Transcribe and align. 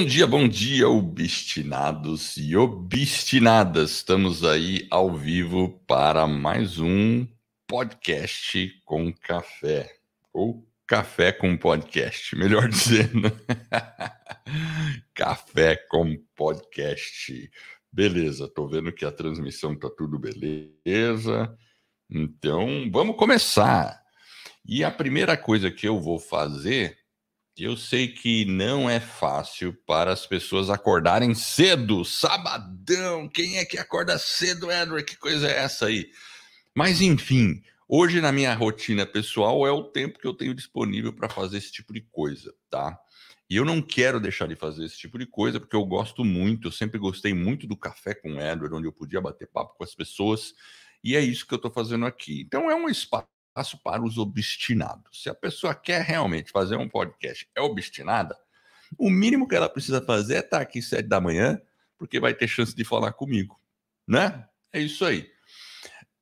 Bom 0.00 0.06
dia, 0.06 0.26
bom 0.26 0.48
dia, 0.48 0.88
obstinados 0.88 2.38
e 2.38 2.56
obstinadas. 2.56 3.90
Estamos 3.90 4.42
aí 4.42 4.86
ao 4.90 5.14
vivo 5.14 5.78
para 5.86 6.26
mais 6.26 6.78
um 6.78 7.28
podcast 7.68 8.80
com 8.86 9.12
café. 9.12 9.94
Ou 10.32 10.66
café 10.86 11.32
com 11.32 11.54
podcast, 11.54 12.34
melhor 12.34 12.66
dizendo. 12.72 13.30
café 15.12 15.76
com 15.76 16.16
podcast. 16.34 17.50
Beleza, 17.92 18.48
tô 18.48 18.66
vendo 18.66 18.94
que 18.94 19.04
a 19.04 19.12
transmissão 19.12 19.78
tá 19.78 19.90
tudo 19.90 20.18
beleza. 20.18 21.54
Então, 22.08 22.88
vamos 22.90 23.16
começar. 23.16 24.00
E 24.64 24.82
a 24.82 24.90
primeira 24.90 25.36
coisa 25.36 25.70
que 25.70 25.86
eu 25.86 26.00
vou 26.00 26.18
fazer 26.18 26.99
eu 27.58 27.76
sei 27.76 28.08
que 28.08 28.44
não 28.44 28.88
é 28.88 29.00
fácil 29.00 29.74
para 29.86 30.12
as 30.12 30.26
pessoas 30.26 30.70
acordarem 30.70 31.34
cedo, 31.34 32.04
sabadão. 32.04 33.28
Quem 33.28 33.58
é 33.58 33.64
que 33.64 33.78
acorda 33.78 34.18
cedo, 34.18 34.70
Edward? 34.70 35.04
Que 35.04 35.16
coisa 35.16 35.48
é 35.48 35.58
essa 35.58 35.86
aí? 35.86 36.10
Mas 36.74 37.00
enfim, 37.00 37.62
hoje 37.88 38.20
na 38.20 38.32
minha 38.32 38.54
rotina 38.54 39.04
pessoal 39.04 39.66
é 39.66 39.70
o 39.70 39.84
tempo 39.84 40.18
que 40.18 40.26
eu 40.26 40.34
tenho 40.34 40.54
disponível 40.54 41.12
para 41.12 41.28
fazer 41.28 41.58
esse 41.58 41.72
tipo 41.72 41.92
de 41.92 42.00
coisa, 42.00 42.54
tá? 42.70 42.98
E 43.48 43.56
eu 43.56 43.64
não 43.64 43.82
quero 43.82 44.20
deixar 44.20 44.46
de 44.46 44.54
fazer 44.54 44.84
esse 44.84 44.96
tipo 44.96 45.18
de 45.18 45.26
coisa 45.26 45.58
porque 45.58 45.74
eu 45.74 45.84
gosto 45.84 46.24
muito, 46.24 46.68
eu 46.68 46.72
sempre 46.72 46.98
gostei 46.98 47.34
muito 47.34 47.66
do 47.66 47.76
café 47.76 48.14
com 48.14 48.40
Edward, 48.40 48.74
onde 48.74 48.86
eu 48.86 48.92
podia 48.92 49.20
bater 49.20 49.48
papo 49.48 49.76
com 49.76 49.82
as 49.82 49.94
pessoas. 49.94 50.54
E 51.02 51.16
é 51.16 51.20
isso 51.20 51.46
que 51.46 51.52
eu 51.52 51.56
estou 51.56 51.70
fazendo 51.70 52.06
aqui. 52.06 52.42
Então 52.42 52.70
é 52.70 52.74
um 52.76 52.88
espaço 52.88 53.26
espaço 53.50 53.78
para 53.82 54.02
os 54.02 54.16
obstinados. 54.16 55.22
Se 55.22 55.28
a 55.28 55.34
pessoa 55.34 55.74
quer 55.74 56.02
realmente 56.02 56.50
fazer 56.50 56.76
um 56.76 56.88
podcast, 56.88 57.48
é 57.54 57.60
obstinada, 57.60 58.36
o 58.98 59.10
mínimo 59.10 59.46
que 59.46 59.54
ela 59.54 59.68
precisa 59.68 60.00
fazer 60.00 60.36
é 60.36 60.38
estar 60.38 60.60
aqui 60.60 60.80
sete 60.80 61.08
da 61.08 61.20
manhã, 61.20 61.60
porque 61.98 62.18
vai 62.18 62.34
ter 62.34 62.48
chance 62.48 62.74
de 62.74 62.84
falar 62.84 63.12
comigo, 63.12 63.60
né? 64.06 64.46
É 64.72 64.80
isso 64.80 65.04
aí. 65.04 65.30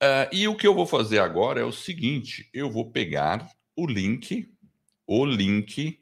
Uh, 0.03 0.29
e 0.33 0.49
o 0.49 0.57
que 0.57 0.67
eu 0.67 0.75
vou 0.75 0.87
fazer 0.87 1.19
agora 1.19 1.61
é 1.61 1.65
o 1.65 1.73
seguinte: 1.73 2.49
eu 2.53 2.71
vou 2.71 2.91
pegar 2.91 3.51
o 3.77 3.87
link, 3.87 4.55
o 5.07 5.25
link 5.25 6.01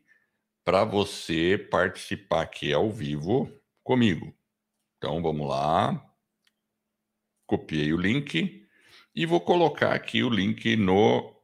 para 0.64 0.84
você 0.84 1.56
participar 1.70 2.42
aqui 2.42 2.72
ao 2.72 2.90
vivo 2.90 3.50
comigo. 3.82 4.34
Então 4.98 5.22
vamos 5.22 5.48
lá. 5.48 6.02
Copiei 7.46 7.92
o 7.92 7.96
link 7.96 8.65
e 9.16 9.24
vou 9.24 9.40
colocar 9.40 9.94
aqui 9.94 10.22
o 10.22 10.28
link 10.28 10.76
no, 10.76 11.34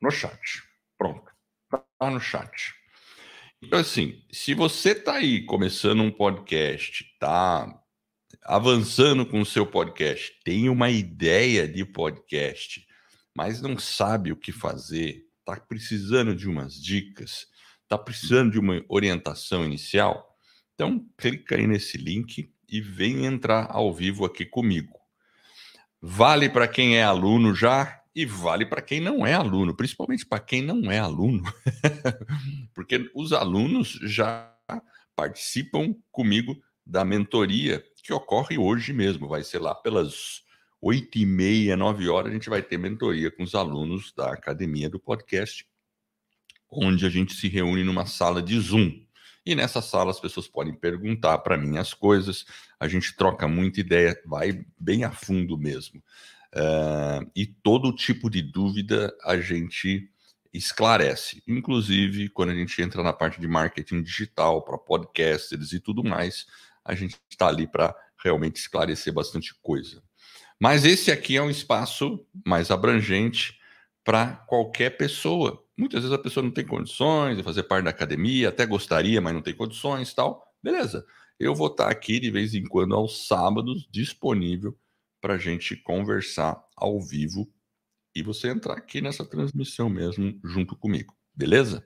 no 0.00 0.10
chat. 0.10 0.62
Pronto, 0.96 1.30
está 1.70 2.10
no 2.10 2.18
chat. 2.18 2.74
Então, 3.62 3.78
assim, 3.78 4.24
se 4.32 4.54
você 4.54 4.92
está 4.92 5.16
aí 5.16 5.44
começando 5.44 6.00
um 6.00 6.10
podcast, 6.10 7.04
tá 7.20 7.78
avançando 8.42 9.26
com 9.26 9.42
o 9.42 9.46
seu 9.46 9.66
podcast, 9.66 10.32
tem 10.42 10.70
uma 10.70 10.88
ideia 10.88 11.68
de 11.68 11.84
podcast, 11.84 12.86
mas 13.36 13.60
não 13.60 13.78
sabe 13.78 14.32
o 14.32 14.36
que 14.36 14.50
fazer, 14.50 15.26
está 15.40 15.60
precisando 15.60 16.34
de 16.34 16.48
umas 16.48 16.80
dicas, 16.82 17.46
está 17.82 17.98
precisando 17.98 18.52
de 18.52 18.58
uma 18.58 18.82
orientação 18.88 19.62
inicial, 19.62 20.26
então 20.74 21.06
clica 21.18 21.56
aí 21.56 21.66
nesse 21.66 21.98
link 21.98 22.50
e 22.66 22.80
vem 22.80 23.26
entrar 23.26 23.66
ao 23.70 23.92
vivo 23.92 24.24
aqui 24.24 24.46
comigo. 24.46 24.99
Vale 26.02 26.48
para 26.48 26.66
quem 26.66 26.96
é 26.96 27.02
aluno 27.02 27.54
já 27.54 28.00
e 28.14 28.24
vale 28.24 28.66
para 28.66 28.82
quem 28.82 29.00
não 29.00 29.26
é 29.26 29.34
aluno, 29.34 29.74
principalmente 29.74 30.26
para 30.26 30.40
quem 30.40 30.62
não 30.62 30.90
é 30.90 30.98
aluno, 30.98 31.42
porque 32.74 33.10
os 33.14 33.32
alunos 33.32 33.98
já 34.02 34.52
participam 35.14 35.94
comigo 36.10 36.56
da 36.84 37.04
mentoria 37.04 37.84
que 38.02 38.12
ocorre 38.12 38.58
hoje 38.58 38.92
mesmo. 38.92 39.28
Vai 39.28 39.44
ser 39.44 39.58
lá 39.58 39.74
pelas 39.74 40.42
oito 40.80 41.18
e 41.18 41.26
meia, 41.26 41.76
nove 41.76 42.08
horas, 42.08 42.30
a 42.30 42.34
gente 42.34 42.48
vai 42.48 42.62
ter 42.62 42.78
mentoria 42.78 43.30
com 43.30 43.42
os 43.42 43.54
alunos 43.54 44.12
da 44.14 44.32
academia 44.32 44.88
do 44.88 44.98
podcast, 44.98 45.66
onde 46.70 47.04
a 47.04 47.10
gente 47.10 47.34
se 47.34 47.48
reúne 47.48 47.84
numa 47.84 48.06
sala 48.06 48.42
de 48.42 48.58
Zoom. 48.58 49.04
E 49.50 49.54
nessa 49.56 49.82
sala 49.82 50.12
as 50.12 50.20
pessoas 50.20 50.46
podem 50.46 50.72
perguntar 50.72 51.36
para 51.38 51.56
mim 51.56 51.76
as 51.76 51.92
coisas, 51.92 52.46
a 52.78 52.86
gente 52.86 53.16
troca 53.16 53.48
muita 53.48 53.80
ideia, 53.80 54.16
vai 54.24 54.64
bem 54.78 55.02
a 55.02 55.10
fundo 55.10 55.58
mesmo. 55.58 56.00
Uh, 56.54 57.28
e 57.34 57.46
todo 57.46 57.92
tipo 57.92 58.30
de 58.30 58.42
dúvida 58.42 59.12
a 59.24 59.38
gente 59.38 60.08
esclarece. 60.54 61.42
Inclusive, 61.48 62.28
quando 62.28 62.50
a 62.50 62.54
gente 62.54 62.80
entra 62.80 63.02
na 63.02 63.12
parte 63.12 63.40
de 63.40 63.48
marketing 63.48 64.02
digital, 64.04 64.62
para 64.62 64.78
podcasters 64.78 65.72
e 65.72 65.80
tudo 65.80 66.04
mais, 66.04 66.46
a 66.84 66.94
gente 66.94 67.16
está 67.28 67.48
ali 67.48 67.66
para 67.66 67.92
realmente 68.22 68.60
esclarecer 68.60 69.12
bastante 69.12 69.52
coisa. 69.60 70.00
Mas 70.60 70.84
esse 70.84 71.10
aqui 71.10 71.36
é 71.36 71.42
um 71.42 71.50
espaço 71.50 72.24
mais 72.46 72.70
abrangente 72.70 73.58
para 74.04 74.28
qualquer 74.46 74.90
pessoa. 74.90 75.60
Muitas 75.80 76.02
vezes 76.02 76.14
a 76.14 76.22
pessoa 76.22 76.44
não 76.44 76.50
tem 76.50 76.66
condições 76.66 77.38
de 77.38 77.42
fazer 77.42 77.62
parte 77.62 77.84
da 77.84 77.90
academia, 77.90 78.50
até 78.50 78.66
gostaria, 78.66 79.18
mas 79.18 79.32
não 79.32 79.40
tem 79.40 79.54
condições 79.54 80.12
tal. 80.12 80.46
Beleza. 80.62 81.06
Eu 81.38 81.54
vou 81.54 81.68
estar 81.68 81.88
aqui 81.88 82.20
de 82.20 82.30
vez 82.30 82.54
em 82.54 82.64
quando 82.64 82.94
aos 82.94 83.26
sábados 83.26 83.88
disponível 83.90 84.78
para 85.22 85.34
a 85.34 85.38
gente 85.38 85.74
conversar 85.76 86.62
ao 86.76 87.00
vivo 87.00 87.50
e 88.14 88.22
você 88.22 88.50
entrar 88.50 88.74
aqui 88.74 89.00
nessa 89.00 89.24
transmissão 89.24 89.88
mesmo 89.88 90.38
junto 90.44 90.76
comigo, 90.76 91.16
beleza? 91.34 91.82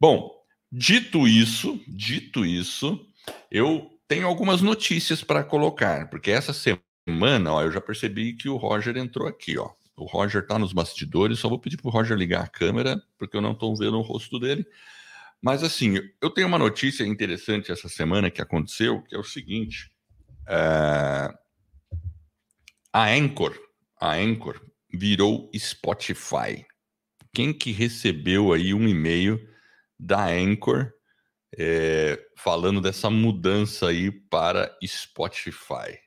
Bom, 0.00 0.30
dito 0.70 1.26
isso, 1.26 1.80
dito 1.88 2.46
isso, 2.46 3.04
eu 3.50 3.90
tenho 4.06 4.28
algumas 4.28 4.62
notícias 4.62 5.24
para 5.24 5.42
colocar, 5.42 6.08
porque 6.10 6.30
essa 6.30 6.52
semana, 6.52 7.54
ó, 7.54 7.62
eu 7.62 7.72
já 7.72 7.80
percebi 7.80 8.34
que 8.34 8.48
o 8.48 8.56
Roger 8.56 8.96
entrou 8.96 9.26
aqui, 9.26 9.58
ó. 9.58 9.72
O 9.96 10.06
Roger 10.06 10.42
está 10.42 10.58
nos 10.58 10.72
bastidores, 10.72 11.38
só 11.38 11.48
vou 11.48 11.58
pedir 11.58 11.76
para 11.76 11.88
o 11.88 11.90
Roger 11.92 12.16
ligar 12.16 12.42
a 12.42 12.48
câmera, 12.48 13.00
porque 13.16 13.36
eu 13.36 13.40
não 13.40 13.52
estou 13.52 13.76
vendo 13.76 13.96
o 13.96 14.02
rosto 14.02 14.40
dele. 14.40 14.66
Mas 15.40 15.62
assim, 15.62 15.96
eu 16.20 16.30
tenho 16.30 16.48
uma 16.48 16.58
notícia 16.58 17.04
interessante 17.04 17.70
essa 17.70 17.88
semana 17.88 18.30
que 18.30 18.42
aconteceu, 18.42 19.02
que 19.02 19.14
é 19.14 19.18
o 19.18 19.22
seguinte: 19.22 19.92
é... 20.48 21.32
a 22.92 23.08
Anchor, 23.10 23.56
a 24.00 24.14
Anchor 24.14 24.60
virou 24.92 25.50
Spotify. 25.56 26.64
Quem 27.32 27.52
que 27.52 27.72
recebeu 27.72 28.52
aí 28.52 28.72
um 28.72 28.88
e-mail 28.88 29.40
da 29.98 30.26
Anchor 30.28 30.92
é, 31.56 32.18
falando 32.36 32.80
dessa 32.80 33.10
mudança 33.10 33.88
aí 33.88 34.10
para 34.10 34.76
Spotify? 34.84 36.03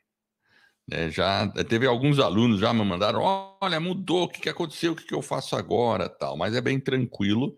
É, 0.90 1.09
já 1.09 1.48
teve 1.68 1.86
alguns 1.86 2.18
alunos 2.18 2.62
já 2.62 2.74
me 2.74 2.84
mandaram, 2.84 3.22
olha, 3.62 3.80
mudou, 3.80 4.24
o 4.24 4.30
que, 4.30 4.40
que 4.40 4.50
aconteceu, 4.50 4.94
o 4.94 4.96
que, 4.96 5.06
que 5.06 5.14
eu 5.14 5.22
faço 5.22 5.56
agora, 5.56 6.08
tal. 6.08 6.38
Mas 6.38 6.56
é 6.56 6.62
bem 6.62 6.80
tranquilo 6.80 7.58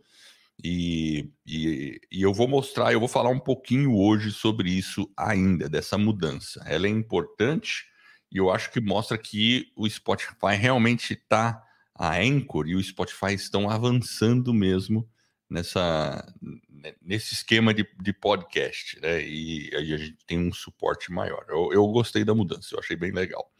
e, 0.63 1.31
e, 1.45 2.01
e, 2.11 2.21
eu 2.21 2.33
vou 2.33 2.47
mostrar, 2.47 2.91
eu 2.91 2.99
vou 2.99 3.07
falar 3.07 3.29
um 3.29 3.39
pouquinho 3.39 3.95
hoje 3.95 4.31
sobre 4.31 4.69
isso 4.71 5.09
ainda, 5.15 5.69
dessa 5.69 5.97
mudança. 5.97 6.61
Ela 6.65 6.87
é 6.87 6.89
importante 6.89 7.85
e 8.31 8.37
eu 8.37 8.51
acho 8.51 8.71
que 8.71 8.81
mostra 8.81 9.17
que 9.17 9.71
o 9.75 9.87
Spotify 9.89 10.55
realmente 10.59 11.13
está, 11.13 11.63
a 11.95 12.17
Anchor 12.17 12.67
e 12.67 12.75
o 12.75 12.83
Spotify 12.83 13.33
estão 13.33 13.69
avançando 13.69 14.53
mesmo 14.53 15.07
nessa 15.49 16.33
né, 16.69 16.93
nesse 17.01 17.33
esquema 17.33 17.73
de, 17.73 17.87
de 17.99 18.13
podcast, 18.13 18.99
né? 19.01 19.21
E 19.21 19.69
aí 19.73 19.93
a 19.93 19.97
gente 19.97 20.17
tem 20.25 20.37
um 20.37 20.53
suporte 20.53 21.11
maior. 21.11 21.45
Eu, 21.49 21.73
eu 21.73 21.87
gostei 21.87 22.23
da 22.23 22.35
mudança, 22.35 22.75
eu 22.75 22.79
achei 22.79 22.95
bem 22.95 23.11
legal. 23.11 23.51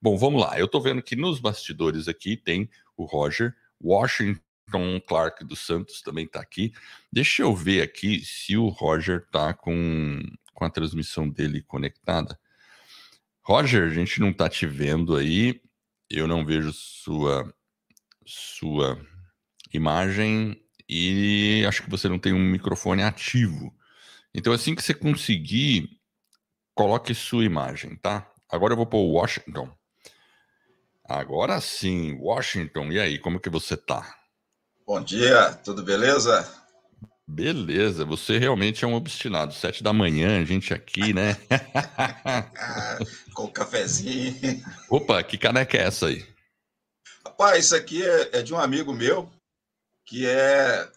Bom, 0.00 0.16
vamos 0.16 0.40
lá. 0.40 0.58
Eu 0.58 0.66
estou 0.66 0.80
vendo 0.80 1.02
que 1.02 1.16
nos 1.16 1.38
bastidores 1.38 2.08
aqui 2.08 2.36
tem 2.36 2.68
o 2.96 3.04
Roger 3.04 3.54
Washington 3.82 5.00
Clark 5.06 5.44
dos 5.44 5.60
Santos 5.60 6.02
também 6.02 6.24
está 6.24 6.40
aqui. 6.40 6.72
Deixa 7.12 7.42
eu 7.42 7.54
ver 7.54 7.82
aqui 7.82 8.24
se 8.24 8.56
o 8.56 8.68
Roger 8.68 9.22
está 9.24 9.52
com, 9.52 10.20
com 10.52 10.64
a 10.64 10.70
transmissão 10.70 11.28
dele 11.28 11.62
conectada. 11.62 12.38
Roger, 13.42 13.84
a 13.84 13.94
gente 13.94 14.20
não 14.20 14.30
está 14.30 14.48
te 14.48 14.66
vendo 14.66 15.16
aí. 15.16 15.60
Eu 16.10 16.26
não 16.26 16.44
vejo 16.44 16.72
sua 16.72 17.52
sua 18.26 18.98
imagem 19.72 20.63
e 20.88 21.64
acho 21.66 21.82
que 21.82 21.90
você 21.90 22.08
não 22.08 22.18
tem 22.18 22.32
um 22.32 22.38
microfone 22.38 23.02
ativo. 23.02 23.74
Então, 24.34 24.52
assim 24.52 24.74
que 24.74 24.82
você 24.82 24.92
conseguir, 24.92 25.88
coloque 26.74 27.14
sua 27.14 27.44
imagem, 27.44 27.96
tá? 27.96 28.28
Agora 28.50 28.72
eu 28.72 28.76
vou 28.76 28.86
pôr 28.86 29.00
Washington. 29.00 29.70
Agora 31.04 31.60
sim, 31.60 32.18
Washington. 32.18 32.90
E 32.90 32.98
aí, 32.98 33.18
como 33.18 33.40
que 33.40 33.50
você 33.50 33.76
tá? 33.76 34.14
Bom 34.86 35.02
dia, 35.02 35.52
tudo 35.64 35.82
beleza? 35.82 36.46
Beleza, 37.26 38.04
você 38.04 38.36
realmente 38.36 38.84
é 38.84 38.88
um 38.88 38.94
obstinado. 38.94 39.54
Sete 39.54 39.82
da 39.82 39.92
manhã, 39.92 40.40
a 40.40 40.44
gente 40.44 40.74
aqui, 40.74 41.14
né? 41.14 41.36
Com 43.32 43.48
cafezinho. 43.48 44.62
Opa, 44.90 45.22
que 45.22 45.38
caneca 45.38 45.78
é 45.78 45.84
essa 45.84 46.08
aí? 46.08 46.26
Rapaz, 47.24 47.64
isso 47.64 47.76
aqui 47.76 48.04
é, 48.04 48.38
é 48.38 48.42
de 48.42 48.52
um 48.52 48.58
amigo 48.58 48.92
meu 48.92 49.30
que 50.04 50.26
é 50.26 50.90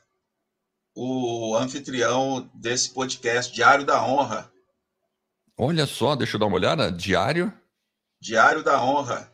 o 0.96 1.56
anfitrião 1.56 2.50
desse 2.54 2.90
podcast, 2.90 3.54
Diário 3.54 3.86
da 3.86 4.04
Honra. 4.04 4.52
Olha 5.58 5.86
só, 5.86 6.16
deixa 6.16 6.36
eu 6.36 6.40
dar 6.40 6.48
uma 6.48 6.58
olhada. 6.58 6.92
Diário? 6.92 7.54
Diário 8.20 8.64
da 8.64 8.82
Honra. 8.84 9.32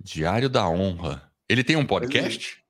Diário 0.00 0.48
da 0.48 0.68
Honra. 0.68 1.30
Ele 1.48 1.62
tem 1.62 1.76
um 1.76 1.86
podcast? 1.86 2.62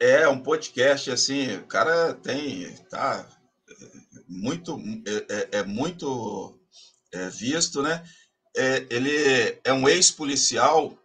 Ele 0.00 0.10
é 0.22 0.28
um 0.28 0.40
podcast 0.40 1.10
assim. 1.10 1.56
O 1.56 1.66
cara 1.66 2.14
tem, 2.14 2.72
tá 2.90 3.26
muito, 4.28 4.78
é, 5.06 5.34
é, 5.34 5.58
é 5.58 5.62
muito 5.62 6.58
é, 7.12 7.28
visto, 7.30 7.82
né? 7.82 8.04
É, 8.56 8.86
ele 8.90 9.60
é 9.64 9.72
um 9.72 9.88
ex-policial, 9.88 10.96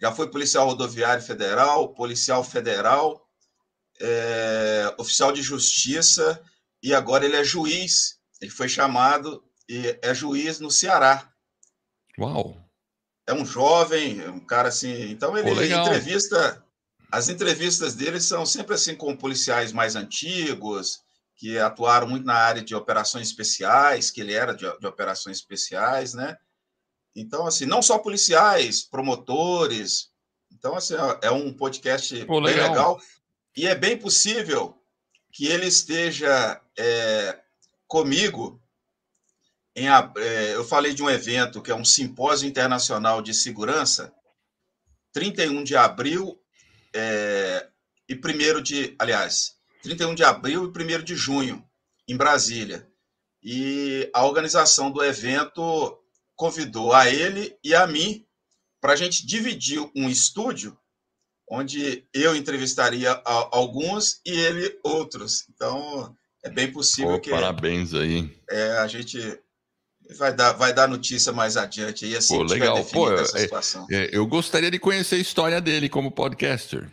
já 0.00 0.12
foi 0.12 0.30
policial 0.30 0.66
rodoviário 0.66 1.22
federal, 1.22 1.88
policial 1.90 2.44
federal, 2.44 3.25
é, 4.00 4.94
oficial 4.98 5.32
de 5.32 5.42
justiça 5.42 6.42
e 6.82 6.94
agora 6.94 7.24
ele 7.24 7.36
é 7.36 7.44
juiz. 7.44 8.18
Ele 8.40 8.50
foi 8.50 8.68
chamado 8.68 9.42
e 9.68 9.98
é 10.02 10.14
juiz 10.14 10.60
no 10.60 10.70
Ceará. 10.70 11.30
Uau! 12.18 12.56
É 13.26 13.34
um 13.34 13.44
jovem, 13.44 14.26
um 14.28 14.40
cara 14.40 14.68
assim. 14.68 15.10
Então 15.10 15.36
ele 15.36 15.54
Pô, 15.54 15.62
entrevista. 15.62 16.64
As 17.10 17.28
entrevistas 17.28 17.94
dele 17.94 18.20
são 18.20 18.44
sempre 18.44 18.74
assim 18.74 18.94
com 18.94 19.16
policiais 19.16 19.72
mais 19.72 19.96
antigos, 19.96 21.00
que 21.36 21.58
atuaram 21.58 22.08
muito 22.08 22.26
na 22.26 22.34
área 22.34 22.62
de 22.62 22.74
operações 22.74 23.28
especiais, 23.28 24.10
que 24.10 24.20
ele 24.20 24.32
era 24.32 24.52
de, 24.52 24.66
de 24.78 24.86
operações 24.86 25.38
especiais, 25.38 26.14
né? 26.14 26.36
Então, 27.14 27.46
assim, 27.46 27.64
não 27.64 27.80
só 27.80 27.98
policiais, 27.98 28.82
promotores. 28.82 30.10
Então, 30.52 30.74
assim, 30.74 30.94
é, 30.94 31.28
é 31.28 31.30
um 31.30 31.52
podcast 31.52 32.24
Pô, 32.26 32.40
bem 32.40 32.54
legal. 32.54 33.00
E 33.56 33.66
é 33.66 33.74
bem 33.74 33.96
possível 33.96 34.76
que 35.32 35.46
ele 35.46 35.66
esteja 35.66 36.60
é, 36.78 37.40
comigo 37.86 38.62
em, 39.74 39.88
é, 39.88 40.54
eu 40.54 40.64
falei 40.64 40.94
de 40.94 41.02
um 41.02 41.08
evento 41.08 41.62
que 41.62 41.70
é 41.70 41.74
um 41.74 41.84
simpósio 41.84 42.48
internacional 42.48 43.20
de 43.20 43.34
segurança, 43.34 44.12
31 45.12 45.64
de 45.64 45.76
abril 45.76 46.38
é, 46.94 47.68
e 48.08 48.14
1 48.14 48.62
de, 48.62 48.94
aliás, 48.98 49.56
31 49.82 50.14
de 50.14 50.24
abril 50.24 50.64
e 50.74 50.96
1 50.96 51.02
de 51.02 51.14
junho, 51.14 51.62
em 52.08 52.16
Brasília. 52.16 52.90
E 53.42 54.10
a 54.14 54.24
organização 54.24 54.90
do 54.90 55.04
evento 55.04 55.98
convidou 56.34 56.92
a 56.92 57.08
ele 57.08 57.58
e 57.62 57.74
a 57.74 57.86
mim 57.86 58.26
para 58.80 58.92
a 58.92 58.96
gente 58.96 59.26
dividir 59.26 59.80
um 59.94 60.08
estúdio 60.08 60.76
onde 61.48 62.04
eu 62.12 62.34
entrevistaria 62.34 63.10
alguns 63.24 64.20
e 64.24 64.30
ele 64.30 64.78
outros. 64.82 65.44
Então, 65.54 66.14
é 66.42 66.50
bem 66.50 66.70
possível 66.70 67.20
que. 67.20 67.30
Parabéns 67.30 67.94
aí. 67.94 68.30
É, 68.50 68.78
a 68.78 68.86
gente 68.86 69.18
vai 70.16 70.32
dar, 70.32 70.52
vai 70.52 70.72
dar 70.72 70.88
notícia 70.88 71.32
mais 71.32 71.56
adiante 71.56 72.04
aí, 72.04 72.16
assim 72.16 72.36
Pô, 72.36 72.42
legal. 72.42 72.84
Pô, 72.84 73.12
essa 73.12 73.38
é, 73.38 73.42
situação. 73.42 73.86
É, 73.90 74.10
eu 74.12 74.26
gostaria 74.26 74.70
de 74.70 74.78
conhecer 74.78 75.16
a 75.16 75.20
história 75.20 75.60
dele 75.60 75.88
como 75.88 76.10
podcaster. 76.10 76.90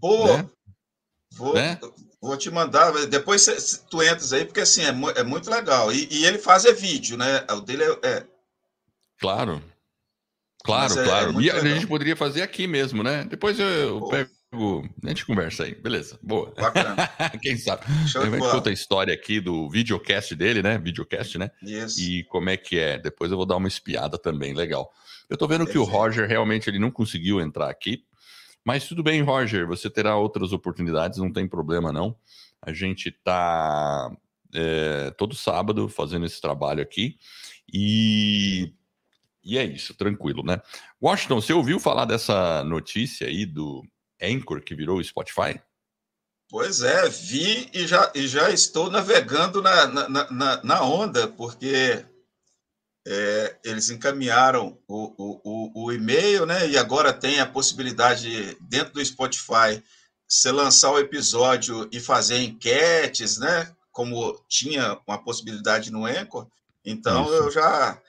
Pô, 0.00 0.26
né? 0.26 0.48
vou, 1.32 1.54
né? 1.54 1.78
vou 2.20 2.36
te 2.36 2.50
mandar. 2.50 2.92
Depois 3.06 3.82
tu 3.90 4.02
entras 4.02 4.32
aí, 4.32 4.44
porque 4.44 4.60
assim, 4.60 4.82
é, 4.82 5.20
é 5.20 5.22
muito 5.24 5.50
legal. 5.50 5.92
E, 5.92 6.08
e, 6.10 6.24
ele 6.24 6.38
faz 6.38 6.64
é 6.64 6.72
vídeo, 6.72 7.16
né? 7.16 7.44
O 7.50 7.60
dele 7.60 7.84
é. 7.84 8.08
é... 8.08 8.26
Claro. 9.18 9.62
Claro, 10.64 10.98
é, 10.98 11.04
claro. 11.04 11.40
É 11.40 11.42
e 11.42 11.50
a 11.50 11.60
gente 11.60 11.86
poderia 11.86 12.16
fazer 12.16 12.42
aqui 12.42 12.66
mesmo, 12.66 13.02
né? 13.02 13.24
Depois 13.28 13.58
eu, 13.58 14.06
pego. 14.08 14.88
A 15.02 15.08
gente 15.08 15.24
conversa 15.24 15.64
aí, 15.64 15.74
beleza. 15.74 16.18
Boa. 16.22 16.52
Bacana. 16.54 16.96
Quem 17.40 17.56
sabe? 17.56 17.84
Show 18.06 18.22
a 18.22 18.26
gente 18.26 18.38
conta 18.38 18.70
a 18.70 18.72
história 18.72 19.14
aqui 19.14 19.40
do 19.40 19.68
videocast 19.70 20.34
dele, 20.34 20.62
né? 20.62 20.78
Videocast, 20.78 21.36
né? 21.36 21.50
Isso. 21.62 22.00
E 22.00 22.24
como 22.24 22.50
é 22.50 22.56
que 22.56 22.78
é. 22.78 22.98
Depois 22.98 23.30
eu 23.30 23.36
vou 23.36 23.46
dar 23.46 23.56
uma 23.56 23.68
espiada 23.68 24.18
também, 24.18 24.52
legal. 24.52 24.92
Eu 25.28 25.36
tô 25.36 25.48
vendo 25.48 25.66
que 25.66 25.78
o 25.78 25.84
Roger 25.84 26.28
realmente 26.28 26.68
ele 26.68 26.78
não 26.78 26.90
conseguiu 26.90 27.40
entrar 27.40 27.70
aqui. 27.70 28.04
Mas 28.64 28.86
tudo 28.86 29.02
bem, 29.02 29.22
Roger, 29.22 29.66
você 29.66 29.90
terá 29.90 30.16
outras 30.16 30.52
oportunidades, 30.52 31.18
não 31.18 31.32
tem 31.32 31.48
problema 31.48 31.90
não. 31.90 32.14
A 32.60 32.72
gente 32.72 33.10
tá 33.10 34.10
é, 34.54 35.10
todo 35.16 35.34
sábado 35.34 35.88
fazendo 35.88 36.26
esse 36.26 36.40
trabalho 36.40 36.82
aqui. 36.82 37.16
E 37.72 38.74
e 39.44 39.58
é 39.58 39.64
isso, 39.64 39.94
tranquilo, 39.94 40.42
né? 40.42 40.60
Washington, 41.02 41.40
você 41.40 41.52
ouviu 41.52 41.80
falar 41.80 42.04
dessa 42.04 42.62
notícia 42.64 43.26
aí 43.26 43.44
do 43.44 43.82
Anchor 44.20 44.62
que 44.62 44.74
virou 44.74 44.98
o 44.98 45.04
Spotify? 45.04 45.60
Pois 46.48 46.82
é, 46.82 47.08
vi 47.08 47.70
e 47.72 47.86
já, 47.86 48.12
e 48.14 48.28
já 48.28 48.50
estou 48.50 48.90
navegando 48.90 49.62
na, 49.62 49.86
na, 49.86 50.30
na, 50.30 50.62
na 50.62 50.82
onda, 50.84 51.26
porque 51.26 52.04
é, 53.06 53.56
eles 53.64 53.90
encaminharam 53.90 54.78
o, 54.86 55.40
o, 55.44 55.84
o, 55.86 55.92
e-mail, 55.92 56.46
né? 56.46 56.68
E 56.68 56.78
agora 56.78 57.12
tem 57.12 57.40
a 57.40 57.46
possibilidade, 57.46 58.56
dentro 58.60 58.92
do 58.92 59.04
Spotify, 59.04 59.82
você 60.28 60.52
lançar 60.52 60.92
o 60.92 60.98
episódio 60.98 61.88
e 61.90 61.98
fazer 61.98 62.38
enquetes, 62.42 63.38
né? 63.38 63.74
Como 63.90 64.38
tinha 64.48 64.98
uma 65.06 65.22
possibilidade 65.22 65.90
no 65.90 66.04
Anchor. 66.06 66.46
Então, 66.84 67.24
Isso. 67.24 67.34
eu 67.34 67.50
já 67.50 68.00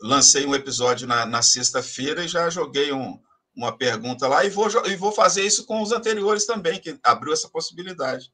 lancei 0.00 0.46
um 0.46 0.54
episódio 0.54 1.06
na, 1.06 1.26
na 1.26 1.42
sexta-feira 1.42 2.24
e 2.24 2.28
já 2.28 2.48
joguei 2.50 2.92
um, 2.92 3.18
uma 3.54 3.76
pergunta 3.76 4.28
lá 4.28 4.44
e 4.44 4.50
vou, 4.50 4.68
e 4.86 4.96
vou 4.96 5.12
fazer 5.12 5.44
isso 5.44 5.66
com 5.66 5.82
os 5.82 5.92
anteriores 5.92 6.46
também, 6.46 6.80
que 6.80 6.98
abriu 7.02 7.32
essa 7.32 7.48
possibilidade. 7.48 8.30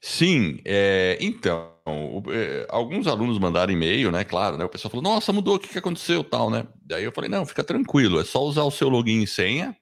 Sim, 0.00 0.60
é, 0.64 1.18
então, 1.20 1.72
é, 2.32 2.66
alguns 2.70 3.06
alunos 3.06 3.38
mandaram 3.38 3.72
e-mail, 3.72 4.10
né? 4.10 4.24
Claro, 4.24 4.56
né? 4.56 4.64
O 4.64 4.68
pessoal 4.68 4.90
falou, 4.90 5.02
nossa, 5.02 5.32
mudou, 5.32 5.56
o 5.56 5.58
que, 5.58 5.68
que 5.68 5.78
aconteceu, 5.78 6.24
tal, 6.24 6.50
né? 6.50 6.66
Daí 6.82 7.04
eu 7.04 7.12
falei, 7.12 7.28
não, 7.28 7.44
fica 7.44 7.62
tranquilo, 7.62 8.20
é 8.20 8.24
só 8.24 8.42
usar 8.42 8.62
o 8.64 8.70
seu 8.70 8.88
login 8.88 9.22
e 9.22 9.26
senha 9.26 9.76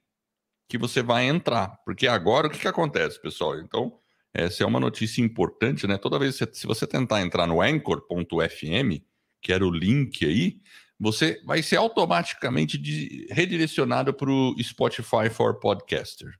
que 0.68 0.76
você 0.76 1.02
vai 1.02 1.26
entrar. 1.26 1.78
Porque 1.84 2.06
agora 2.06 2.46
o 2.46 2.50
que, 2.50 2.58
que 2.58 2.68
acontece, 2.68 3.20
pessoal? 3.20 3.58
Então, 3.58 3.98
essa 4.34 4.62
é 4.62 4.66
uma 4.66 4.80
notícia 4.80 5.22
importante, 5.22 5.86
né? 5.86 5.96
Toda 5.96 6.18
vez 6.18 6.38
que 6.38 6.48
se 6.52 6.66
você 6.66 6.86
tentar 6.86 7.22
entrar 7.22 7.46
no 7.46 7.62
anchor.fm, 7.62 9.02
que 9.40 9.52
era 9.52 9.66
o 9.66 9.70
link 9.70 10.24
aí, 10.24 10.60
você 10.98 11.40
vai 11.44 11.62
ser 11.62 11.76
automaticamente 11.76 13.26
redirecionado 13.30 14.12
para 14.12 14.30
o 14.30 14.56
Spotify 14.60 15.30
for 15.30 15.58
Podcaster. 15.60 16.34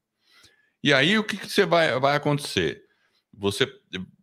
E 0.82 0.92
aí 0.92 1.18
o 1.18 1.24
que, 1.24 1.36
que 1.36 1.48
você 1.48 1.64
vai, 1.64 1.98
vai 2.00 2.16
acontecer? 2.16 2.82
Você 3.32 3.70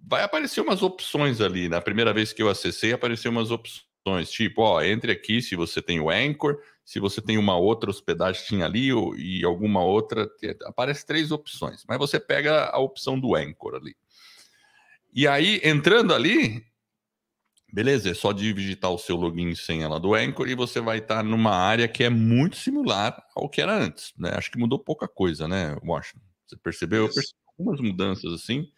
vai 0.05 0.23
aparecer 0.23 0.61
umas 0.61 0.83
opções 0.83 1.39
ali. 1.39 1.69
Na 1.69 1.81
primeira 1.81 2.13
vez 2.13 2.33
que 2.33 2.41
eu 2.41 2.49
acessei, 2.49 2.91
apareceu 2.91 3.31
umas 3.31 3.49
opções, 3.49 4.29
tipo, 4.29 4.61
ó, 4.61 4.81
entre 4.81 5.11
aqui 5.11 5.41
se 5.41 5.55
você 5.55 5.81
tem 5.81 5.99
o 5.99 6.09
Anchor, 6.09 6.59
se 6.83 6.99
você 6.99 7.21
tem 7.21 7.37
uma 7.37 7.57
outra 7.57 7.89
hospedagem 7.89 8.45
tinha 8.45 8.65
ali 8.65 8.93
ou, 8.93 9.17
e 9.17 9.43
alguma 9.43 9.83
outra, 9.83 10.29
aparece 10.65 11.05
três 11.05 11.31
opções. 11.31 11.83
Mas 11.87 11.97
você 11.97 12.19
pega 12.19 12.65
a 12.65 12.77
opção 12.77 13.19
do 13.19 13.35
Anchor 13.35 13.75
ali. 13.75 13.95
E 15.13 15.27
aí, 15.27 15.61
entrando 15.63 16.13
ali, 16.13 16.61
Beleza, 17.75 18.09
é 18.09 18.13
só 18.13 18.31
digitar 18.31 18.89
o 18.89 18.97
seu 18.97 19.17
login 19.17 19.49
e 19.49 19.55
senha 19.55 19.89
lá 19.89 19.99
do 19.99 20.13
Anchor 20.13 20.47
e 20.47 20.55
você 20.55 20.79
vai 20.79 20.99
estar 20.99 21.21
numa 21.21 21.51
área 21.51 21.89
que 21.89 22.05
é 22.05 22.09
muito 22.09 22.55
similar 22.55 23.21
ao 23.35 23.49
que 23.49 23.59
era 23.59 23.75
antes, 23.75 24.13
né? 24.17 24.31
Acho 24.33 24.49
que 24.49 24.57
mudou 24.57 24.79
pouca 24.79 25.09
coisa, 25.09 25.45
né, 25.45 25.75
Washington? 25.83 26.25
Você 26.47 26.55
percebeu? 26.55 27.01
Eu 27.01 27.13
percebi 27.13 27.37
algumas 27.45 27.81
mudanças 27.81 28.31
assim, 28.31 28.71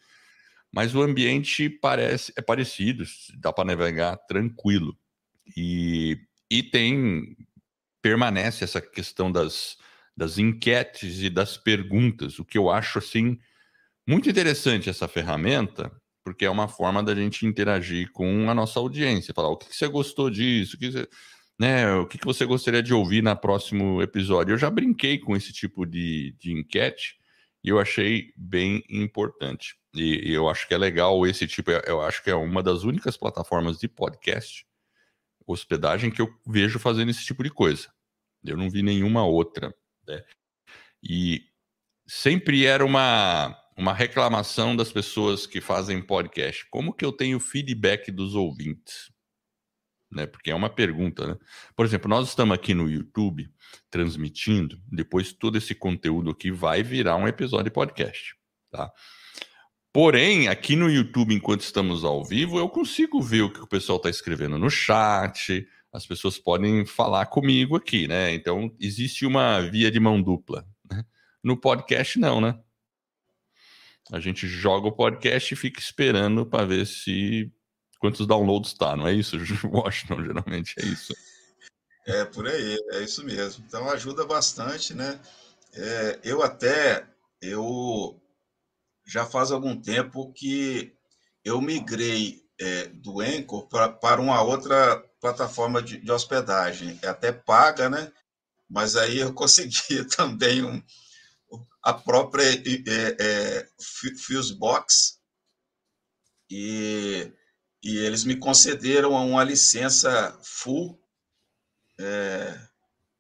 mas 0.73 0.95
o 0.95 1.03
ambiente 1.03 1.69
parece 1.69 2.33
é 2.35 2.41
parecido, 2.41 3.03
dá 3.37 3.53
para 3.53 3.65
navegar 3.65 4.17
tranquilo. 4.17 4.97
E, 5.55 6.17
e 6.49 6.63
tem 6.63 7.37
permanece 8.01 8.63
essa 8.63 8.81
questão 8.81 9.31
das, 9.31 9.77
das 10.17 10.39
enquetes 10.39 11.21
e 11.21 11.29
das 11.29 11.55
perguntas, 11.55 12.39
o 12.39 12.45
que 12.45 12.57
eu 12.57 12.67
acho 12.67 12.97
assim 12.97 13.37
muito 14.07 14.27
interessante 14.27 14.89
essa 14.89 15.07
ferramenta, 15.07 15.91
porque 16.27 16.43
é 16.43 16.49
uma 16.49 16.67
forma 16.67 17.01
da 17.01 17.15
gente 17.15 17.45
interagir 17.45 18.11
com 18.11 18.49
a 18.49 18.53
nossa 18.53 18.81
audiência, 18.81 19.33
falar 19.33 19.47
o 19.47 19.55
que, 19.55 19.69
que 19.69 19.75
você 19.77 19.87
gostou 19.87 20.29
disso, 20.29 20.75
o 20.75 20.79
que 20.79 20.91
você, 20.91 21.07
né, 21.57 21.89
o 21.95 22.05
que, 22.05 22.17
que 22.17 22.25
você 22.25 22.43
gostaria 22.45 22.83
de 22.83 22.93
ouvir 22.93 23.23
no 23.23 23.33
próximo 23.33 24.01
episódio. 24.01 24.51
Eu 24.51 24.57
já 24.57 24.69
brinquei 24.69 25.17
com 25.17 25.37
esse 25.37 25.53
tipo 25.53 25.85
de, 25.85 26.35
de 26.37 26.51
enquete 26.51 27.17
e 27.63 27.69
eu 27.69 27.79
achei 27.79 28.33
bem 28.35 28.83
importante. 28.89 29.77
E, 29.95 30.29
e, 30.29 30.33
eu 30.33 30.49
acho 30.49 30.67
que 30.67 30.73
é 30.73 30.77
legal 30.77 31.25
esse 31.25 31.47
tipo, 31.47 31.71
eu 31.71 32.01
acho 32.01 32.21
que 32.21 32.29
é 32.29 32.35
uma 32.35 32.61
das 32.61 32.83
únicas 32.83 33.15
plataformas 33.15 33.79
de 33.79 33.87
podcast, 33.87 34.67
hospedagem, 35.45 36.11
que 36.11 36.21
eu 36.21 36.29
vejo 36.45 36.77
fazendo 36.77 37.09
esse 37.09 37.23
tipo 37.23 37.41
de 37.41 37.49
coisa. 37.49 37.87
Eu 38.43 38.57
não 38.57 38.69
vi 38.69 38.83
nenhuma 38.83 39.25
outra. 39.25 39.73
Né? 40.05 40.21
E 41.01 41.45
sempre 42.05 42.65
era 42.65 42.85
uma 42.85 43.57
uma 43.77 43.93
reclamação 43.93 44.75
das 44.75 44.91
pessoas 44.91 45.45
que 45.45 45.61
fazem 45.61 46.01
podcast. 46.01 46.65
Como 46.71 46.91
que 46.91 47.05
eu 47.05 47.11
tenho 47.11 47.39
feedback 47.39 48.11
dos 48.11 48.33
ouvintes? 48.33 49.11
Né? 50.11 50.25
Porque 50.25 50.49
é 50.49 50.55
uma 50.55 50.69
pergunta, 50.69 51.27
né? 51.27 51.37
Por 51.75 51.85
exemplo, 51.85 52.09
nós 52.09 52.27
estamos 52.27 52.55
aqui 52.55 52.73
no 52.73 52.89
YouTube 52.89 53.47
transmitindo, 53.91 54.81
depois 54.91 55.31
todo 55.31 55.57
esse 55.57 55.75
conteúdo 55.75 56.31
aqui 56.31 56.49
vai 56.49 56.81
virar 56.81 57.17
um 57.17 57.27
episódio 57.27 57.65
de 57.65 57.71
podcast, 57.71 58.35
tá? 58.71 58.91
Porém, 59.93 60.47
aqui 60.47 60.75
no 60.75 60.89
YouTube, 60.89 61.33
enquanto 61.33 61.61
estamos 61.61 62.03
ao 62.03 62.23
vivo, 62.23 62.57
eu 62.57 62.69
consigo 62.69 63.21
ver 63.21 63.41
o 63.41 63.51
que 63.51 63.61
o 63.61 63.67
pessoal 63.67 63.97
está 63.97 64.09
escrevendo 64.09 64.57
no 64.57 64.69
chat. 64.69 65.67
As 65.91 66.05
pessoas 66.05 66.37
podem 66.37 66.85
falar 66.85 67.25
comigo 67.27 67.75
aqui, 67.75 68.07
né? 68.07 68.33
Então, 68.33 68.71
existe 68.79 69.25
uma 69.25 69.59
via 69.61 69.89
de 69.89 69.99
mão 69.99 70.21
dupla. 70.21 70.67
Né? 70.89 71.03
No 71.43 71.57
podcast, 71.57 72.19
não, 72.19 72.39
né? 72.39 72.59
A 74.11 74.19
gente 74.19 74.47
joga 74.47 74.87
o 74.87 74.91
podcast 74.91 75.53
e 75.53 75.57
fica 75.57 75.79
esperando 75.79 76.45
para 76.45 76.65
ver 76.65 76.85
se 76.85 77.51
quantos 77.99 78.25
downloads 78.25 78.71
está, 78.71 78.95
não 78.95 79.07
é 79.07 79.13
isso, 79.13 79.37
Washington? 79.67 80.23
Geralmente 80.23 80.75
é 80.77 80.85
isso. 80.85 81.13
É, 82.05 82.23
por 82.23 82.47
aí, 82.47 82.77
é 82.93 83.03
isso 83.03 83.23
mesmo. 83.25 83.65
Então 83.67 83.89
ajuda 83.89 84.25
bastante, 84.25 84.93
né? 84.93 85.19
É, 85.73 86.19
eu 86.23 86.41
até, 86.41 87.05
eu 87.41 88.19
já 89.05 89.25
faz 89.25 89.51
algum 89.51 89.79
tempo 89.79 90.31
que 90.33 90.93
eu 91.43 91.61
migrei 91.61 92.43
é, 92.59 92.87
do 92.87 93.19
Anchor 93.19 93.67
pra, 93.67 93.89
para 93.89 94.21
uma 94.21 94.41
outra 94.41 95.03
plataforma 95.19 95.81
de, 95.81 95.97
de, 95.97 96.11
hospedagem. 96.11 96.97
É 97.01 97.07
até 97.07 97.31
paga, 97.31 97.89
né? 97.89 98.11
Mas 98.69 98.95
aí 98.95 99.19
eu 99.19 99.31
consegui 99.35 100.05
também 100.05 100.63
um, 100.63 100.81
a 101.87 101.93
própria 101.93 102.43
é, 102.43 103.15
é, 103.17 103.67
Fusebox 104.19 105.19
e, 106.51 107.31
e 107.81 107.97
eles 107.99 108.25
me 108.25 108.35
concederam 108.35 109.13
uma 109.13 109.41
licença 109.41 110.37
full 110.43 110.99
é, 111.97 112.59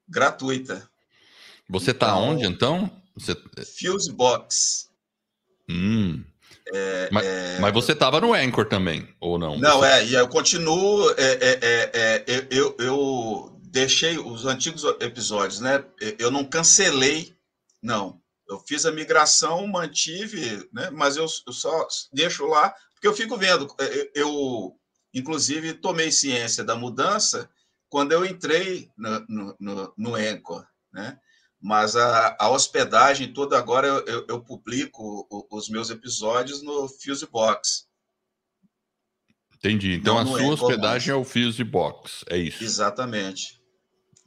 gratuita. 0.05 0.85
Você 1.69 1.91
está 1.91 2.07
então, 2.07 2.23
onde 2.23 2.45
então? 2.45 3.01
Você... 3.15 3.37
Fusebox. 3.79 4.89
Hum. 5.69 6.25
É, 6.73 7.09
mas, 7.09 7.25
é... 7.25 7.59
mas, 7.59 7.73
você 7.73 7.93
estava 7.93 8.19
no 8.19 8.33
Anchor 8.33 8.67
também, 8.67 9.07
ou 9.21 9.39
não? 9.39 9.57
Não, 9.57 9.79
você... 9.79 9.87
é, 9.87 10.05
e 10.07 10.13
eu 10.13 10.27
continuo. 10.27 11.09
É, 11.11 11.37
é, 11.41 12.23
é 12.27 12.47
eu, 12.51 12.75
eu 12.79 13.57
deixei 13.63 14.17
os 14.17 14.45
antigos 14.45 14.83
episódios, 14.99 15.61
né? 15.61 15.85
Eu 16.19 16.29
não 16.29 16.43
cancelei, 16.43 17.33
não. 17.81 18.21
Eu 18.47 18.59
fiz 18.59 18.85
a 18.85 18.91
migração, 18.91 19.67
mantive, 19.67 20.67
né? 20.71 20.89
Mas 20.89 21.17
eu, 21.17 21.25
eu 21.45 21.53
só 21.53 21.87
deixo 22.13 22.45
lá, 22.45 22.73
porque 22.93 23.07
eu 23.07 23.13
fico 23.13 23.37
vendo. 23.37 23.67
Eu, 23.79 24.11
eu, 24.15 24.79
inclusive, 25.13 25.73
tomei 25.73 26.11
ciência 26.11 26.63
da 26.63 26.75
mudança 26.75 27.49
quando 27.89 28.11
eu 28.11 28.25
entrei 28.25 28.89
no, 28.97 29.25
no, 29.27 29.55
no, 29.59 29.93
no 29.97 30.15
Anchor, 30.15 30.65
né? 30.91 31.19
Mas 31.59 31.95
a, 31.95 32.37
a 32.39 32.49
hospedagem 32.49 33.33
toda 33.33 33.57
agora 33.57 33.87
eu, 33.87 34.05
eu, 34.05 34.25
eu 34.29 34.41
publico 34.41 35.27
os 35.51 35.69
meus 35.69 35.89
episódios 35.89 36.61
no 36.61 36.87
Fusebox. 36.87 37.87
Entendi. 39.55 39.93
Então 39.93 40.23
Não 40.23 40.35
a 40.35 40.37
sua 40.37 40.53
hospedagem 40.53 41.11
é 41.11 41.15
o 41.15 41.23
Fusebox, 41.23 42.23
é 42.29 42.37
isso? 42.37 42.63
Exatamente. 42.63 43.59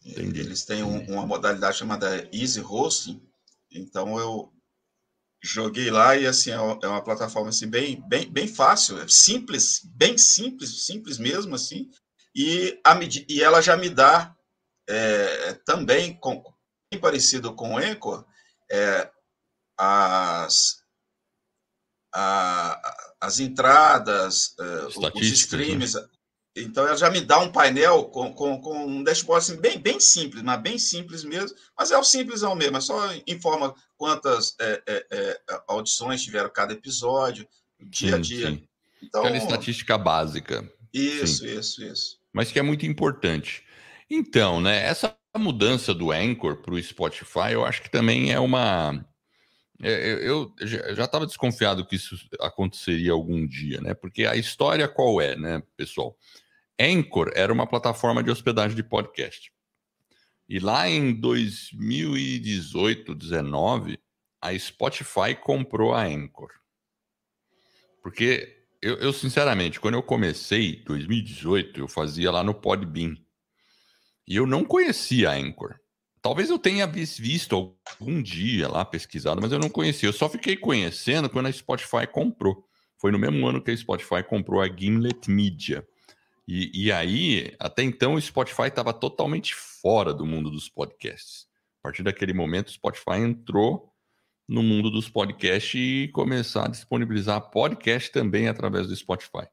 Entendi. 0.04 0.40
Eles 0.40 0.64
têm 0.64 0.82
um, 0.82 1.04
uma 1.12 1.26
modalidade 1.26 1.78
chamada 1.78 2.28
Easy 2.32 2.60
Hosting. 2.60 3.22
Então 3.70 4.18
eu 4.18 4.52
joguei 5.42 5.90
lá 5.90 6.16
e 6.16 6.26
assim 6.26 6.50
é, 6.50 6.54
é 6.54 6.88
uma 6.88 7.02
plataforma 7.02 7.48
assim 7.48 7.66
bem 7.66 8.02
bem 8.08 8.30
bem 8.30 8.46
fácil, 8.46 9.00
é 9.00 9.08
simples, 9.08 9.80
bem 9.94 10.18
simples, 10.18 10.84
simples 10.84 11.18
mesmo 11.18 11.54
assim 11.54 11.90
e, 12.34 12.78
a, 12.84 12.98
e 13.28 13.42
ela 13.42 13.60
já 13.60 13.76
me 13.76 13.88
dá 13.88 14.34
é, 14.88 15.54
também, 15.64 16.16
com, 16.18 16.42
bem 16.90 17.00
parecido 17.00 17.54
com 17.54 17.74
o 17.74 17.78
Anchor, 17.78 18.24
é, 18.70 19.10
as, 19.78 20.82
a, 22.14 23.14
as 23.20 23.40
entradas, 23.40 24.54
é, 24.58 24.86
os 24.86 24.96
né? 24.96 25.10
streams. 25.20 25.94
Né? 25.94 26.08
Então, 26.56 26.86
ela 26.86 26.96
já 26.96 27.10
me 27.10 27.20
dá 27.20 27.38
um 27.38 27.52
painel 27.52 28.04
com, 28.04 28.32
com, 28.34 28.60
com 28.60 28.86
um 28.86 29.04
dashboard 29.04 29.44
assim, 29.44 29.60
bem, 29.60 29.78
bem 29.78 30.00
simples, 30.00 30.42
mas 30.42 30.60
bem 30.60 30.78
simples 30.78 31.24
mesmo. 31.24 31.56
Mas 31.78 31.90
é 31.90 31.98
o 31.98 32.02
simples 32.04 32.42
ao 32.42 32.56
mesmo, 32.56 32.76
é 32.76 32.80
só 32.80 33.14
informa 33.26 33.74
quantas 33.96 34.56
é, 34.60 34.82
é, 34.86 35.06
é, 35.10 35.40
audições 35.68 36.22
tiveram 36.22 36.50
cada 36.50 36.72
episódio, 36.72 37.46
dia 37.80 38.10
sim, 38.10 38.16
a 38.16 38.18
dia. 38.18 38.46
Sim. 38.48 38.68
Então, 39.02 39.20
Aquela 39.22 39.38
estatística 39.38 39.96
básica. 39.96 40.68
Isso, 40.92 41.44
sim. 41.44 41.58
isso, 41.58 41.84
isso 41.84 42.20
mas 42.32 42.50
que 42.50 42.58
é 42.58 42.62
muito 42.62 42.86
importante. 42.86 43.64
Então, 44.08 44.60
né, 44.60 44.84
essa 44.84 45.16
mudança 45.36 45.94
do 45.94 46.10
Anchor 46.10 46.56
para 46.56 46.74
o 46.74 46.82
Spotify, 46.82 47.52
eu 47.52 47.64
acho 47.64 47.82
que 47.82 47.90
também 47.90 48.32
é 48.32 48.40
uma. 48.40 49.04
É, 49.82 50.28
eu 50.28 50.54
já 50.60 51.04
estava 51.04 51.26
desconfiado 51.26 51.86
que 51.86 51.96
isso 51.96 52.16
aconteceria 52.40 53.12
algum 53.12 53.46
dia, 53.46 53.80
né? 53.80 53.94
Porque 53.94 54.26
a 54.26 54.36
história 54.36 54.86
qual 54.86 55.20
é, 55.20 55.34
né, 55.36 55.62
pessoal? 55.76 56.16
Anchor 56.78 57.32
era 57.34 57.52
uma 57.52 57.66
plataforma 57.66 58.22
de 58.22 58.30
hospedagem 58.30 58.76
de 58.76 58.82
podcast. 58.82 59.50
E 60.48 60.58
lá 60.58 60.88
em 60.88 61.14
2018, 61.14 63.14
19, 63.14 63.98
a 64.40 64.58
Spotify 64.58 65.34
comprou 65.40 65.94
a 65.94 66.04
Anchor. 66.04 66.50
Porque 68.02 68.64
eu, 68.82 68.96
eu, 68.96 69.12
sinceramente, 69.12 69.80
quando 69.80 69.94
eu 69.94 70.02
comecei, 70.02 70.82
2018, 70.84 71.80
eu 71.80 71.88
fazia 71.88 72.30
lá 72.30 72.42
no 72.42 72.54
Podbean. 72.54 73.16
E 74.26 74.36
eu 74.36 74.46
não 74.46 74.64
conhecia 74.64 75.30
a 75.30 75.34
Anchor. 75.34 75.79
Talvez 76.22 76.50
eu 76.50 76.58
tenha 76.58 76.86
visto 76.86 77.74
algum 77.98 78.22
dia 78.22 78.68
lá 78.68 78.84
pesquisado, 78.84 79.40
mas 79.40 79.52
eu 79.52 79.58
não 79.58 79.70
conhecia. 79.70 80.08
Eu 80.08 80.12
só 80.12 80.28
fiquei 80.28 80.56
conhecendo 80.56 81.30
quando 81.30 81.46
a 81.46 81.52
Spotify 81.52 82.06
comprou. 82.10 82.66
Foi 82.98 83.10
no 83.10 83.18
mesmo 83.18 83.46
ano 83.46 83.62
que 83.62 83.70
a 83.70 83.76
Spotify 83.76 84.22
comprou 84.22 84.60
a 84.60 84.68
Gimlet 84.68 85.30
Media. 85.30 85.86
E, 86.46 86.86
e 86.86 86.92
aí, 86.92 87.54
até 87.58 87.82
então, 87.82 88.14
o 88.14 88.20
Spotify 88.20 88.64
estava 88.64 88.92
totalmente 88.92 89.54
fora 89.54 90.12
do 90.12 90.26
mundo 90.26 90.50
dos 90.50 90.68
podcasts. 90.68 91.46
A 91.78 91.84
partir 91.84 92.02
daquele 92.02 92.34
momento, 92.34 92.68
o 92.68 92.72
Spotify 92.72 93.16
entrou 93.16 93.90
no 94.46 94.62
mundo 94.62 94.90
dos 94.90 95.08
podcasts 95.08 95.80
e 95.80 96.08
começar 96.08 96.66
a 96.66 96.70
disponibilizar 96.70 97.50
podcast 97.50 98.10
também 98.10 98.48
através 98.48 98.88
do 98.88 98.96
Spotify, 98.96 99.46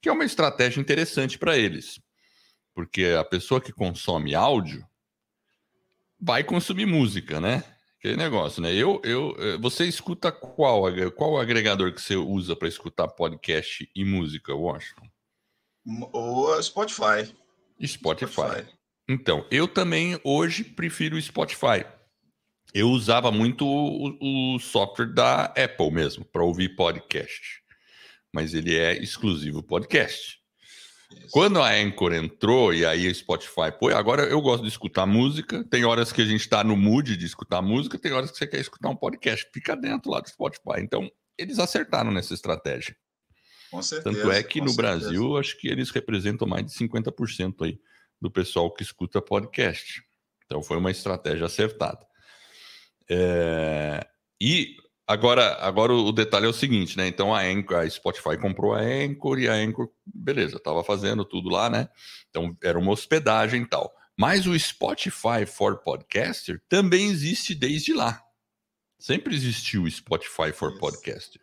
que 0.00 0.08
é 0.08 0.12
uma 0.12 0.24
estratégia 0.24 0.80
interessante 0.80 1.38
para 1.38 1.56
eles, 1.56 2.00
porque 2.74 3.14
a 3.18 3.22
pessoa 3.22 3.60
que 3.60 3.72
consome 3.72 4.34
áudio 4.34 4.84
vai 6.20 6.44
consumir 6.44 6.86
música, 6.86 7.40
né? 7.40 7.64
Aquele 7.98 8.16
negócio, 8.16 8.62
né? 8.62 8.72
Eu, 8.72 9.00
eu, 9.04 9.34
eh, 9.38 9.56
você 9.58 9.84
escuta 9.84 10.30
qual, 10.30 10.84
qual 11.16 11.38
agregador 11.38 11.92
que 11.92 12.00
você 12.00 12.16
usa 12.16 12.54
para 12.54 12.68
escutar 12.68 13.08
podcast 13.08 13.90
e 13.94 14.04
música, 14.04 14.54
Washington? 14.54 15.08
O 16.12 16.62
Spotify. 16.62 17.34
Spotify. 17.84 18.32
Spotify. 18.32 18.78
Então, 19.08 19.44
eu 19.50 19.66
também 19.66 20.20
hoje 20.22 20.62
prefiro 20.62 21.16
o 21.16 21.22
Spotify 21.22 21.84
eu 22.74 22.90
usava 22.90 23.30
muito 23.30 23.66
o, 23.66 24.54
o 24.54 24.58
software 24.58 25.12
da 25.12 25.44
Apple 25.46 25.90
mesmo 25.90 26.24
para 26.24 26.44
ouvir 26.44 26.76
podcast, 26.76 27.62
mas 28.32 28.54
ele 28.54 28.76
é 28.76 28.96
exclusivo 29.02 29.62
podcast. 29.62 30.37
Quando 31.30 31.60
a 31.60 31.72
Anchor 31.72 32.12
entrou 32.12 32.72
e 32.72 32.84
aí 32.84 33.08
o 33.08 33.14
Spotify, 33.14 33.72
pô, 33.78 33.88
agora 33.88 34.24
eu 34.24 34.40
gosto 34.40 34.62
de 34.62 34.68
escutar 34.68 35.06
música. 35.06 35.64
Tem 35.64 35.84
horas 35.84 36.12
que 36.12 36.20
a 36.20 36.24
gente 36.24 36.40
está 36.40 36.62
no 36.62 36.76
mood 36.76 37.16
de 37.16 37.26
escutar 37.26 37.62
música, 37.62 37.98
tem 37.98 38.12
horas 38.12 38.30
que 38.30 38.36
você 38.36 38.46
quer 38.46 38.60
escutar 38.60 38.88
um 38.88 38.96
podcast. 38.96 39.48
Fica 39.52 39.74
dentro 39.74 40.10
lá 40.10 40.20
do 40.20 40.28
Spotify. 40.28 40.80
Então, 40.80 41.10
eles 41.36 41.58
acertaram 41.58 42.10
nessa 42.10 42.34
estratégia. 42.34 42.96
Com 43.70 43.82
certeza. 43.82 44.16
Tanto 44.16 44.32
é 44.32 44.42
que 44.42 44.60
no 44.60 44.68
certeza. 44.70 44.98
Brasil, 44.98 45.36
acho 45.38 45.58
que 45.58 45.68
eles 45.68 45.90
representam 45.90 46.46
mais 46.46 46.66
de 46.66 46.72
50% 46.72 47.54
aí 47.62 47.78
do 48.20 48.30
pessoal 48.30 48.72
que 48.72 48.82
escuta 48.82 49.22
podcast. 49.22 50.02
Então, 50.44 50.62
foi 50.62 50.76
uma 50.76 50.90
estratégia 50.90 51.46
acertada. 51.46 52.06
É, 53.08 54.06
e 54.40 54.76
agora, 55.08 55.54
agora 55.60 55.92
o 55.94 56.12
detalhe 56.12 56.44
é 56.44 56.48
o 56.48 56.52
seguinte, 56.52 56.96
né? 56.96 57.08
Então 57.08 57.34
a, 57.34 57.40
Anchor, 57.40 57.78
a 57.78 57.88
Spotify 57.88 58.36
comprou 58.38 58.74
a 58.74 58.80
Anchor 58.80 59.38
e 59.38 59.48
a 59.48 59.54
Anchor, 59.54 59.88
beleza, 60.04 60.58
estava 60.58 60.84
fazendo 60.84 61.24
tudo 61.24 61.48
lá, 61.48 61.70
né? 61.70 61.88
Então 62.28 62.56
era 62.62 62.78
uma 62.78 62.92
hospedagem 62.92 63.62
e 63.62 63.66
tal. 63.66 63.92
Mas 64.16 64.46
o 64.46 64.58
Spotify 64.58 65.46
for 65.46 65.78
Podcaster 65.78 66.60
também 66.68 67.08
existe 67.08 67.54
desde 67.54 67.94
lá. 67.94 68.22
Sempre 68.98 69.34
existiu 69.34 69.84
o 69.84 69.90
Spotify 69.90 70.52
for 70.52 70.70
Isso. 70.72 70.80
Podcaster. 70.80 71.40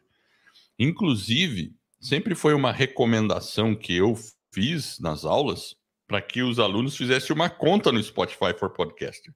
Inclusive, 0.78 1.74
sempre 2.00 2.36
foi 2.36 2.54
uma 2.54 2.72
recomendação 2.72 3.74
que 3.74 3.96
eu 3.96 4.16
fiz 4.52 5.00
nas 5.00 5.26
aulas 5.26 5.76
para 6.06 6.22
que 6.22 6.44
os 6.44 6.60
alunos 6.60 6.96
fizessem 6.96 7.34
uma 7.36 7.50
conta 7.50 7.92
no 7.92 8.04
Spotify 8.04 8.54
for 8.58 8.70
Podcaster. 8.72 9.34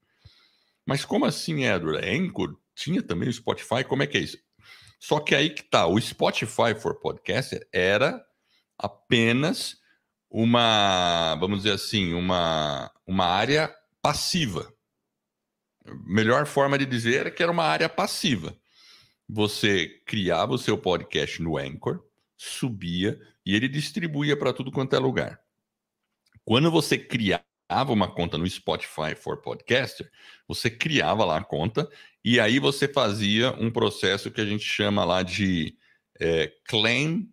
Mas 0.85 1.05
como 1.05 1.25
assim, 1.25 1.63
Edward? 1.63 2.05
Anchor 2.05 2.55
tinha 2.79 3.03
também 3.03 3.27
o 3.27 3.33
Spotify? 3.33 3.83
Como 3.83 4.03
é 4.03 4.07
que 4.07 4.17
é 4.17 4.21
isso? 4.21 4.37
Só 4.99 5.19
que 5.19 5.35
aí 5.35 5.49
que 5.49 5.63
tá, 5.63 5.85
o 5.85 5.99
Spotify 5.99 6.73
for 6.79 6.99
Podcaster 6.99 7.67
era 7.71 8.23
apenas 8.77 9.77
uma, 10.29 11.35
vamos 11.35 11.59
dizer 11.59 11.73
assim, 11.73 12.13
uma, 12.13 12.91
uma 13.05 13.25
área 13.25 13.73
passiva. 14.01 14.73
Melhor 16.05 16.45
forma 16.45 16.77
de 16.77 16.85
dizer 16.85 17.27
é 17.27 17.31
que 17.31 17.41
era 17.41 17.51
uma 17.51 17.63
área 17.63 17.89
passiva. 17.89 18.57
você 19.27 19.87
criava 20.05 20.53
o 20.53 20.57
seu 20.57 20.77
podcast 20.77 21.41
no 21.41 21.57
Anchor, 21.57 22.03
subia 22.35 23.19
e 23.45 23.55
ele 23.55 23.67
distribuía 23.67 24.35
para 24.35 24.53
tudo 24.53 24.71
quanto 24.71 24.95
é 24.95 24.99
lugar. 24.99 25.39
Quando 26.43 26.71
você 26.71 26.97
criava 26.97 27.43
uma 27.69 28.07
conta 28.07 28.37
no 28.37 28.49
Spotify 28.49 29.15
for 29.15 29.41
Podcaster, 29.41 30.09
você 30.47 30.69
criava 30.69 31.23
lá 31.25 31.37
a 31.37 31.43
conta 31.43 31.89
e 32.23 32.39
aí 32.39 32.59
você 32.59 32.87
fazia 32.87 33.51
um 33.53 33.71
processo 33.71 34.31
que 34.31 34.41
a 34.41 34.45
gente 34.45 34.65
chama 34.65 35.05
lá 35.05 35.23
de 35.23 35.75
é, 36.19 36.51
Claim 36.67 37.31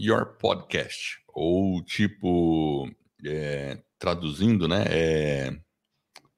Your 0.00 0.36
Podcast, 0.38 1.18
ou 1.28 1.82
tipo, 1.82 2.90
é, 3.24 3.78
traduzindo, 3.98 4.66
né? 4.66 4.84
É, 4.88 5.56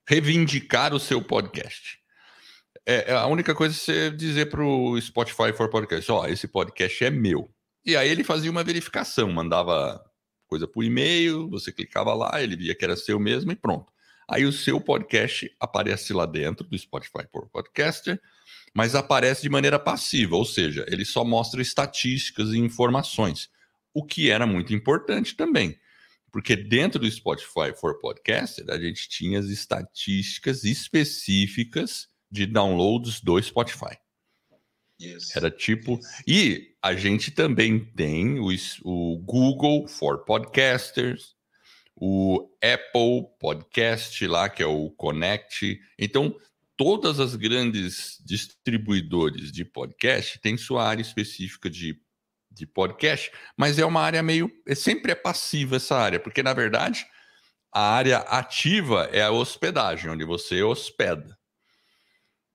reivindicar 0.07 0.95
o 0.95 1.01
seu 1.01 1.23
podcast. 1.23 1.99
É, 2.87 3.13
é, 3.13 3.15
a 3.15 3.27
única 3.27 3.55
coisa 3.55 3.75
é 3.75 3.79
você 3.79 4.11
dizer 4.11 4.51
para 4.51 4.63
o 4.63 5.01
Spotify 5.01 5.53
for 5.53 5.69
Podcast, 5.69 6.11
ó, 6.13 6.21
oh, 6.21 6.27
esse 6.27 6.47
podcast 6.47 7.05
é 7.05 7.11
meu. 7.11 7.51
E 7.85 7.97
aí 7.97 8.09
ele 8.09 8.23
fazia 8.23 8.51
uma 8.51 8.63
verificação, 8.63 9.33
mandava 9.33 10.05
coisa 10.47 10.67
por 10.67 10.85
e-mail, 10.85 11.49
você 11.49 11.73
clicava 11.73 12.15
lá, 12.15 12.43
ele 12.43 12.57
via 12.57 12.75
que 12.75 12.85
era 12.85 12.97
seu 12.97 13.19
mesmo 13.19 13.53
e 13.53 13.57
pronto. 13.57 13.93
Aí 14.29 14.45
o 14.45 14.53
seu 14.53 14.81
podcast 14.81 15.51
aparece 15.61 16.13
lá 16.13 16.27
dentro 16.27 16.67
do 16.67 16.77
Spotify 16.77 17.25
for 17.31 17.49
Podcaster, 17.49 18.21
mas 18.75 18.95
aparece 18.95 19.43
de 19.43 19.49
maneira 19.49 19.79
passiva, 19.79 20.37
ou 20.37 20.45
seja, 20.45 20.85
ele 20.89 21.05
só 21.05 21.25
mostra 21.25 21.63
estatísticas 21.63 22.51
e 22.51 22.59
informações, 22.59 23.49
o 23.95 24.05
que 24.05 24.31
era 24.31 24.47
muito 24.47 24.75
importante 24.75 25.37
também. 25.37 25.79
Porque 26.33 26.57
dentro 26.57 27.01
do 27.01 27.11
Spotify 27.11 27.73
for 27.75 27.99
Podcaster, 27.99 28.67
a 28.69 28.79
gente 28.79 29.09
tinha 29.09 29.39
as 29.39 29.47
estatísticas 29.47 30.65
específicas 30.65 32.09
de 32.31 32.45
downloads 32.45 33.21
do 33.21 33.41
Spotify. 33.41 33.97
Era 35.37 35.51
tipo. 35.51 36.01
E 36.27 36.75
a 36.83 36.95
gente 36.95 37.31
também 37.31 37.85
tem 37.85 38.39
o, 38.39 38.49
o 38.83 39.19
Google 39.19 39.87
for 39.87 40.25
Podcasters, 40.25 41.35
o 41.95 42.49
Apple 42.63 43.27
Podcast 43.39 44.27
lá, 44.27 44.49
que 44.49 44.63
é 44.63 44.67
o 44.67 44.91
Connect. 44.91 45.79
Então, 45.99 46.35
todas 46.77 47.21
as 47.21 47.35
grandes 47.37 48.19
distribuidores 48.25 49.51
de 49.51 49.65
podcast 49.65 50.39
têm 50.41 50.57
sua 50.57 50.87
área 50.87 51.03
específica 51.03 51.69
de, 51.69 52.01
de 52.51 52.67
podcast, 52.67 53.31
mas 53.57 53.79
é 53.79 53.85
uma 53.85 54.01
área 54.01 54.23
meio. 54.23 54.51
É, 54.67 54.75
sempre 54.75 55.13
é 55.13 55.15
passiva 55.15 55.77
essa 55.77 55.97
área, 55.97 56.21
porque 56.21 56.43
na 56.43 56.53
verdade 56.53 57.07
a 57.73 57.95
área 57.95 58.19
ativa 58.19 59.09
é 59.13 59.23
a 59.23 59.31
hospedagem, 59.31 60.11
onde 60.11 60.25
você 60.25 60.63
hospeda. 60.63 61.36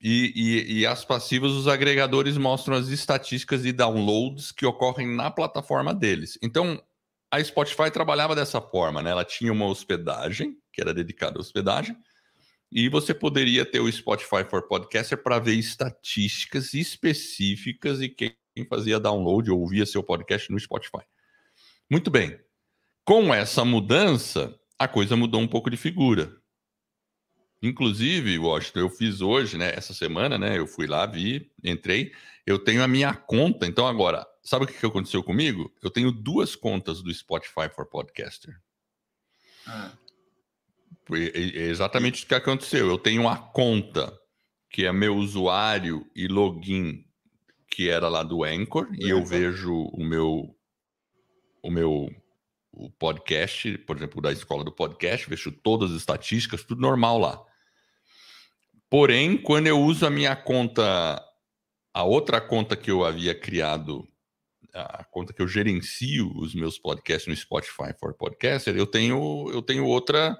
E, 0.02 0.34
e, 0.36 0.80
e, 0.80 0.86
as 0.86 1.06
passivas, 1.06 1.52
os 1.52 1.68
agregadores 1.68 2.36
mostram 2.36 2.76
as 2.76 2.88
estatísticas 2.88 3.62
de 3.62 3.72
downloads 3.72 4.52
que 4.52 4.66
ocorrem 4.66 5.08
na 5.08 5.30
plataforma 5.30 5.94
deles. 5.94 6.40
Então, 6.42 6.82
a 7.30 7.42
Spotify 7.44 7.92
trabalhava 7.92 8.36
dessa 8.36 8.60
forma, 8.60 9.04
né? 9.04 9.12
Ela 9.12 9.24
tinha 9.24 9.54
uma 9.54 9.68
hospedagem, 9.68 10.58
que 10.74 10.82
era 10.82 10.92
dedicada 10.92 11.38
à 11.38 11.42
hospedagem, 11.42 11.96
e 12.72 12.90
você 12.90 13.14
poderia 13.14 13.64
ter 13.64 13.80
o 13.80 13.92
Spotify 13.92 14.44
for 14.50 14.68
Podcaster 14.68 15.22
para 15.22 15.38
ver 15.38 15.54
estatísticas 15.54 16.74
específicas 16.74 18.02
e 18.02 18.10
quem 18.10 18.34
fazia 18.68 19.00
download 19.00 19.52
ou 19.52 19.60
ouvia 19.60 19.86
seu 19.86 20.02
podcast 20.02 20.52
no 20.52 20.60
Spotify. 20.60 21.04
Muito 21.90 22.10
bem. 22.10 22.40
Com 23.06 23.34
essa 23.34 23.64
mudança, 23.64 24.58
a 24.80 24.88
coisa 24.88 25.16
mudou 25.16 25.42
um 25.42 25.48
pouco 25.48 25.70
de 25.70 25.78
figura. 25.78 26.41
Inclusive, 27.62 28.40
Washington, 28.40 28.80
eu 28.80 28.90
fiz 28.90 29.22
hoje, 29.22 29.58
né? 29.58 29.72
Essa 29.76 29.94
semana, 29.94 30.38
né? 30.38 30.58
Eu 30.58 30.66
fui 30.66 30.88
lá, 30.88 31.06
vi, 31.06 31.52
entrei. 31.64 32.12
Eu 32.46 32.58
tenho 32.58 32.84
a 32.84 32.88
minha 32.88 33.14
conta. 33.14 33.68
Então, 33.68 33.86
agora, 33.88 34.26
sabe 34.44 34.66
o 34.66 34.68
que 34.68 34.84
aconteceu 34.86 35.24
comigo? 35.24 35.72
Eu 35.84 35.92
tenho 35.92 36.12
duas 36.12 36.56
contas 36.56 37.02
do 37.02 37.14
Spotify 37.14 37.70
for 37.74 37.86
Podcaster. 37.86 38.60
Ah. 39.68 39.92
É 41.14 41.68
exatamente 41.68 42.24
o 42.24 42.28
que 42.28 42.34
aconteceu. 42.34 42.88
Eu 42.88 42.98
tenho 42.98 43.22
uma 43.22 43.38
conta 43.38 44.18
que 44.70 44.86
é 44.86 44.92
meu 44.92 45.16
usuário 45.18 46.10
e 46.16 46.28
login, 46.28 47.06
que 47.70 47.90
era 47.90 48.08
lá 48.08 48.24
do 48.24 48.44
Anchor, 48.44 48.88
e 48.98 49.10
eu 49.10 49.24
vejo 49.24 49.74
o 49.74 50.04
meu 50.04 50.56
o 51.62 51.70
meu 51.70 52.10
o 52.72 52.90
podcast, 52.90 53.78
por 53.80 53.98
exemplo, 53.98 54.22
da 54.22 54.32
escola 54.32 54.64
do 54.64 54.72
podcast, 54.72 55.30
vejo 55.30 55.52
todas 55.52 55.92
as 55.92 55.98
estatísticas, 55.98 56.64
tudo 56.64 56.82
normal 56.82 57.20
lá. 57.20 57.46
Porém, 58.92 59.38
quando 59.38 59.68
eu 59.68 59.80
uso 59.80 60.06
a 60.06 60.10
minha 60.10 60.36
conta, 60.36 61.24
a 61.94 62.04
outra 62.04 62.42
conta 62.42 62.76
que 62.76 62.92
eu 62.92 63.06
havia 63.06 63.34
criado, 63.34 64.06
a 64.74 65.06
conta 65.06 65.32
que 65.32 65.42
eu 65.42 65.48
gerencio 65.48 66.30
os 66.36 66.54
meus 66.54 66.78
podcasts 66.78 67.26
no 67.26 67.34
Spotify 67.34 67.98
for 67.98 68.14
Podcaster, 68.14 68.76
eu 68.76 68.86
tenho, 68.86 69.50
eu 69.50 69.62
tenho 69.62 69.86
outra, 69.86 70.38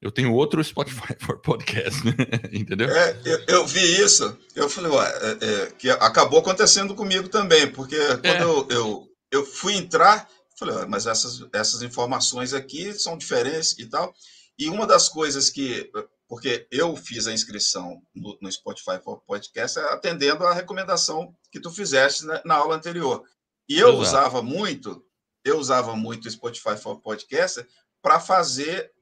eu 0.00 0.12
tenho 0.12 0.32
outro 0.32 0.62
Spotify 0.62 1.12
for 1.18 1.40
Podcast, 1.40 2.04
né? 2.04 2.14
entendeu? 2.52 2.88
É, 2.88 3.20
eu, 3.24 3.44
eu, 3.48 3.66
vi 3.66 4.00
isso, 4.00 4.38
eu 4.54 4.70
falei, 4.70 4.92
ué, 4.92 5.18
é, 5.20 5.44
é, 5.44 5.66
que 5.72 5.90
acabou 5.90 6.38
acontecendo 6.38 6.94
comigo 6.94 7.28
também, 7.28 7.68
porque 7.68 7.98
quando 7.98 8.24
é. 8.24 8.42
eu, 8.44 8.68
eu, 8.70 9.08
eu 9.32 9.44
fui 9.44 9.74
entrar, 9.74 10.28
falei, 10.56 10.76
ué, 10.76 10.86
mas 10.86 11.08
essas, 11.08 11.44
essas 11.52 11.82
informações 11.82 12.54
aqui 12.54 12.92
são 12.92 13.18
diferentes 13.18 13.76
e 13.76 13.86
tal. 13.86 14.14
E 14.56 14.68
uma 14.68 14.86
das 14.86 15.08
coisas 15.08 15.50
que 15.50 15.90
porque 16.28 16.68
eu 16.70 16.94
fiz 16.94 17.26
a 17.26 17.32
inscrição 17.32 18.02
no, 18.14 18.38
no 18.40 18.52
Spotify 18.52 19.02
for 19.02 19.22
Podcast 19.22 19.78
atendendo 19.78 20.46
a 20.46 20.52
recomendação 20.52 21.34
que 21.50 21.58
tu 21.58 21.70
fizeste 21.70 22.24
na, 22.26 22.42
na 22.44 22.54
aula 22.56 22.76
anterior. 22.76 23.24
E 23.68 23.78
eu 23.78 23.88
Exato. 23.88 24.02
usava 24.02 24.42
muito, 24.42 25.02
eu 25.42 25.58
usava 25.58 25.96
muito 25.96 26.26
o 26.26 26.30
Spotify 26.30 26.76
for 26.76 27.00
Podcast 27.00 27.66
para 28.02 28.20
fazer 28.20 28.92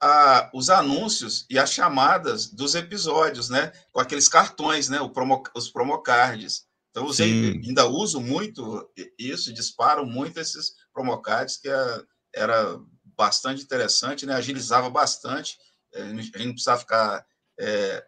a, 0.00 0.50
os 0.52 0.68
anúncios 0.68 1.46
e 1.48 1.58
as 1.58 1.72
chamadas 1.72 2.46
dos 2.46 2.74
episódios, 2.74 3.48
né? 3.48 3.72
Com 3.90 4.00
aqueles 4.00 4.28
cartões, 4.28 4.88
né? 4.88 4.98
Promo, 5.12 5.42
os 5.54 5.70
promocards. 5.70 6.66
Então, 6.90 7.04
eu 7.04 7.10
usei, 7.10 7.60
ainda 7.64 7.86
uso 7.86 8.20
muito 8.20 8.88
isso, 9.18 9.52
disparo 9.52 10.06
muito 10.06 10.38
esses 10.38 10.72
promocards, 10.92 11.56
que 11.56 11.68
é, 11.68 12.02
era 12.34 12.78
bastante 13.16 13.62
interessante, 13.62 14.26
né? 14.26 14.34
Agilizava 14.34 14.90
bastante 14.90 15.56
a 16.02 16.08
gente 16.08 16.44
não 16.44 16.52
precisa 16.52 16.76
ficar 16.76 17.26
é, 17.58 18.04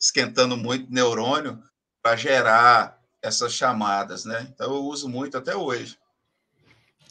esquentando 0.00 0.56
muito 0.56 0.90
neurônio 0.92 1.62
para 2.02 2.16
gerar 2.16 3.00
essas 3.22 3.52
chamadas, 3.52 4.24
né? 4.24 4.46
Então 4.50 4.74
eu 4.74 4.84
uso 4.84 5.08
muito 5.08 5.36
até 5.36 5.54
hoje. 5.54 5.98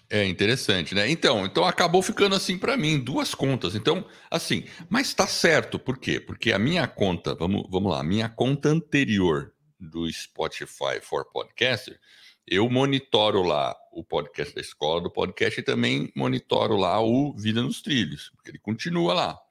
É 0.09 0.23
interessante, 0.23 0.93
né? 0.93 1.09
Então, 1.09 1.45
então 1.45 1.65
acabou 1.65 2.01
ficando 2.01 2.35
assim 2.35 2.57
para 2.57 2.77
mim, 2.77 2.99
duas 2.99 3.33
contas. 3.33 3.75
Então, 3.75 4.05
assim, 4.29 4.65
mas 4.87 5.13
tá 5.13 5.27
certo, 5.27 5.79
por 5.79 5.97
quê? 5.97 6.19
Porque 6.19 6.53
a 6.53 6.59
minha 6.59 6.87
conta, 6.87 7.33
vamos, 7.33 7.65
vamos 7.69 7.91
lá, 7.91 8.03
minha 8.03 8.29
conta 8.29 8.69
anterior 8.69 9.51
do 9.79 10.09
Spotify 10.11 11.01
for 11.01 11.25
Podcaster, 11.25 11.99
eu 12.47 12.69
monitoro 12.69 13.41
lá 13.41 13.75
o 13.91 14.03
podcast 14.03 14.53
da 14.53 14.61
escola 14.61 15.01
do 15.01 15.09
podcast 15.09 15.59
e 15.59 15.63
também 15.63 16.11
monitoro 16.15 16.75
lá 16.75 17.01
o 17.01 17.33
Vida 17.35 17.61
nos 17.61 17.81
Trilhos, 17.81 18.31
porque 18.35 18.51
ele 18.51 18.59
continua 18.59 19.13
lá. 19.13 19.44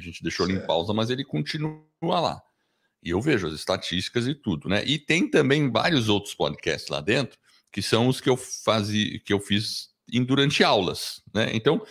A 0.00 0.02
gente 0.02 0.22
deixou 0.22 0.46
certo. 0.46 0.56
ele 0.56 0.64
em 0.64 0.66
pausa, 0.66 0.94
mas 0.94 1.10
ele 1.10 1.24
continua 1.24 1.84
lá. 2.02 2.42
E 3.02 3.10
eu 3.10 3.20
vejo 3.20 3.46
as 3.46 3.54
estatísticas 3.54 4.26
e 4.26 4.34
tudo, 4.34 4.68
né? 4.68 4.82
E 4.84 4.98
tem 4.98 5.28
também 5.28 5.70
vários 5.70 6.08
outros 6.08 6.34
podcasts 6.34 6.88
lá 6.88 7.00
dentro, 7.00 7.38
que 7.70 7.82
são 7.82 8.08
os 8.08 8.20
que 8.20 8.28
eu 8.28 8.36
fazia, 8.36 9.18
que 9.20 9.32
eu 9.32 9.40
fiz 9.40 9.90
em, 10.12 10.24
durante 10.24 10.64
aulas, 10.64 11.22
né? 11.32 11.50
Então, 11.52 11.84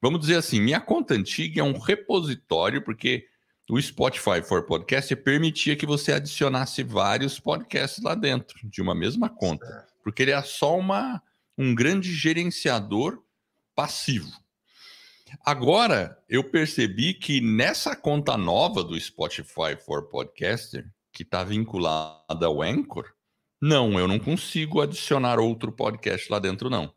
vamos 0.00 0.20
dizer 0.20 0.36
assim, 0.36 0.60
minha 0.60 0.80
conta 0.80 1.14
antiga 1.14 1.60
é 1.60 1.64
um 1.64 1.78
repositório, 1.78 2.82
porque 2.82 3.26
o 3.68 3.80
Spotify 3.80 4.42
for 4.42 4.64
Podcast 4.64 5.14
permitia 5.16 5.76
que 5.76 5.86
você 5.86 6.12
adicionasse 6.12 6.84
vários 6.84 7.40
podcasts 7.40 8.02
lá 8.02 8.14
dentro, 8.14 8.56
de 8.64 8.80
uma 8.80 8.94
mesma 8.94 9.28
conta. 9.28 9.86
Porque 10.04 10.22
ele 10.22 10.30
é 10.30 10.42
só 10.42 10.78
uma, 10.78 11.20
um 11.58 11.74
grande 11.74 12.12
gerenciador 12.12 13.20
passivo. 13.74 14.30
Agora, 15.44 16.16
eu 16.28 16.44
percebi 16.44 17.14
que 17.14 17.40
nessa 17.40 17.96
conta 17.96 18.36
nova 18.36 18.82
do 18.82 18.98
Spotify 18.98 19.76
for 19.78 20.08
Podcaster, 20.08 20.88
que 21.12 21.22
está 21.22 21.42
vinculada 21.42 22.46
ao 22.46 22.62
Anchor, 22.62 23.06
não, 23.60 23.98
eu 23.98 24.06
não 24.06 24.18
consigo 24.18 24.80
adicionar 24.80 25.38
outro 25.38 25.72
podcast 25.72 26.30
lá 26.30 26.38
dentro, 26.38 26.68
não. 26.68 26.94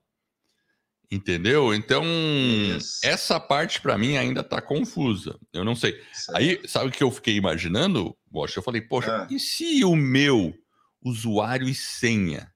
Entendeu? 1.11 1.73
Então, 1.73 2.03
Isso. 2.05 2.99
essa 3.03 3.39
parte 3.39 3.81
para 3.81 3.97
mim 3.97 4.15
ainda 4.17 4.41
está 4.41 4.61
confusa. 4.61 5.39
Eu 5.51 5.65
não 5.65 5.75
sei. 5.75 5.99
Aí, 6.35 6.61
sabe 6.67 6.89
o 6.89 6.91
que 6.91 7.03
eu 7.03 7.09
fiquei 7.09 7.35
imaginando? 7.35 8.15
Poxa, 8.31 8.59
eu 8.59 8.63
falei, 8.63 8.81
poxa, 8.81 9.23
ah. 9.23 9.27
e 9.31 9.39
se 9.39 9.83
o 9.83 9.95
meu 9.95 10.53
usuário 11.01 11.67
e 11.67 11.73
senha 11.73 12.53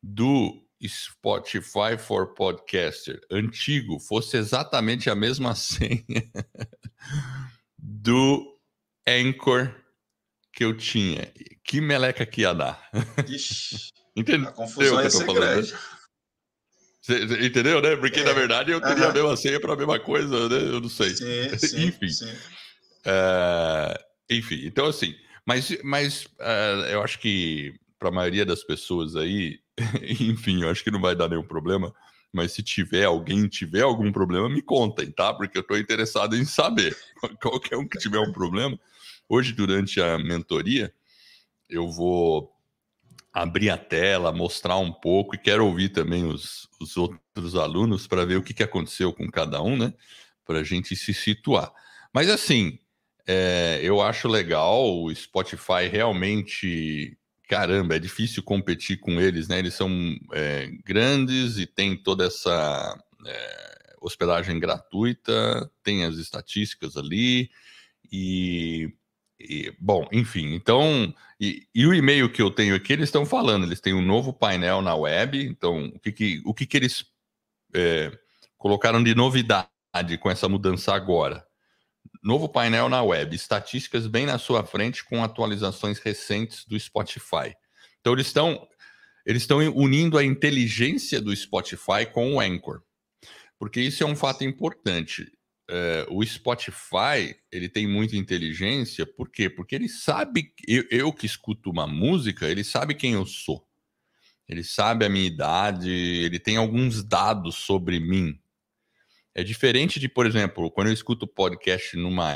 do 0.00 0.62
Spotify 0.88 1.98
for 1.98 2.34
Podcaster 2.34 3.20
antigo 3.30 3.98
fosse 4.00 4.36
exatamente 4.36 5.10
a 5.10 5.14
mesma 5.14 5.54
senha 5.56 6.02
do 7.78 8.58
Anchor 9.06 9.74
que 10.52 10.64
eu 10.64 10.76
tinha. 10.76 11.32
que 11.64 11.80
meleca 11.80 12.26
que 12.26 12.42
ia 12.42 12.52
dar. 12.52 12.90
Ixi, 13.28 13.90
Entendeu? 14.16 14.48
A 14.48 14.52
confusão 14.52 15.02
ia 15.02 15.10
ser 15.10 15.26
grande. 15.26 15.74
Você, 17.00 17.46
entendeu, 17.46 17.80
né? 17.80 17.96
Porque, 17.96 18.20
é. 18.20 18.24
na 18.24 18.32
verdade, 18.32 18.72
eu 18.72 18.80
queria 18.80 19.04
uhum. 19.04 19.10
a 19.10 19.14
mesma 19.14 19.36
senha 19.36 19.60
para 19.60 19.72
a 19.72 19.76
mesma 19.76 19.98
coisa, 19.98 20.48
né? 20.48 20.56
Eu 20.56 20.80
não 20.80 20.88
sei. 20.88 21.10
Sim, 21.10 21.56
sim, 21.58 21.86
enfim. 21.86 22.08
Sim. 22.08 22.36
É, 23.04 24.04
enfim, 24.28 24.66
então 24.66 24.86
assim, 24.86 25.14
mas, 25.46 25.76
mas 25.82 26.24
uh, 26.38 26.86
eu 26.90 27.02
acho 27.02 27.18
que 27.18 27.74
para 27.98 28.08
a 28.08 28.12
maioria 28.12 28.44
das 28.44 28.62
pessoas 28.62 29.16
aí, 29.16 29.58
enfim, 30.20 30.62
eu 30.62 30.70
acho 30.70 30.84
que 30.84 30.90
não 30.90 31.00
vai 31.00 31.14
dar 31.14 31.28
nenhum 31.28 31.42
problema. 31.42 31.94
Mas 32.32 32.52
se 32.52 32.62
tiver 32.62 33.04
alguém 33.04 33.48
tiver 33.48 33.82
algum 33.82 34.12
problema, 34.12 34.48
me 34.48 34.62
contem, 34.62 35.10
tá? 35.10 35.34
Porque 35.34 35.58
eu 35.58 35.62
estou 35.62 35.76
interessado 35.76 36.36
em 36.36 36.44
saber. 36.44 36.96
Qualquer 37.42 37.76
um 37.76 37.88
que 37.88 37.98
tiver 37.98 38.20
um 38.20 38.32
problema, 38.32 38.78
hoje 39.28 39.52
durante 39.52 40.00
a 40.00 40.16
mentoria, 40.18 40.94
eu 41.68 41.90
vou 41.90 42.52
abrir 43.32 43.70
a 43.70 43.78
tela, 43.78 44.32
mostrar 44.32 44.76
um 44.76 44.92
pouco 44.92 45.34
e 45.34 45.38
quero 45.38 45.66
ouvir 45.66 45.90
também 45.90 46.24
os, 46.24 46.68
os 46.80 46.96
outros 46.96 47.56
alunos 47.56 48.06
para 48.06 48.24
ver 48.24 48.36
o 48.36 48.42
que, 48.42 48.54
que 48.54 48.62
aconteceu 48.62 49.12
com 49.12 49.28
cada 49.30 49.62
um, 49.62 49.76
né? 49.76 49.92
Para 50.44 50.60
a 50.60 50.64
gente 50.64 50.94
se 50.94 51.12
situar. 51.14 51.72
Mas 52.12 52.28
assim, 52.28 52.78
é, 53.26 53.78
eu 53.82 54.00
acho 54.00 54.28
legal 54.28 55.02
o 55.02 55.14
Spotify 55.14 55.86
realmente. 55.90 57.16
Caramba, 57.50 57.96
é 57.96 57.98
difícil 57.98 58.44
competir 58.44 59.00
com 59.00 59.20
eles, 59.20 59.48
né? 59.48 59.58
Eles 59.58 59.74
são 59.74 59.90
é, 60.32 60.70
grandes 60.84 61.58
e 61.58 61.66
tem 61.66 61.96
toda 62.00 62.24
essa 62.24 62.96
é, 63.26 63.96
hospedagem 64.00 64.60
gratuita, 64.60 65.68
tem 65.82 66.04
as 66.04 66.14
estatísticas 66.14 66.96
ali 66.96 67.50
e 68.10 68.94
e, 69.40 69.74
bom, 69.80 70.06
enfim, 70.12 70.54
então, 70.54 71.12
e, 71.40 71.66
e, 71.74 71.86
o 71.86 71.94
e-mail 71.94 72.30
que 72.30 72.42
eu 72.42 72.50
tenho 72.50 72.74
aqui, 72.74 72.92
eles 72.92 73.08
estão 73.08 73.24
falando, 73.24 73.64
eles 73.64 73.80
têm 73.80 73.94
um 73.94 74.02
novo 74.02 74.34
painel 74.34 74.82
na 74.82 74.94
web, 74.94 75.42
então, 75.42 75.86
o 75.86 75.98
que, 75.98 76.12
que 76.12 76.42
o 76.44 76.52
que, 76.54 76.66
que 76.66 76.76
eles 76.76 77.06
é, 77.74 78.12
colocaram 78.58 79.02
de 79.02 79.14
novidade 79.14 79.66
com 80.20 80.30
essa 80.30 80.48
mudança 80.48 80.94
agora? 80.94 81.44
Novo 82.22 82.48
painel 82.48 82.88
na 82.88 83.02
web, 83.02 83.34
estatísticas 83.34 84.06
bem 84.06 84.26
na 84.26 84.38
sua 84.38 84.64
frente 84.64 85.04
com 85.04 85.24
atualizações 85.24 85.98
recentes 85.98 86.64
do 86.66 86.78
Spotify. 86.78 87.54
Então, 88.00 88.12
eles 88.12 88.26
estão 88.26 88.68
eles 89.26 89.42
estão 89.42 89.58
unindo 89.74 90.16
a 90.16 90.24
inteligência 90.24 91.20
do 91.20 91.34
Spotify 91.34 92.06
com 92.10 92.34
o 92.34 92.40
Anchor, 92.40 92.82
porque 93.58 93.80
isso 93.80 94.02
é 94.02 94.06
um 94.06 94.16
fato 94.16 94.42
importante 94.44 95.30
é, 95.70 96.04
o 96.10 96.24
Spotify 96.24 97.36
ele 97.50 97.68
tem 97.68 97.86
muita 97.86 98.16
inteligência, 98.16 99.06
por 99.06 99.30
quê? 99.30 99.48
Porque 99.48 99.76
ele 99.76 99.88
sabe, 99.88 100.52
eu, 100.66 100.84
eu, 100.90 101.12
que 101.12 101.24
escuto 101.24 101.70
uma 101.70 101.86
música, 101.86 102.48
ele 102.48 102.64
sabe 102.64 102.92
quem 102.92 103.12
eu 103.12 103.24
sou, 103.24 103.64
ele 104.48 104.64
sabe 104.64 105.04
a 105.04 105.08
minha 105.08 105.26
idade, 105.26 105.88
ele 105.88 106.40
tem 106.40 106.56
alguns 106.56 107.04
dados 107.04 107.54
sobre 107.54 108.00
mim. 108.00 108.39
É 109.34 109.44
diferente 109.44 110.00
de, 110.00 110.08
por 110.08 110.26
exemplo, 110.26 110.70
quando 110.70 110.88
eu 110.88 110.92
escuto 110.92 111.26
podcast 111.26 111.96
numa 111.96 112.32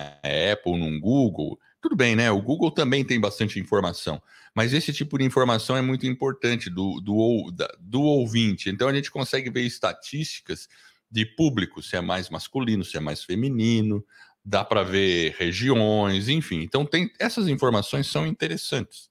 Apple, 0.53 0.79
num 0.79 1.01
Google, 1.01 1.59
tudo 1.81 1.97
bem, 1.97 2.17
né? 2.17 2.31
O 2.31 2.41
Google 2.41 2.71
também 2.71 3.05
tem 3.05 3.21
bastante 3.21 3.59
informação, 3.59 4.23
mas 4.55 4.73
esse 4.73 4.93
tipo 4.93 5.19
de 5.19 5.25
informação 5.25 5.77
é 5.77 5.83
muito 5.83 6.07
importante 6.07 6.71
do, 6.71 7.01
do, 7.01 7.53
do 7.81 8.01
ouvinte. 8.01 8.71
Então 8.71 8.89
a 8.89 8.95
gente 8.95 9.11
consegue 9.11 9.51
ver 9.51 9.63
estatísticas 9.63 10.69
de 11.11 11.27
público, 11.27 11.83
se 11.83 11.97
é 11.97 12.01
mais 12.01 12.31
masculino, 12.31 12.85
se 12.85 12.97
é 12.97 13.01
mais 13.01 13.23
feminino, 13.23 14.05
dá 14.45 14.65
para 14.65 14.83
ver 14.83 15.35
regiões, 15.39 16.29
enfim. 16.29 16.63
Então 16.63 16.87
tem 16.87 17.11
essas 17.19 17.49
informações 17.49 18.07
são 18.07 18.27
interessantes 18.27 19.11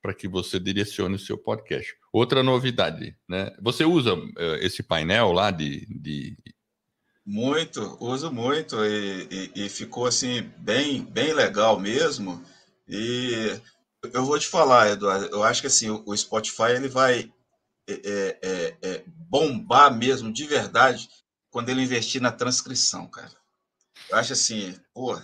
para 0.00 0.14
que 0.14 0.28
você 0.28 0.58
direcione 0.60 1.16
o 1.16 1.18
seu 1.18 1.36
podcast. 1.36 1.94
Outra 2.12 2.42
novidade, 2.42 3.16
né? 3.28 3.52
Você 3.60 3.84
usa 3.84 4.14
uh, 4.14 4.54
esse 4.60 4.82
painel 4.82 5.32
lá 5.32 5.50
de, 5.50 5.86
de... 5.86 6.36
Muito, 7.30 7.98
uso 8.00 8.32
muito 8.32 8.82
e, 8.86 9.28
e, 9.54 9.66
e, 9.66 9.68
ficou 9.68 10.06
assim 10.06 10.50
bem 10.56 11.04
bem 11.04 11.34
legal 11.34 11.78
mesmo. 11.78 12.42
E 12.88 13.60
eu 14.14 14.24
vou 14.24 14.38
te 14.38 14.46
falar, 14.46 14.88
Eduardo, 14.88 15.26
eu 15.26 15.42
acho 15.42 15.60
que 15.60 15.66
assim 15.66 15.90
o, 15.90 16.16
Spotify 16.16 16.70
ele 16.74 16.88
vai 16.88 17.30
é, 17.86 17.92
é, 17.92 18.38
é, 18.42 18.76
é, 18.80 19.04
bombar 19.06 19.94
mesmo, 19.94 20.32
de 20.32 20.46
verdade, 20.46 21.06
quando 21.50 21.68
ele 21.68 21.82
investir 21.82 22.18
na 22.22 22.32
transcrição, 22.32 23.06
cara. 23.06 23.36
Eu 24.08 24.16
acho 24.16 24.32
assim, 24.32 24.74
pô, 24.94 25.14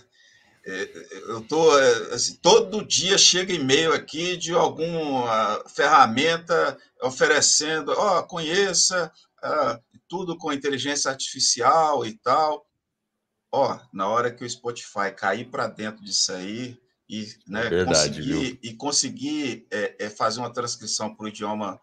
é, 0.66 0.90
eu 1.28 1.40
tô 1.40 1.78
é, 1.78 2.14
assim, 2.14 2.36
todo 2.36 2.84
dia 2.84 3.16
chega 3.16 3.54
e-mail 3.54 3.94
aqui 3.94 4.36
de 4.36 4.52
alguma 4.52 5.64
ferramenta 5.74 6.76
oferecendo, 7.00 7.92
ó, 7.96 8.18
oh, 8.18 8.24
conheça 8.24 9.10
uh, 9.44 9.82
tudo 10.08 10.36
com 10.36 10.52
inteligência 10.52 11.10
artificial 11.10 12.04
e 12.06 12.16
tal. 12.18 12.66
Ó, 13.52 13.78
na 13.92 14.08
hora 14.08 14.32
que 14.32 14.44
o 14.44 14.50
Spotify 14.50 15.12
cair 15.16 15.48
para 15.50 15.68
dentro 15.68 16.04
disso 16.04 16.32
aí 16.32 16.76
e, 17.08 17.28
né, 17.46 17.68
Verdade, 17.68 18.18
conseguir, 18.18 18.58
e 18.62 18.74
conseguir 18.74 19.66
é, 19.70 20.06
é, 20.06 20.10
fazer 20.10 20.40
uma 20.40 20.52
transcrição 20.52 21.14
para 21.14 21.26
o 21.26 21.28
idioma 21.28 21.80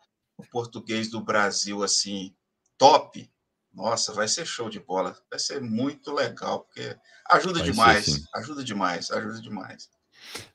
português 0.51 1.09
do 1.09 1.21
Brasil 1.21 1.83
assim 1.83 2.35
top, 2.77 3.29
nossa, 3.73 4.11
vai 4.11 4.27
ser 4.27 4.45
show 4.45 4.69
de 4.69 4.79
bola, 4.79 5.15
vai 5.29 5.39
ser 5.39 5.61
muito 5.61 6.11
legal, 6.11 6.61
porque 6.61 6.97
ajuda 7.29 7.59
vai 7.59 7.71
demais, 7.71 8.23
ajuda 8.35 8.63
demais, 8.63 9.11
ajuda 9.11 9.39
demais. 9.39 9.89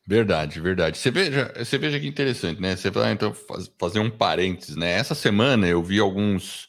Verdade, 0.07 0.61
verdade. 0.61 0.99
Você 0.99 1.11
veja, 1.11 1.53
você 1.57 1.79
veja 1.79 1.99
que 1.99 2.07
interessante, 2.07 2.61
né? 2.61 2.77
Você 2.77 2.91
vai 2.91 3.13
então 3.13 3.35
fazer 3.79 4.01
um 4.01 4.11
parênteses, 4.11 4.77
né? 4.77 4.93
Essa 4.93 5.15
semana 5.15 5.67
eu 5.67 5.83
vi 5.83 5.99
alguns 5.99 6.69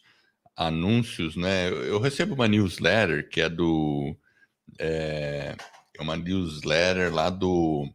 anúncios, 0.58 1.36
né? 1.36 1.70
Eu 1.70 2.00
recebo 2.00 2.34
uma 2.34 2.48
newsletter 2.48 3.30
que 3.30 3.40
é 3.40 3.48
do 3.48 4.18
é, 4.80 5.56
é 5.96 6.02
uma 6.02 6.18
newsletter 6.18 7.14
lá 7.14 7.30
do 7.30 7.88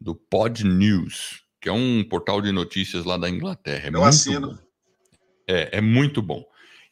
do 0.00 0.14
Pod 0.14 0.64
News, 0.64 1.42
que 1.60 1.68
é 1.68 1.72
um 1.72 2.04
portal 2.04 2.40
de 2.40 2.52
notícias 2.52 3.04
lá 3.04 3.16
da 3.16 3.28
Inglaterra. 3.28 3.88
É 3.88 3.94
Eu 3.94 4.04
assino. 4.04 4.52
Bom. 4.52 4.58
É, 5.48 5.78
é 5.78 5.80
muito 5.80 6.22
bom. 6.22 6.44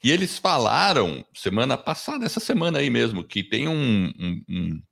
E 0.03 0.11
eles 0.11 0.39
falaram 0.39 1.25
semana 1.33 1.77
passada, 1.77 2.25
essa 2.25 2.41
semana 2.41 2.81
aí 2.81 2.91
mesmo, 2.91 3.23
que 3.23 3.45
tem 3.45 3.69
um, 3.69 4.13
um, 4.19 4.43
um, 4.49 4.83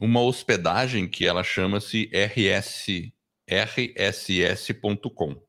uma 0.00 0.20
hospedagem 0.20 1.06
que 1.06 1.26
ela 1.26 1.44
chama-se 1.44 2.10
RS, 2.12 3.12
rss.com. 3.46 5.42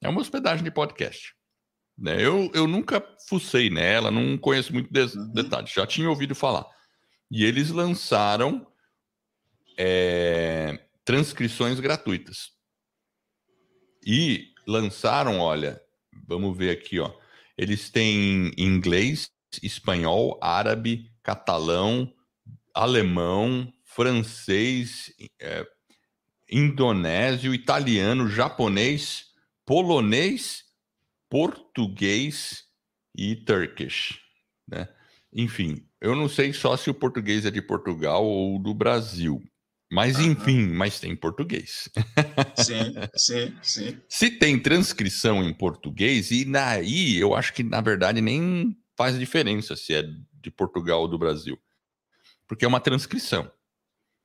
É 0.00 0.08
uma 0.08 0.20
hospedagem 0.20 0.64
de 0.64 0.70
podcast. 0.70 1.37
Né? 1.98 2.24
Eu, 2.24 2.50
eu 2.54 2.66
nunca 2.68 3.04
fucei 3.28 3.68
nela, 3.68 4.10
não 4.10 4.38
conheço 4.38 4.72
muito 4.72 4.92
de, 4.92 5.00
uhum. 5.00 5.32
detalhes, 5.32 5.72
já 5.72 5.86
tinha 5.86 6.08
ouvido 6.08 6.34
falar. 6.34 6.64
E 7.30 7.44
eles 7.44 7.70
lançaram 7.70 8.66
é, 9.76 10.80
transcrições 11.04 11.80
gratuitas. 11.80 12.52
E 14.06 14.54
lançaram, 14.66 15.40
olha, 15.40 15.80
vamos 16.26 16.56
ver 16.56 16.70
aqui, 16.70 17.00
ó. 17.00 17.12
Eles 17.56 17.90
têm 17.90 18.52
inglês, 18.56 19.30
espanhol, 19.62 20.38
árabe, 20.40 21.10
catalão, 21.22 22.12
alemão, 22.72 23.70
francês, 23.82 25.12
é, 25.40 25.66
indonésio, 26.50 27.52
italiano, 27.52 28.28
japonês, 28.28 29.26
polonês, 29.66 30.67
português 31.28 32.64
e 33.16 33.36
turkish, 33.36 34.20
né? 34.66 34.88
Enfim, 35.32 35.86
eu 36.00 36.14
não 36.14 36.28
sei 36.28 36.52
só 36.52 36.76
se 36.76 36.88
o 36.88 36.94
português 36.94 37.44
é 37.44 37.50
de 37.50 37.60
Portugal 37.60 38.24
ou 38.24 38.58
do 38.58 38.72
Brasil, 38.72 39.42
mas 39.90 40.18
enfim, 40.18 40.66
mas 40.68 41.00
tem 41.00 41.16
português. 41.16 41.88
Sim, 42.56 42.94
sim, 43.14 43.56
sim. 43.62 44.00
Se 44.08 44.30
tem 44.30 44.58
transcrição 44.58 45.42
em 45.42 45.52
português, 45.52 46.30
e 46.30 46.44
daí 46.44 47.16
eu 47.16 47.34
acho 47.34 47.54
que 47.54 47.62
na 47.62 47.80
verdade 47.80 48.20
nem 48.20 48.76
faz 48.96 49.18
diferença 49.18 49.76
se 49.76 49.94
é 49.94 50.02
de 50.02 50.50
Portugal 50.50 51.02
ou 51.02 51.08
do 51.08 51.18
Brasil. 51.18 51.58
Porque 52.46 52.64
é 52.64 52.68
uma 52.68 52.80
transcrição. 52.80 53.50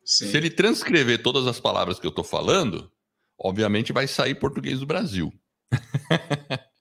Sim. 0.03 0.27
Se 0.27 0.37
ele 0.37 0.49
transcrever 0.49 1.21
todas 1.21 1.47
as 1.47 1.59
palavras 1.59 1.99
que 1.99 2.05
eu 2.05 2.09
estou 2.09 2.23
falando, 2.23 2.91
obviamente 3.37 3.93
vai 3.93 4.07
sair 4.07 4.35
português 4.35 4.79
do 4.79 4.85
Brasil. 4.85 5.33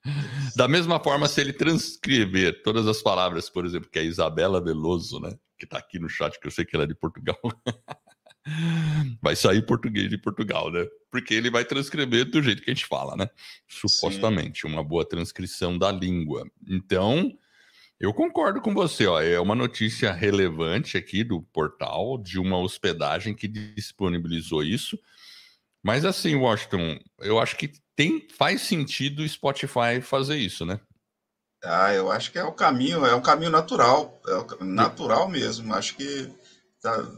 da 0.55 0.67
mesma 0.67 0.99
forma, 0.99 1.27
se 1.27 1.41
ele 1.41 1.53
transcrever 1.53 2.61
todas 2.63 2.87
as 2.87 3.01
palavras, 3.01 3.49
por 3.49 3.65
exemplo, 3.65 3.89
que 3.89 3.99
é 3.99 4.03
Isabela 4.03 4.63
Veloso, 4.63 5.19
né? 5.19 5.37
Que 5.57 5.65
está 5.65 5.77
aqui 5.77 5.99
no 5.99 6.09
chat, 6.09 6.39
que 6.39 6.47
eu 6.47 6.51
sei 6.51 6.65
que 6.65 6.75
ela 6.75 6.85
é 6.85 6.87
de 6.87 6.95
Portugal. 6.95 7.39
vai 9.21 9.35
sair 9.35 9.65
português 9.65 10.09
de 10.09 10.17
Portugal, 10.17 10.71
né? 10.71 10.85
Porque 11.09 11.33
ele 11.33 11.49
vai 11.49 11.63
transcrever 11.63 12.25
do 12.25 12.41
jeito 12.41 12.61
que 12.61 12.69
a 12.69 12.73
gente 12.73 12.85
fala, 12.85 13.15
né? 13.15 13.29
Supostamente, 13.67 14.61
Sim. 14.61 14.67
uma 14.67 14.83
boa 14.83 15.07
transcrição 15.07 15.77
da 15.77 15.91
língua. 15.91 16.45
Então, 16.67 17.31
eu 17.99 18.13
concordo 18.13 18.59
com 18.61 18.73
você, 18.73 19.07
ó. 19.07 19.21
É 19.21 19.39
uma 19.39 19.55
notícia 19.55 20.11
relevante 20.11 20.97
aqui 20.97 21.23
do 21.23 21.41
portal 21.41 22.17
de 22.17 22.39
uma 22.39 22.57
hospedagem 22.57 23.33
que 23.33 23.47
disponibilizou 23.47 24.63
isso. 24.63 24.99
Mas 25.81 26.05
assim, 26.05 26.35
Washington, 26.35 26.99
eu 27.19 27.39
acho 27.39 27.57
que 27.57 27.71
tem 27.95 28.27
faz 28.37 28.61
sentido 28.61 29.21
o 29.21 29.29
Spotify 29.29 30.01
fazer 30.01 30.37
isso, 30.37 30.65
né? 30.65 30.79
Ah, 31.63 31.93
eu 31.93 32.11
acho 32.11 32.31
que 32.31 32.37
é 32.37 32.43
o 32.43 32.51
caminho, 32.51 33.05
é 33.05 33.15
um 33.15 33.21
caminho 33.21 33.49
natural, 33.49 34.21
é 34.27 34.63
natural 34.63 35.29
mesmo. 35.29 35.73
Acho 35.73 35.95
que 35.95 36.29
tá, 36.81 37.09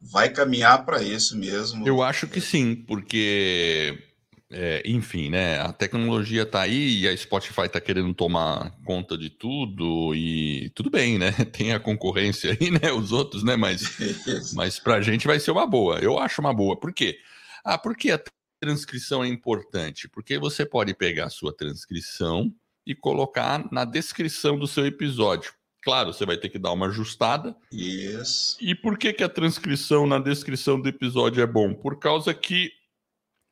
vai 0.00 0.30
caminhar 0.30 0.84
para 0.86 1.02
isso 1.02 1.36
mesmo. 1.36 1.86
Eu 1.86 2.02
acho 2.02 2.26
que 2.26 2.40
sim, 2.40 2.74
porque, 2.74 4.02
é, 4.50 4.82
enfim, 4.86 5.28
né? 5.28 5.60
A 5.60 5.74
tecnologia 5.74 6.44
está 6.44 6.62
aí 6.62 7.00
e 7.00 7.08
a 7.08 7.14
Spotify 7.14 7.66
está 7.66 7.82
querendo 7.82 8.14
tomar 8.14 8.72
conta 8.82 9.18
de 9.18 9.28
tudo 9.28 10.14
e 10.14 10.70
tudo 10.74 10.88
bem, 10.88 11.18
né? 11.18 11.32
Tem 11.52 11.74
a 11.74 11.80
concorrência 11.80 12.56
aí, 12.58 12.70
né? 12.70 12.90
Os 12.92 13.12
outros, 13.12 13.44
né? 13.44 13.56
Mas, 13.56 13.82
mas 14.54 14.78
para 14.78 14.94
a 14.94 15.02
gente 15.02 15.26
vai 15.26 15.38
ser 15.38 15.50
uma 15.50 15.66
boa. 15.66 15.98
Eu 15.98 16.18
acho 16.18 16.40
uma 16.40 16.54
boa. 16.54 16.80
Por 16.80 16.94
quê? 16.94 17.18
Ah, 17.62 17.76
porque 17.76 18.10
a 18.10 18.18
transcrição 18.62 19.24
é 19.24 19.28
importante? 19.28 20.08
Porque 20.08 20.38
você 20.38 20.64
pode 20.64 20.94
pegar 20.94 21.26
a 21.26 21.30
sua 21.30 21.52
transcrição 21.52 22.54
e 22.86 22.94
colocar 22.94 23.68
na 23.72 23.84
descrição 23.84 24.56
do 24.56 24.68
seu 24.68 24.86
episódio. 24.86 25.52
Claro, 25.82 26.12
você 26.12 26.24
vai 26.24 26.36
ter 26.36 26.48
que 26.48 26.60
dar 26.60 26.70
uma 26.70 26.86
ajustada. 26.86 27.56
Isso. 27.72 28.56
E 28.60 28.72
por 28.72 28.96
que, 28.96 29.12
que 29.12 29.24
a 29.24 29.28
transcrição 29.28 30.06
na 30.06 30.20
descrição 30.20 30.80
do 30.80 30.88
episódio 30.88 31.42
é 31.42 31.46
bom? 31.46 31.74
Por 31.74 31.98
causa 31.98 32.32
que 32.32 32.70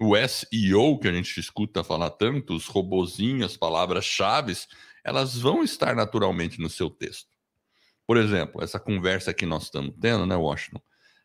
o 0.00 0.14
SEO, 0.16 0.96
que 1.00 1.08
a 1.08 1.12
gente 1.12 1.40
escuta 1.40 1.82
falar 1.82 2.10
tanto, 2.10 2.54
os 2.54 2.68
robozinhos, 2.68 3.50
as 3.50 3.56
palavras-chave, 3.56 4.54
elas 5.02 5.36
vão 5.36 5.64
estar 5.64 5.96
naturalmente 5.96 6.60
no 6.60 6.70
seu 6.70 6.88
texto. 6.88 7.28
Por 8.06 8.16
exemplo, 8.16 8.62
essa 8.62 8.78
conversa 8.78 9.34
que 9.34 9.44
nós 9.44 9.64
estamos 9.64 9.92
tendo, 10.00 10.24
né, 10.24 10.36
Washington? 10.36 10.80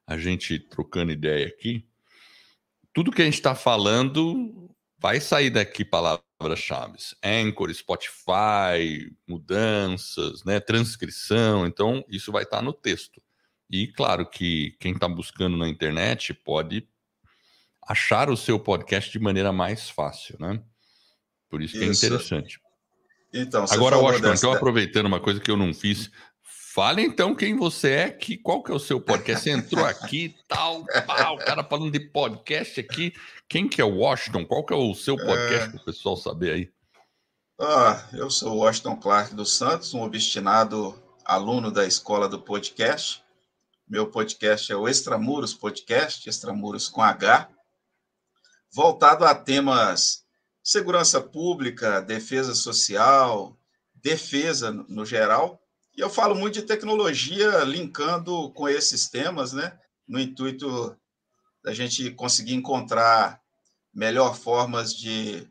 A 0.07 0.17
gente 0.17 0.57
trocando 0.57 1.11
ideia 1.11 1.47
aqui. 1.47 1.87
Tudo 2.95 3.11
que 3.11 3.21
a 3.21 3.25
gente 3.25 3.33
está 3.33 3.53
falando 3.53 4.71
vai 4.97 5.19
sair 5.19 5.49
daqui 5.49 5.83
palavras-chave. 5.83 6.97
Anchor, 7.21 7.71
Spotify, 7.73 9.13
mudanças, 9.27 10.45
né, 10.45 10.61
transcrição. 10.61 11.67
Então, 11.67 12.05
isso 12.07 12.31
vai 12.31 12.43
estar 12.43 12.61
no 12.61 12.71
texto. 12.71 13.21
E 13.69 13.87
claro 13.87 14.25
que 14.25 14.77
quem 14.79 14.93
está 14.93 15.09
buscando 15.09 15.57
na 15.57 15.67
internet 15.67 16.33
pode 16.33 16.87
achar 17.85 18.29
o 18.29 18.37
seu 18.37 18.57
podcast 18.57 19.11
de 19.11 19.19
maneira 19.19 19.51
mais 19.51 19.89
fácil, 19.89 20.37
né? 20.39 20.63
Por 21.49 21.61
isso 21.61 21.73
que 21.73 21.83
é 21.83 21.87
isso. 21.87 22.05
é 22.05 22.07
interessante. 22.07 22.61
Então, 23.33 23.65
Agora, 23.71 23.97
Washington, 23.97 24.29
dessa... 24.29 24.45
então 24.45 24.55
aproveitando 24.55 25.07
uma 25.07 25.19
coisa 25.19 25.41
que 25.41 25.51
eu 25.51 25.57
não 25.57 25.73
fiz, 25.73 26.09
Fale 26.75 27.03
então 27.03 27.33
quem 27.33 27.55
você 27.55 27.91
é, 27.91 28.09
que, 28.09 28.35
qual 28.37 28.61
que 28.61 28.69
é 28.69 28.75
o 28.75 28.79
seu 28.79 28.99
podcast. 28.99 29.45
Você 29.45 29.51
entrou 29.51 29.85
aqui, 29.87 30.35
tal, 30.45 30.83
tal, 31.07 31.35
o 31.35 31.37
cara 31.37 31.63
falando 31.63 31.89
de 31.89 32.01
podcast 32.01 32.81
aqui. 32.81 33.13
Quem 33.47 33.65
que 33.69 33.79
é 33.79 33.85
o 33.85 33.99
Washington? 33.99 34.45
Qual 34.45 34.65
que 34.65 34.73
é 34.73 34.75
o 34.75 34.93
seu 34.93 35.15
podcast 35.15 35.67
é... 35.67 35.71
para 35.71 35.81
o 35.81 35.85
pessoal 35.85 36.17
saber 36.17 36.53
aí? 36.53 36.73
Ah, 37.61 38.05
eu 38.11 38.29
sou 38.29 38.55
o 38.55 38.57
Washington 38.57 38.97
Clark 38.97 39.33
dos 39.33 39.53
Santos, 39.53 39.93
um 39.93 40.01
obstinado 40.01 41.01
aluno 41.23 41.71
da 41.71 41.85
escola 41.85 42.27
do 42.27 42.41
podcast. 42.41 43.23
Meu 43.87 44.11
podcast 44.11 44.69
é 44.69 44.75
o 44.75 44.85
Extramuros 44.85 45.53
Podcast, 45.53 46.27
Extramuros 46.27 46.89
com 46.89 47.01
H, 47.01 47.47
voltado 48.69 49.23
a 49.23 49.33
temas 49.33 50.25
segurança 50.61 51.21
pública, 51.21 52.01
defesa 52.01 52.53
social, 52.53 53.57
defesa 53.93 54.73
no 54.73 55.05
geral 55.05 55.64
e 55.95 56.01
eu 56.01 56.09
falo 56.09 56.35
muito 56.35 56.55
de 56.55 56.63
tecnologia 56.63 57.63
linkando 57.63 58.51
com 58.51 58.67
esses 58.67 59.07
temas, 59.07 59.53
né? 59.53 59.79
No 60.07 60.19
intuito 60.19 60.97
da 61.63 61.73
gente 61.73 62.11
conseguir 62.11 62.53
encontrar 62.53 63.41
melhor 63.93 64.35
formas 64.35 64.93
de 64.93 65.49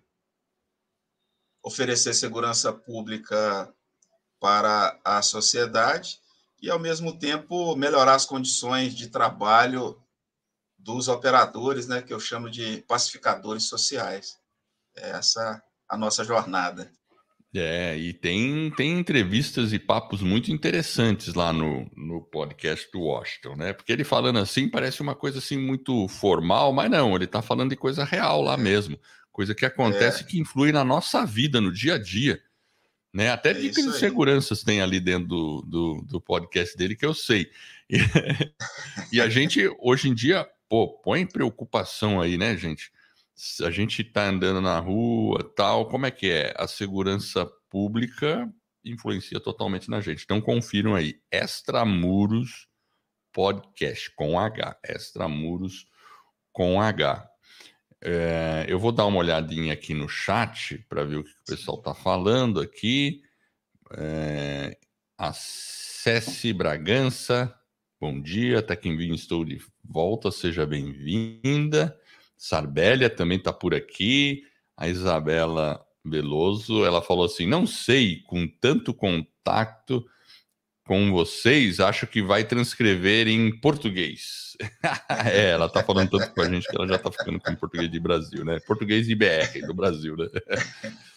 oferecer 1.62 2.12
segurança 2.12 2.72
pública 2.72 3.74
para 4.38 5.00
a 5.02 5.22
sociedade 5.22 6.20
e, 6.60 6.70
ao 6.70 6.78
mesmo 6.78 7.18
tempo, 7.18 7.74
melhorar 7.74 8.14
as 8.14 8.26
condições 8.26 8.94
de 8.94 9.08
trabalho 9.08 9.98
dos 10.78 11.08
operadores, 11.08 11.86
né, 11.86 12.02
que 12.02 12.12
eu 12.12 12.20
chamo 12.20 12.50
de 12.50 12.82
pacificadores 12.82 13.64
sociais. 13.64 14.38
É 14.94 15.10
essa 15.10 15.62
a 15.88 15.96
nossa 15.96 16.22
jornada. 16.22 16.92
É, 17.56 17.96
e 17.96 18.12
tem, 18.12 18.68
tem 18.76 18.98
entrevistas 18.98 19.72
e 19.72 19.78
papos 19.78 20.20
muito 20.20 20.50
interessantes 20.50 21.34
lá 21.34 21.52
no, 21.52 21.88
no 21.96 22.20
podcast 22.20 22.90
do 22.90 23.02
Washington, 23.02 23.54
né? 23.54 23.72
Porque 23.72 23.92
ele 23.92 24.02
falando 24.02 24.40
assim 24.40 24.68
parece 24.68 25.00
uma 25.00 25.14
coisa 25.14 25.38
assim 25.38 25.56
muito 25.56 26.08
formal, 26.08 26.72
mas 26.72 26.90
não, 26.90 27.14
ele 27.14 27.26
está 27.26 27.40
falando 27.40 27.70
de 27.70 27.76
coisa 27.76 28.02
real 28.02 28.42
lá 28.42 28.56
mesmo, 28.56 28.98
coisa 29.30 29.54
que 29.54 29.64
acontece 29.64 30.24
é. 30.24 30.26
que 30.26 30.40
influi 30.40 30.72
na 30.72 30.82
nossa 30.82 31.24
vida, 31.24 31.60
no 31.60 31.72
dia 31.72 31.94
a 31.94 31.98
dia. 31.98 32.42
Né? 33.12 33.30
Até 33.30 33.52
é 33.52 33.54
dicas 33.54 33.84
de 33.84 33.98
seguranças 33.98 34.64
tem 34.64 34.80
ali 34.80 34.98
dentro 34.98 35.28
do, 35.28 35.62
do, 35.62 36.04
do, 36.08 36.20
podcast 36.20 36.76
dele 36.76 36.96
que 36.96 37.06
eu 37.06 37.14
sei. 37.14 37.48
E, 37.88 37.98
e 39.16 39.20
a 39.20 39.28
gente, 39.28 39.60
hoje 39.78 40.08
em 40.08 40.14
dia, 40.14 40.44
pô, 40.68 40.88
põe 40.88 41.24
preocupação 41.24 42.20
aí, 42.20 42.36
né, 42.36 42.56
gente? 42.56 42.90
A 43.62 43.70
gente 43.70 44.02
está 44.02 44.28
andando 44.28 44.60
na 44.60 44.78
rua, 44.78 45.42
tal, 45.56 45.88
como 45.88 46.06
é 46.06 46.10
que 46.10 46.30
é? 46.30 46.54
A 46.56 46.68
segurança 46.68 47.44
pública 47.68 48.48
influencia 48.84 49.40
totalmente 49.40 49.90
na 49.90 50.00
gente. 50.00 50.24
Então 50.24 50.40
confiram 50.40 50.94
aí, 50.94 51.20
Extramuros 51.32 52.68
Podcast 53.32 54.14
com 54.14 54.38
H, 54.38 54.78
Extramuros 54.84 55.86
com 56.52 56.80
H. 56.80 57.28
É, 58.00 58.66
eu 58.68 58.78
vou 58.78 58.92
dar 58.92 59.06
uma 59.06 59.18
olhadinha 59.18 59.72
aqui 59.72 59.94
no 59.94 60.08
chat 60.08 60.78
para 60.88 61.04
ver 61.04 61.16
o 61.16 61.24
que 61.24 61.30
o 61.30 61.44
pessoal 61.46 61.78
está 61.78 61.94
falando 61.94 62.60
aqui. 62.60 63.22
É, 63.96 64.78
acesse 65.18 66.52
Bragança, 66.52 67.52
bom 68.00 68.20
dia, 68.20 68.60
até 68.60 68.76
quem 68.76 68.96
vim, 68.96 69.14
estou 69.14 69.44
de 69.44 69.60
volta, 69.82 70.30
seja 70.30 70.64
bem-vinda. 70.64 71.98
Sarbélia 72.44 73.08
também 73.08 73.38
está 73.38 73.54
por 73.54 73.74
aqui. 73.74 74.42
A 74.76 74.86
Isabela 74.86 75.82
Veloso, 76.04 76.84
ela 76.84 77.00
falou 77.00 77.24
assim: 77.24 77.46
não 77.46 77.66
sei, 77.66 78.20
com 78.26 78.46
tanto 78.46 78.92
contato 78.92 80.04
com 80.86 81.10
vocês, 81.10 81.80
acho 81.80 82.06
que 82.06 82.20
vai 82.20 82.44
transcrever 82.44 83.28
em 83.28 83.58
português. 83.58 84.58
é, 85.24 85.52
ela 85.52 85.70
tá 85.70 85.82
falando 85.82 86.10
tanto 86.10 86.34
com 86.34 86.42
a 86.42 86.50
gente 86.50 86.68
que 86.68 86.76
ela 86.76 86.86
já 86.86 86.98
tá 86.98 87.10
ficando 87.10 87.40
com 87.40 87.56
português 87.56 87.90
de 87.90 87.98
Brasil, 87.98 88.44
né? 88.44 88.60
Português 88.66 89.08
IBR 89.08 89.66
do 89.66 89.72
Brasil, 89.72 90.14
né? 90.16 90.28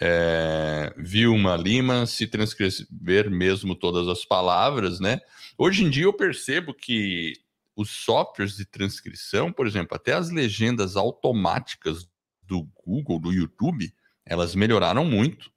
É, 0.00 0.92
Vilma 0.96 1.56
Lima, 1.56 2.04
se 2.04 2.26
transcrever 2.26 3.30
mesmo 3.30 3.76
todas 3.76 4.08
as 4.08 4.24
palavras, 4.24 4.98
né? 4.98 5.20
Hoje 5.56 5.84
em 5.84 5.88
dia 5.88 6.02
eu 6.02 6.12
percebo 6.12 6.74
que 6.74 7.43
os 7.76 7.90
softwares 7.90 8.56
de 8.56 8.64
transcrição, 8.64 9.52
por 9.52 9.66
exemplo, 9.66 9.96
até 9.96 10.12
as 10.12 10.30
legendas 10.30 10.96
automáticas 10.96 12.08
do 12.42 12.68
Google, 12.84 13.18
do 13.18 13.32
YouTube, 13.32 13.92
elas 14.24 14.54
melhoraram 14.54 15.04
muito. 15.04 15.52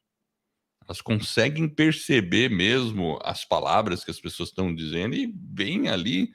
Elas 0.88 1.02
conseguem 1.02 1.68
perceber 1.68 2.50
mesmo 2.50 3.20
as 3.24 3.44
palavras 3.44 4.04
que 4.04 4.12
as 4.12 4.20
pessoas 4.20 4.50
estão 4.50 4.74
dizendo 4.74 5.16
e 5.16 5.28
bem 5.28 5.90
ali 5.90 6.32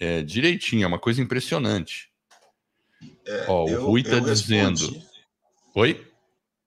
é, 0.00 0.22
direitinho. 0.22 0.84
É 0.84 0.86
uma 0.86 0.98
coisa 0.98 1.20
impressionante. 1.20 2.10
É, 3.26 3.44
Ó, 3.46 3.64
o 3.64 3.86
Rui 3.86 4.00
está 4.00 4.18
dizendo. 4.18 5.02
Oi? 5.74 6.06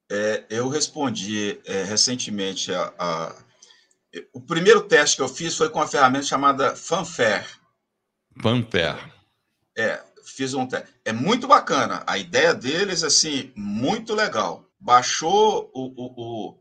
É, 0.09 0.45
eu 0.49 0.69
respondi 0.69 1.59
é, 1.65 1.83
recentemente 1.83 2.71
a, 2.71 2.93
a, 2.97 3.35
O 4.31 4.39
primeiro 4.39 4.81
teste 4.81 5.17
que 5.17 5.21
eu 5.21 5.27
fiz 5.27 5.55
foi 5.55 5.69
com 5.69 5.79
uma 5.79 5.87
ferramenta 5.87 6.25
chamada 6.25 6.75
Fanfare. 6.75 7.45
Fanfare. 8.41 9.11
É, 9.77 10.03
fiz 10.23 10.53
um 10.53 10.65
teste. 10.65 10.87
É 11.05 11.11
muito 11.11 11.47
bacana. 11.47 12.03
A 12.07 12.17
ideia 12.17 12.53
deles, 12.53 13.03
assim, 13.03 13.51
muito 13.55 14.13
legal. 14.13 14.65
Baixou 14.79 15.71
o, 15.73 15.85
o, 15.85 16.13
o, 16.17 16.59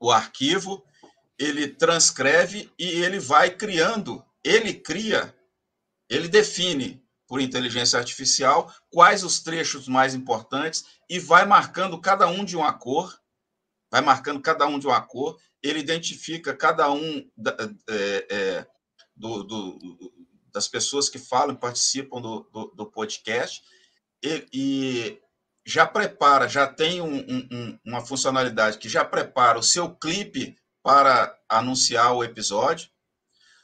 o 0.00 0.10
arquivo, 0.10 0.84
ele 1.38 1.68
transcreve 1.68 2.70
e 2.78 2.84
ele 2.84 3.18
vai 3.18 3.50
criando. 3.50 4.24
Ele 4.44 4.72
cria, 4.72 5.34
ele 6.08 6.28
define 6.28 7.02
por 7.26 7.40
inteligência 7.40 7.98
artificial 7.98 8.72
quais 8.90 9.24
os 9.24 9.40
trechos 9.40 9.88
mais 9.88 10.14
importantes 10.14 10.84
e 11.10 11.18
vai 11.18 11.44
marcando 11.44 12.00
cada 12.00 12.28
um 12.28 12.44
de 12.44 12.56
uma 12.56 12.72
cor, 12.72 13.20
vai 13.90 14.00
marcando 14.00 14.40
cada 14.40 14.66
um 14.66 14.78
de 14.78 14.86
uma 14.86 15.00
cor, 15.00 15.36
ele 15.62 15.80
identifica 15.80 16.54
cada 16.54 16.90
um 16.90 17.28
é, 17.88 18.26
é, 18.30 18.66
do, 19.16 19.42
do, 19.42 20.25
das 20.56 20.66
pessoas 20.66 21.10
que 21.10 21.18
falam, 21.18 21.54
participam 21.54 22.18
do, 22.18 22.48
do, 22.50 22.72
do 22.74 22.86
podcast, 22.86 23.62
e, 24.24 24.46
e, 24.50 25.18
já 25.66 25.86
prepara, 25.86 26.48
já 26.48 26.66
tem 26.66 27.02
um, 27.02 27.18
um, 27.18 27.78
uma 27.84 28.00
funcionalidade 28.00 28.78
que 28.78 28.88
já 28.88 29.04
prepara 29.04 29.58
o 29.58 29.62
seu 29.62 29.94
clipe 29.94 30.56
para 30.82 31.38
anunciar 31.46 32.14
o 32.14 32.24
episódio. 32.24 32.88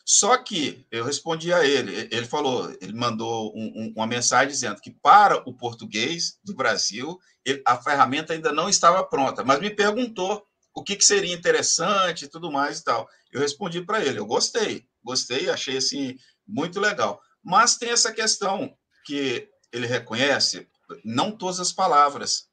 Só 0.04 0.36
que 0.36 0.86
eu 0.90 1.02
respondi 1.02 1.50
a 1.50 1.64
ele, 1.64 2.08
ele 2.10 2.26
falou, 2.26 2.70
ele 2.82 2.92
mandou 2.92 3.56
um, 3.56 3.72
um, 3.74 3.92
uma 3.96 4.06
mensagem 4.06 4.48
dizendo 4.48 4.78
que 4.78 4.90
para 4.90 5.36
o 5.48 5.56
português 5.56 6.38
do 6.44 6.54
Brasil, 6.54 7.18
ele, 7.42 7.62
a 7.66 7.78
ferramenta 7.78 8.34
ainda 8.34 8.52
não 8.52 8.68
estava 8.68 9.02
pronta, 9.02 9.42
mas 9.42 9.60
me 9.60 9.70
perguntou 9.70 10.44
o 10.74 10.82
que, 10.82 10.96
que 10.96 11.04
seria 11.04 11.32
interessante 11.32 12.26
e 12.26 12.28
tudo 12.28 12.52
mais 12.52 12.80
e 12.80 12.84
tal. 12.84 13.08
Eu 13.30 13.40
respondi 13.40 13.80
para 13.80 14.04
ele, 14.04 14.18
eu 14.18 14.26
gostei, 14.26 14.84
gostei, 15.02 15.48
achei 15.48 15.78
assim 15.78 16.18
muito 16.46 16.80
legal. 16.80 17.20
Mas 17.42 17.76
tem 17.76 17.90
essa 17.90 18.12
questão 18.12 18.76
que 19.04 19.48
ele 19.72 19.86
reconhece, 19.86 20.68
não 21.04 21.32
todas 21.32 21.58
as 21.58 21.72
palavras, 21.72 22.46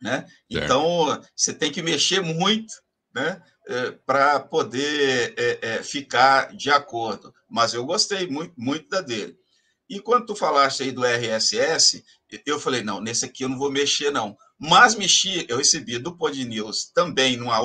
né? 0.00 0.26
Então 0.48 1.20
você 1.34 1.52
tem 1.52 1.72
que 1.72 1.82
mexer 1.82 2.20
muito, 2.20 2.74
né? 3.14 3.42
É, 3.66 3.92
para 3.92 4.38
poder 4.40 5.34
é, 5.38 5.58
é, 5.62 5.82
ficar 5.82 6.54
de 6.54 6.70
acordo. 6.70 7.34
Mas 7.48 7.72
eu 7.72 7.84
gostei 7.86 8.26
muito, 8.26 8.52
muito 8.58 8.88
da 8.90 9.00
dele. 9.00 9.38
E 9.88 10.00
quando 10.00 10.26
tu 10.26 10.36
falaste 10.36 10.82
aí 10.82 10.92
do 10.92 11.04
RSS, 11.04 12.04
eu 12.44 12.58
falei, 12.60 12.82
não, 12.82 13.00
nesse 13.00 13.24
aqui 13.24 13.44
eu 13.44 13.48
não 13.48 13.58
vou 13.58 13.70
mexer, 13.70 14.10
não. 14.10 14.36
Mas 14.58 14.94
mexi, 14.94 15.44
eu 15.48 15.56
recebi 15.56 15.98
do 15.98 16.16
Pod 16.16 16.44
News 16.44 16.90
também, 16.94 17.36
numa, 17.36 17.58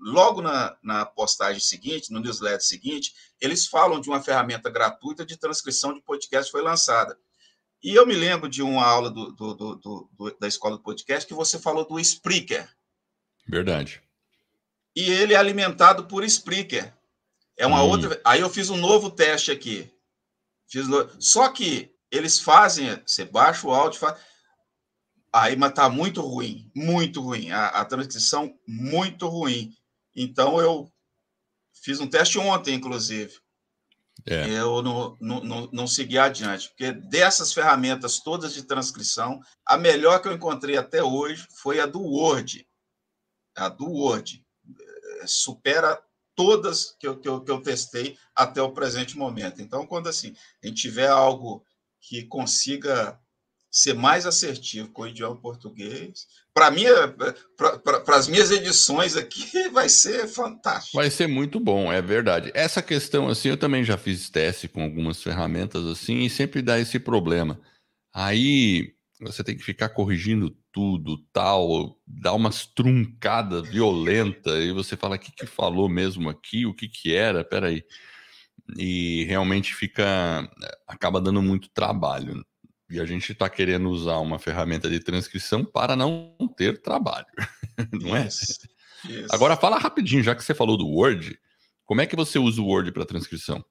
logo 0.00 0.40
na, 0.40 0.76
na 0.82 1.04
postagem 1.04 1.60
seguinte, 1.60 2.10
no 2.10 2.20
newsletter 2.20 2.62
seguinte, 2.62 3.14
eles 3.40 3.66
falam 3.66 4.00
de 4.00 4.08
uma 4.08 4.22
ferramenta 4.22 4.70
gratuita 4.70 5.26
de 5.26 5.36
transcrição 5.36 5.92
de 5.92 6.00
podcast 6.00 6.46
que 6.46 6.58
foi 6.58 6.62
lançada. 6.62 7.18
E 7.82 7.94
eu 7.94 8.06
me 8.06 8.14
lembro 8.14 8.48
de 8.48 8.62
uma 8.62 8.84
aula 8.84 9.10
do, 9.10 9.32
do, 9.32 9.54
do, 9.54 10.36
da 10.40 10.48
escola 10.48 10.76
do 10.76 10.82
podcast 10.82 11.26
que 11.26 11.34
você 11.34 11.58
falou 11.58 11.86
do 11.86 11.98
Spreaker. 12.00 12.68
Verdade 13.46 14.02
e 14.94 15.10
ele 15.10 15.34
é 15.34 15.36
alimentado 15.36 16.04
por 16.04 16.22
Spreaker. 16.24 16.92
É 17.56 17.66
uma 17.66 17.82
hum. 17.82 17.88
outra. 17.88 18.20
Aí 18.24 18.40
eu 18.40 18.50
fiz 18.50 18.70
um 18.70 18.76
novo 18.76 19.10
teste 19.10 19.50
aqui. 19.50 19.90
Fiz 20.68 20.86
no... 20.86 21.08
Só 21.20 21.48
que 21.48 21.94
eles 22.10 22.38
fazem, 22.38 23.00
você 23.06 23.24
baixa 23.24 23.66
o 23.66 23.72
áudio, 23.72 23.98
faz... 23.98 24.18
aí 25.32 25.56
mas 25.56 25.72
tá 25.72 25.88
muito 25.88 26.20
ruim, 26.20 26.70
muito 26.74 27.20
ruim. 27.20 27.50
A, 27.50 27.68
a 27.68 27.84
transcrição 27.84 28.54
muito 28.66 29.26
ruim. 29.28 29.74
Então 30.14 30.60
eu 30.60 30.92
fiz 31.82 32.00
um 32.00 32.08
teste 32.08 32.38
ontem, 32.38 32.74
inclusive. 32.74 33.40
É. 34.26 34.48
Eu 34.50 34.82
não, 34.82 35.16
não, 35.20 35.40
não, 35.40 35.68
não, 35.72 35.86
segui 35.86 36.18
adiante, 36.18 36.68
porque 36.68 36.92
dessas 36.92 37.52
ferramentas 37.52 38.20
todas 38.20 38.54
de 38.54 38.62
transcrição, 38.62 39.40
a 39.66 39.76
melhor 39.76 40.20
que 40.20 40.28
eu 40.28 40.32
encontrei 40.32 40.76
até 40.76 41.02
hoje 41.02 41.46
foi 41.60 41.80
a 41.80 41.86
do 41.86 42.00
Word. 42.00 42.64
A 43.56 43.68
do 43.68 43.90
Word 43.90 44.44
supera 45.26 46.00
todas 46.34 46.94
que 46.98 47.06
eu, 47.06 47.18
que, 47.18 47.28
eu, 47.28 47.40
que 47.42 47.50
eu 47.50 47.60
testei 47.62 48.16
até 48.34 48.62
o 48.62 48.72
presente 48.72 49.16
momento. 49.16 49.60
Então, 49.60 49.86
quando 49.86 50.08
assim, 50.08 50.34
a 50.62 50.66
gente 50.66 50.82
tiver 50.82 51.08
algo 51.08 51.64
que 52.00 52.24
consiga 52.24 53.18
ser 53.72 53.94
mais 53.94 54.26
assertivo 54.26 54.90
com 54.90 55.02
o 55.02 55.08
idioma 55.08 55.34
português. 55.34 56.26
Para 56.52 56.70
mim, 56.70 56.84
é, 56.84 57.06
para 57.56 58.16
as 58.16 58.28
minhas 58.28 58.50
edições 58.50 59.16
aqui, 59.16 59.68
vai 59.72 59.88
ser 59.88 60.28
fantástico. 60.28 60.98
Vai 60.98 61.10
ser 61.10 61.26
muito 61.26 61.58
bom, 61.58 61.90
é 61.90 62.02
verdade. 62.02 62.52
Essa 62.54 62.82
questão, 62.82 63.28
assim, 63.28 63.48
eu 63.48 63.56
também 63.56 63.82
já 63.82 63.96
fiz 63.96 64.28
teste 64.28 64.68
com 64.68 64.82
algumas 64.82 65.22
ferramentas 65.22 65.86
assim 65.86 66.20
e 66.20 66.30
sempre 66.30 66.60
dá 66.60 66.78
esse 66.78 66.98
problema. 67.00 67.58
Aí 68.14 68.92
você 69.18 69.42
tem 69.42 69.56
que 69.56 69.64
ficar 69.64 69.88
corrigindo 69.88 70.54
tudo, 70.70 71.18
tal, 71.32 71.96
dá 72.06 72.34
umas 72.34 72.66
truncadas 72.66 73.68
violenta 73.68 74.50
e 74.58 74.72
você 74.72 74.96
fala 74.96 75.16
o 75.16 75.18
que, 75.18 75.32
que 75.32 75.46
falou 75.46 75.88
mesmo 75.88 76.28
aqui, 76.28 76.66
o 76.66 76.74
que 76.74 76.88
que 76.88 77.14
era, 77.14 77.42
peraí. 77.42 77.82
E 78.76 79.24
realmente 79.24 79.74
fica, 79.74 80.48
acaba 80.86 81.20
dando 81.20 81.40
muito 81.40 81.70
trabalho. 81.70 82.44
E 82.92 83.00
a 83.00 83.06
gente 83.06 83.32
está 83.32 83.48
querendo 83.48 83.88
usar 83.88 84.18
uma 84.18 84.38
ferramenta 84.38 84.88
de 84.88 85.00
transcrição 85.00 85.64
para 85.64 85.96
não 85.96 86.36
ter 86.56 86.80
trabalho, 86.82 87.26
não 87.90 88.14
é? 88.14 88.26
Isso, 88.26 88.68
Agora 89.30 89.56
fala 89.56 89.78
rapidinho, 89.78 90.22
já 90.22 90.34
que 90.34 90.44
você 90.44 90.54
falou 90.54 90.76
do 90.76 90.86
Word, 90.86 91.38
como 91.86 92.02
é 92.02 92.06
que 92.06 92.14
você 92.14 92.38
usa 92.38 92.60
o 92.60 92.66
Word 92.66 92.92
para 92.92 93.06
transcrição? 93.06 93.64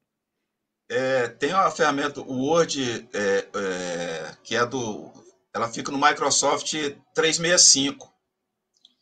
É, 0.90 1.28
tem 1.28 1.54
uma 1.54 1.70
ferramenta, 1.70 2.20
o 2.20 2.48
Word, 2.48 3.08
é, 3.14 3.48
é, 3.56 4.36
que 4.44 4.56
é 4.56 4.66
do 4.66 5.12
ela 5.54 5.70
fica 5.70 5.92
no 5.92 5.98
Microsoft 5.98 6.72
365. 7.14 8.12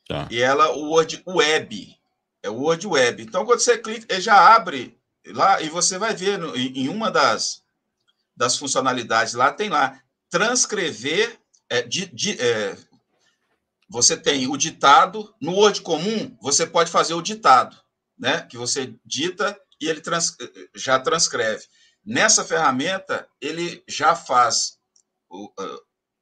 Tá. 0.07 0.27
E 0.31 0.41
ela, 0.41 0.71
o 0.71 0.89
Word 0.89 1.21
Web, 1.25 1.95
é 2.41 2.49
o 2.49 2.55
Word 2.55 2.85
Web. 2.87 3.23
Então, 3.23 3.45
quando 3.45 3.59
você 3.59 3.77
clica, 3.77 4.11
ele 4.11 4.21
já 4.21 4.55
abre 4.55 4.97
lá 5.27 5.61
e 5.61 5.69
você 5.69 5.97
vai 5.97 6.13
ver 6.13 6.37
no, 6.37 6.55
em 6.55 6.89
uma 6.89 7.11
das, 7.11 7.63
das 8.35 8.57
funcionalidades 8.57 9.33
lá, 9.33 9.53
tem 9.53 9.69
lá, 9.69 10.01
transcrever, 10.29 11.39
é, 11.69 11.81
di, 11.81 12.05
di, 12.07 12.39
é, 12.39 12.77
você 13.89 14.15
tem 14.15 14.47
o 14.47 14.55
ditado, 14.55 15.33
no 15.41 15.53
Word 15.53 15.81
comum, 15.81 16.37
você 16.41 16.65
pode 16.65 16.91
fazer 16.91 17.13
o 17.13 17.21
ditado, 17.21 17.75
né? 18.17 18.41
Que 18.43 18.57
você 18.57 18.93
dita 19.03 19.59
e 19.81 19.87
ele 19.87 20.01
trans, 20.01 20.35
já 20.75 20.99
transcreve. 20.99 21.65
Nessa 22.05 22.43
ferramenta, 22.45 23.27
ele 23.41 23.83
já 23.87 24.15
faz 24.15 24.77
o, 25.29 25.51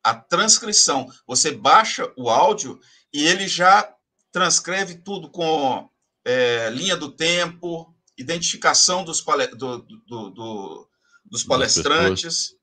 a 0.04 0.16
transcrição. 0.16 1.12
Você 1.28 1.52
baixa 1.52 2.12
o 2.16 2.30
áudio 2.30 2.80
e 3.14 3.26
ele 3.26 3.48
já 3.48 3.94
transcreve 4.32 4.96
tudo 4.96 5.30
com 5.30 5.90
é, 6.26 6.70
linha 6.70 6.96
do 6.96 7.12
tempo, 7.12 7.94
identificação 8.18 9.04
dos, 9.04 9.24
do, 9.56 9.80
do, 9.80 10.30
do, 10.30 10.90
dos 11.26 11.44
palestrantes. 11.44 12.57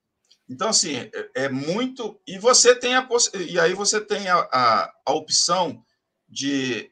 Então, 0.49 0.69
assim, 0.69 0.97
é, 0.97 1.11
é, 1.35 1.49
muito. 1.49 2.21
E 2.27 2.39
você 2.39 2.75
tem 2.75 2.95
a 2.95 3.09
e 3.49 3.59
aí 3.59 3.75
você 3.75 4.01
tem 4.01 4.29
a, 4.29 4.37
a, 4.53 4.93
a 5.07 5.13
opção 5.13 5.83
de, 6.29 6.91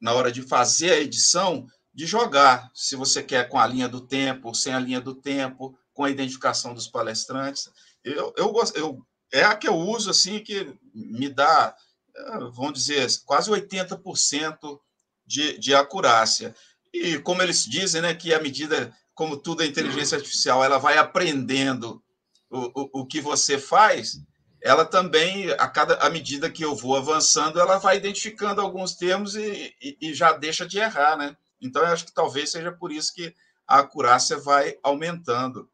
na 0.00 0.12
hora 0.12 0.30
de 0.30 0.42
fazer 0.42 0.92
a 0.92 1.00
edição, 1.00 1.66
de 1.92 2.06
jogar. 2.06 2.70
Se 2.74 2.94
você 2.94 3.22
quer 3.22 3.48
com 3.48 3.58
a 3.58 3.66
linha 3.66 3.88
do 3.88 4.00
tempo, 4.00 4.54
sem 4.54 4.72
a 4.72 4.78
linha 4.78 5.00
do 5.00 5.14
tempo, 5.14 5.76
com 5.92 6.04
a 6.04 6.10
identificação 6.10 6.74
dos 6.74 6.86
palestrantes. 6.86 7.68
Eu, 8.04 8.32
eu, 8.36 8.54
eu 8.74 9.06
é 9.32 9.42
a 9.42 9.56
que 9.56 9.66
eu 9.66 9.74
uso, 9.74 10.10
assim, 10.10 10.38
que 10.38 10.78
me 10.94 11.28
dá, 11.28 11.74
eh, 12.14 12.38
vamos 12.52 12.74
dizer, 12.74 13.06
quase 13.24 13.50
80% 13.50 14.78
de, 15.26 15.58
de 15.58 15.74
acurácia. 15.74 16.54
E 16.92 17.18
como 17.18 17.42
eles 17.42 17.64
dizem, 17.64 18.02
né, 18.02 18.14
que 18.14 18.32
à 18.32 18.40
medida, 18.40 18.94
como 19.14 19.36
tudo 19.36 19.62
é 19.62 19.66
inteligência 19.66 20.16
artificial, 20.16 20.62
ela 20.62 20.78
vai 20.78 20.96
aprendendo 20.98 22.02
o, 22.50 22.82
o, 22.82 23.00
o 23.00 23.06
que 23.06 23.20
você 23.20 23.58
faz, 23.58 24.20
ela 24.62 24.84
também, 24.84 25.50
a 25.52 25.68
cada 25.68 25.94
à 25.96 26.10
medida 26.10 26.50
que 26.50 26.64
eu 26.64 26.74
vou 26.74 26.96
avançando, 26.96 27.60
ela 27.60 27.78
vai 27.78 27.96
identificando 27.96 28.60
alguns 28.60 28.94
termos 28.94 29.36
e, 29.36 29.74
e, 29.80 29.96
e 30.00 30.14
já 30.14 30.32
deixa 30.32 30.66
de 30.66 30.78
errar, 30.78 31.16
né? 31.16 31.36
Então, 31.60 31.82
eu 31.82 31.88
acho 31.88 32.04
que 32.04 32.12
talvez 32.12 32.50
seja 32.50 32.72
por 32.72 32.92
isso 32.92 33.14
que 33.14 33.34
a 33.66 33.78
acurácia 33.78 34.36
vai 34.38 34.76
aumentando. 34.82 35.68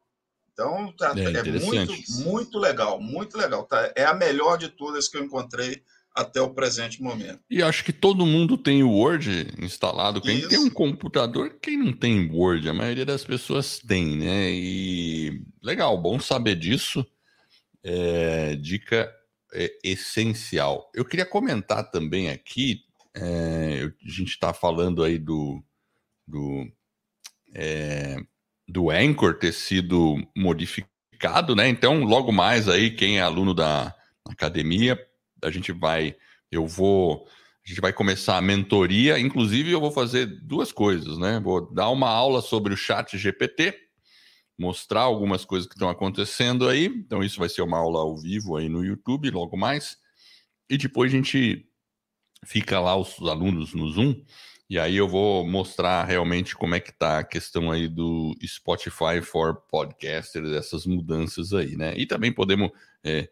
Então, 0.51 0.93
tá, 0.95 1.13
é, 1.17 1.23
é 1.23 1.43
muito, 1.59 1.93
muito 2.21 2.59
legal, 2.59 3.01
muito 3.01 3.37
legal. 3.37 3.63
Tá? 3.63 3.91
É 3.95 4.05
a 4.05 4.13
melhor 4.13 4.57
de 4.57 4.69
todas 4.69 5.07
que 5.07 5.17
eu 5.17 5.23
encontrei 5.23 5.83
até 6.13 6.41
o 6.41 6.53
presente 6.53 7.01
momento. 7.01 7.39
E 7.49 7.63
acho 7.63 7.83
que 7.83 7.91
todo 7.91 8.25
mundo 8.25 8.57
tem 8.57 8.83
o 8.83 8.91
Word 8.91 9.47
instalado. 9.59 10.21
Quem 10.21 10.37
Isso. 10.37 10.49
tem 10.49 10.59
um 10.59 10.69
computador, 10.69 11.57
quem 11.61 11.77
não 11.77 11.91
tem 11.91 12.29
Word? 12.29 12.69
A 12.69 12.73
maioria 12.73 13.05
das 13.05 13.23
pessoas 13.23 13.79
tem, 13.79 14.17
né? 14.17 14.51
E 14.51 15.41
legal, 15.61 15.97
bom 15.97 16.19
saber 16.19 16.55
disso. 16.55 17.05
É, 17.83 18.55
dica 18.55 19.11
é, 19.53 19.71
essencial. 19.83 20.89
Eu 20.93 21.03
queria 21.03 21.25
comentar 21.25 21.89
também 21.89 22.29
aqui, 22.29 22.81
é, 23.15 23.91
a 24.05 24.09
gente 24.09 24.29
está 24.29 24.53
falando 24.53 25.03
aí 25.03 25.17
do, 25.17 25.61
do 26.27 26.67
é, 27.53 28.17
do 28.67 28.89
Anchor 28.89 29.37
ter 29.37 29.51
sido 29.51 30.15
modificado, 30.35 31.55
né? 31.55 31.67
Então, 31.67 32.03
logo 32.03 32.31
mais 32.31 32.67
aí, 32.67 32.91
quem 32.91 33.19
é 33.19 33.21
aluno 33.21 33.53
da 33.53 33.93
academia, 34.25 34.99
a 35.43 35.51
gente 35.51 35.71
vai, 35.71 36.15
eu 36.51 36.65
vou, 36.65 37.27
a 37.65 37.69
gente 37.69 37.81
vai 37.81 37.93
começar 37.93 38.37
a 38.37 38.41
mentoria, 38.41 39.19
inclusive 39.19 39.71
eu 39.71 39.79
vou 39.79 39.91
fazer 39.91 40.25
duas 40.41 40.71
coisas, 40.71 41.17
né? 41.17 41.39
Vou 41.39 41.73
dar 41.73 41.89
uma 41.89 42.09
aula 42.09 42.41
sobre 42.41 42.73
o 42.73 42.77
chat 42.77 43.17
GPT, 43.17 43.75
mostrar 44.57 45.01
algumas 45.01 45.45
coisas 45.45 45.67
que 45.67 45.75
estão 45.75 45.89
acontecendo 45.89 46.67
aí, 46.67 46.85
então 46.85 47.23
isso 47.23 47.39
vai 47.39 47.49
ser 47.49 47.61
uma 47.61 47.77
aula 47.77 47.99
ao 47.99 48.17
vivo 48.17 48.55
aí 48.55 48.69
no 48.69 48.83
YouTube, 48.83 49.29
logo 49.31 49.57
mais, 49.57 49.97
e 50.69 50.77
depois 50.77 51.11
a 51.11 51.15
gente 51.15 51.67
fica 52.45 52.79
lá, 52.79 52.95
os 52.95 53.17
alunos 53.21 53.73
no 53.73 53.89
Zoom, 53.89 54.15
e 54.69 54.79
aí 54.79 54.95
eu 54.95 55.07
vou 55.07 55.45
mostrar 55.45 56.03
realmente 56.03 56.55
como 56.55 56.73
é 56.73 56.79
que 56.79 56.91
tá 56.91 57.19
a 57.19 57.23
questão 57.23 57.71
aí 57.71 57.87
do 57.87 58.35
Spotify 58.43 59.21
for 59.21 59.55
Podcasters, 59.69 60.51
essas 60.51 60.85
mudanças 60.85 61.53
aí, 61.53 61.75
né? 61.75 61.93
E 61.97 62.05
também 62.05 62.31
podemos 62.31 62.71
é, 63.03 63.29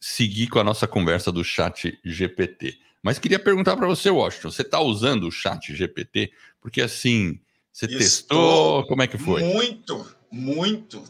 seguir 0.00 0.48
com 0.48 0.58
a 0.58 0.64
nossa 0.64 0.86
conversa 0.86 1.32
do 1.32 1.44
chat 1.44 1.98
GPT. 2.04 2.78
Mas 3.02 3.18
queria 3.18 3.38
perguntar 3.38 3.76
para 3.76 3.86
você, 3.86 4.10
Washington, 4.10 4.50
você 4.50 4.62
está 4.62 4.80
usando 4.80 5.28
o 5.28 5.32
chat 5.32 5.74
GPT? 5.74 6.32
Porque 6.60 6.80
assim, 6.80 7.40
Você 7.72 7.86
Estou 7.86 7.98
testou? 7.98 8.86
Como 8.86 9.02
é 9.02 9.06
que 9.06 9.18
foi? 9.18 9.42
Muito, 9.42 10.06
muito. 10.30 11.02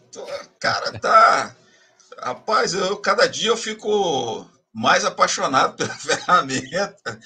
Cara, 0.61 0.99
tá. 0.99 1.57
Rapaz, 2.21 2.75
eu 2.75 2.97
cada 2.97 3.27
dia 3.27 3.49
eu 3.49 3.57
fico 3.57 4.49
mais 4.73 5.05
apaixonado 5.05 5.77
pela 5.77 5.95
ferramenta, 5.97 7.19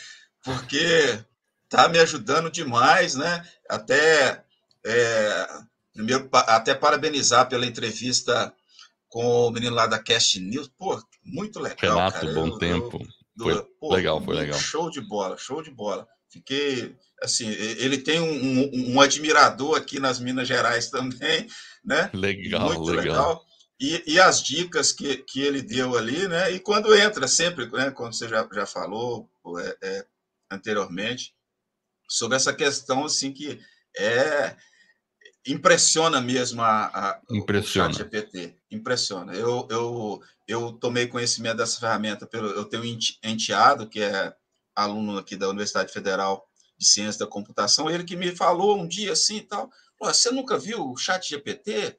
porque 0.44 1.18
tá 1.68 1.88
me 1.88 1.98
ajudando 1.98 2.50
demais, 2.50 3.14
né? 3.14 3.46
Até 3.68 4.42
é, 4.84 5.48
primeiro 5.94 6.28
até 6.32 6.74
parabenizar 6.74 7.48
pela 7.48 7.66
entrevista 7.66 8.54
com 9.12 9.48
o 9.48 9.50
menino 9.50 9.74
lá 9.74 9.86
da 9.86 9.98
Cast 9.98 10.40
News. 10.40 10.68
Pô, 10.68 11.00
muito 11.22 11.60
legal. 11.60 11.96
Renato, 11.96 12.20
cara. 12.20 12.32
bom 12.32 12.46
eu, 12.46 12.58
tempo. 12.58 12.98
Eu, 13.38 13.44
foi 13.44 13.62
pô, 13.78 13.94
legal, 13.94 14.24
foi 14.24 14.34
legal. 14.34 14.58
Show 14.58 14.90
de 14.90 15.02
bola, 15.02 15.36
show 15.36 15.62
de 15.62 15.70
bola. 15.70 16.08
Fiquei 16.30 16.96
assim, 17.22 17.46
ele 17.46 17.98
tem 17.98 18.20
um, 18.20 18.32
um, 18.32 18.94
um, 18.94 19.00
admirador 19.00 19.76
aqui 19.76 20.00
nas 20.00 20.18
Minas 20.18 20.48
Gerais 20.48 20.88
também, 20.90 21.46
né? 21.84 22.10
Legal, 22.14 22.72
Muito 22.72 22.90
legal. 22.90 23.04
legal. 23.04 23.44
E, 23.78 24.14
e, 24.14 24.20
as 24.20 24.42
dicas 24.42 24.92
que, 24.92 25.18
que 25.18 25.42
ele 25.42 25.60
deu 25.60 25.96
ali, 25.96 26.26
né? 26.26 26.50
E 26.50 26.58
quando 26.58 26.94
entra 26.94 27.28
sempre, 27.28 27.66
né? 27.70 27.90
Como 27.90 28.12
você 28.12 28.26
já, 28.28 28.48
já 28.50 28.64
falou 28.64 29.28
é, 29.58 29.76
é, 29.82 30.06
anteriormente, 30.50 31.34
sobre 32.08 32.36
essa 32.36 32.54
questão 32.54 33.04
assim 33.04 33.30
que 33.30 33.60
é 33.94 34.56
impressiona 35.46 36.20
mesmo 36.20 36.62
a, 36.62 36.86
a 36.86 37.20
impressiona. 37.30 37.90
o 37.90 37.92
chat 37.92 38.04
GPT. 38.04 38.56
Impressiona. 38.70 39.34
Eu, 39.34 39.66
eu, 39.70 40.20
eu 40.46 40.72
tomei 40.72 41.06
conhecimento 41.06 41.56
dessa 41.56 41.80
ferramenta 41.80 42.26
pelo. 42.26 42.48
Eu 42.50 42.64
tenho 42.64 42.82
um 42.82 42.98
enteado 43.22 43.88
que 43.88 44.00
é 44.00 44.34
aluno 44.74 45.18
aqui 45.18 45.36
da 45.36 45.48
Universidade 45.48 45.92
Federal 45.92 46.46
de 46.78 46.86
Ciência 46.86 47.24
da 47.24 47.30
Computação, 47.30 47.90
ele 47.90 48.04
que 48.04 48.16
me 48.16 48.34
falou 48.34 48.78
um 48.78 48.88
dia 48.88 49.12
assim 49.12 49.36
e 49.36 49.42
tal. 49.42 49.70
Você 50.00 50.30
nunca 50.30 50.58
viu 50.58 50.90
o 50.90 50.96
chat 50.96 51.28
GPT? 51.28 51.96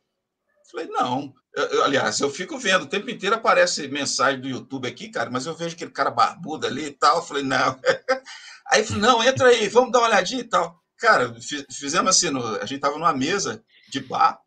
Falei, 0.69 0.87
não. 0.87 1.33
Eu, 1.55 1.65
eu, 1.65 1.83
aliás, 1.83 2.19
eu 2.19 2.29
fico 2.29 2.57
vendo, 2.57 2.83
o 2.83 2.89
tempo 2.89 3.09
inteiro 3.09 3.35
aparece 3.35 3.87
mensagem 3.87 4.41
do 4.41 4.47
YouTube 4.47 4.87
aqui, 4.87 5.07
cara, 5.09 5.29
mas 5.29 5.45
eu 5.45 5.55
vejo 5.55 5.75
aquele 5.75 5.91
cara 5.91 6.09
barbudo 6.09 6.65
ali 6.65 6.85
e 6.85 6.91
tal. 6.91 7.25
Falei, 7.25 7.43
não. 7.43 7.79
Aí 8.67 8.83
falei, 8.83 9.01
não, 9.01 9.23
entra 9.23 9.49
aí, 9.49 9.67
vamos 9.67 9.91
dar 9.91 9.99
uma 9.99 10.07
olhadinha 10.07 10.41
e 10.41 10.45
tal. 10.45 10.82
Cara, 11.03 11.35
fizemos 11.69 12.15
assim, 12.15 12.29
no, 12.29 12.41
a 12.61 12.65
gente 12.65 12.79
tava 12.79 12.97
numa 12.97 13.11
mesa 13.11 13.61
de 13.89 13.99
bar, 13.99 14.39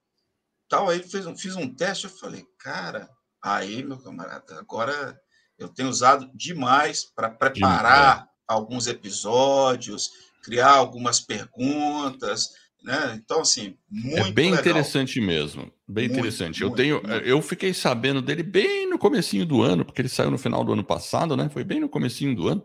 tal, 0.70 0.88
aí 0.88 1.02
fiz, 1.02 1.26
fiz 1.38 1.54
um 1.54 1.68
teste, 1.68 2.04
eu 2.04 2.10
falei, 2.10 2.46
cara, 2.58 3.10
aí, 3.42 3.84
meu 3.84 3.98
camarada, 3.98 4.58
agora 4.58 5.20
eu 5.58 5.68
tenho 5.68 5.90
usado 5.90 6.30
demais 6.34 7.04
para 7.04 7.28
preparar 7.28 8.26
alguns 8.48 8.86
episódios, 8.86 10.10
criar 10.42 10.70
algumas 10.70 11.20
perguntas, 11.20 12.48
né? 12.82 13.20
Então, 13.22 13.42
assim, 13.42 13.76
muito 13.90 14.28
É 14.28 14.32
bem 14.32 14.46
legal. 14.52 14.60
interessante 14.60 15.20
mesmo, 15.20 15.70
bem 15.86 16.08
muito, 16.08 16.20
interessante. 16.20 16.62
Muito, 16.62 16.72
eu 16.72 16.74
tenho, 16.74 17.02
muito. 17.02 17.26
eu 17.26 17.42
fiquei 17.42 17.74
sabendo 17.74 18.22
dele 18.22 18.42
bem 18.42 18.88
no 18.88 18.98
comecinho 18.98 19.44
do 19.44 19.60
ano, 19.60 19.84
porque 19.84 20.00
ele 20.00 20.08
saiu 20.08 20.30
no 20.30 20.38
final 20.38 20.64
do 20.64 20.72
ano 20.72 20.84
passado, 20.84 21.36
né? 21.36 21.50
Foi 21.50 21.64
bem 21.64 21.80
no 21.80 21.88
comecinho 21.90 22.34
do 22.34 22.48
ano. 22.48 22.64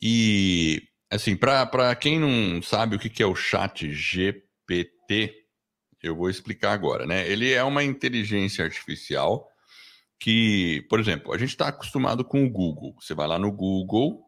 E, 0.00 0.80
assim, 1.10 1.36
para 1.36 1.94
quem 1.94 2.18
não 2.18 2.60
sabe 2.62 2.96
o 2.96 2.98
que 2.98 3.22
é 3.22 3.26
o 3.26 3.34
chat 3.34 3.92
GPT, 3.92 5.46
eu 6.02 6.16
vou 6.16 6.30
explicar 6.30 6.72
agora, 6.72 7.06
né? 7.06 7.28
Ele 7.28 7.52
é 7.52 7.62
uma 7.62 7.82
inteligência 7.82 8.64
artificial 8.64 9.48
que, 10.18 10.86
por 10.88 11.00
exemplo, 11.00 11.32
a 11.32 11.38
gente 11.38 11.50
está 11.50 11.68
acostumado 11.68 12.24
com 12.24 12.44
o 12.44 12.50
Google. 12.50 12.94
Você 13.00 13.14
vai 13.14 13.26
lá 13.26 13.38
no 13.38 13.50
Google, 13.52 14.24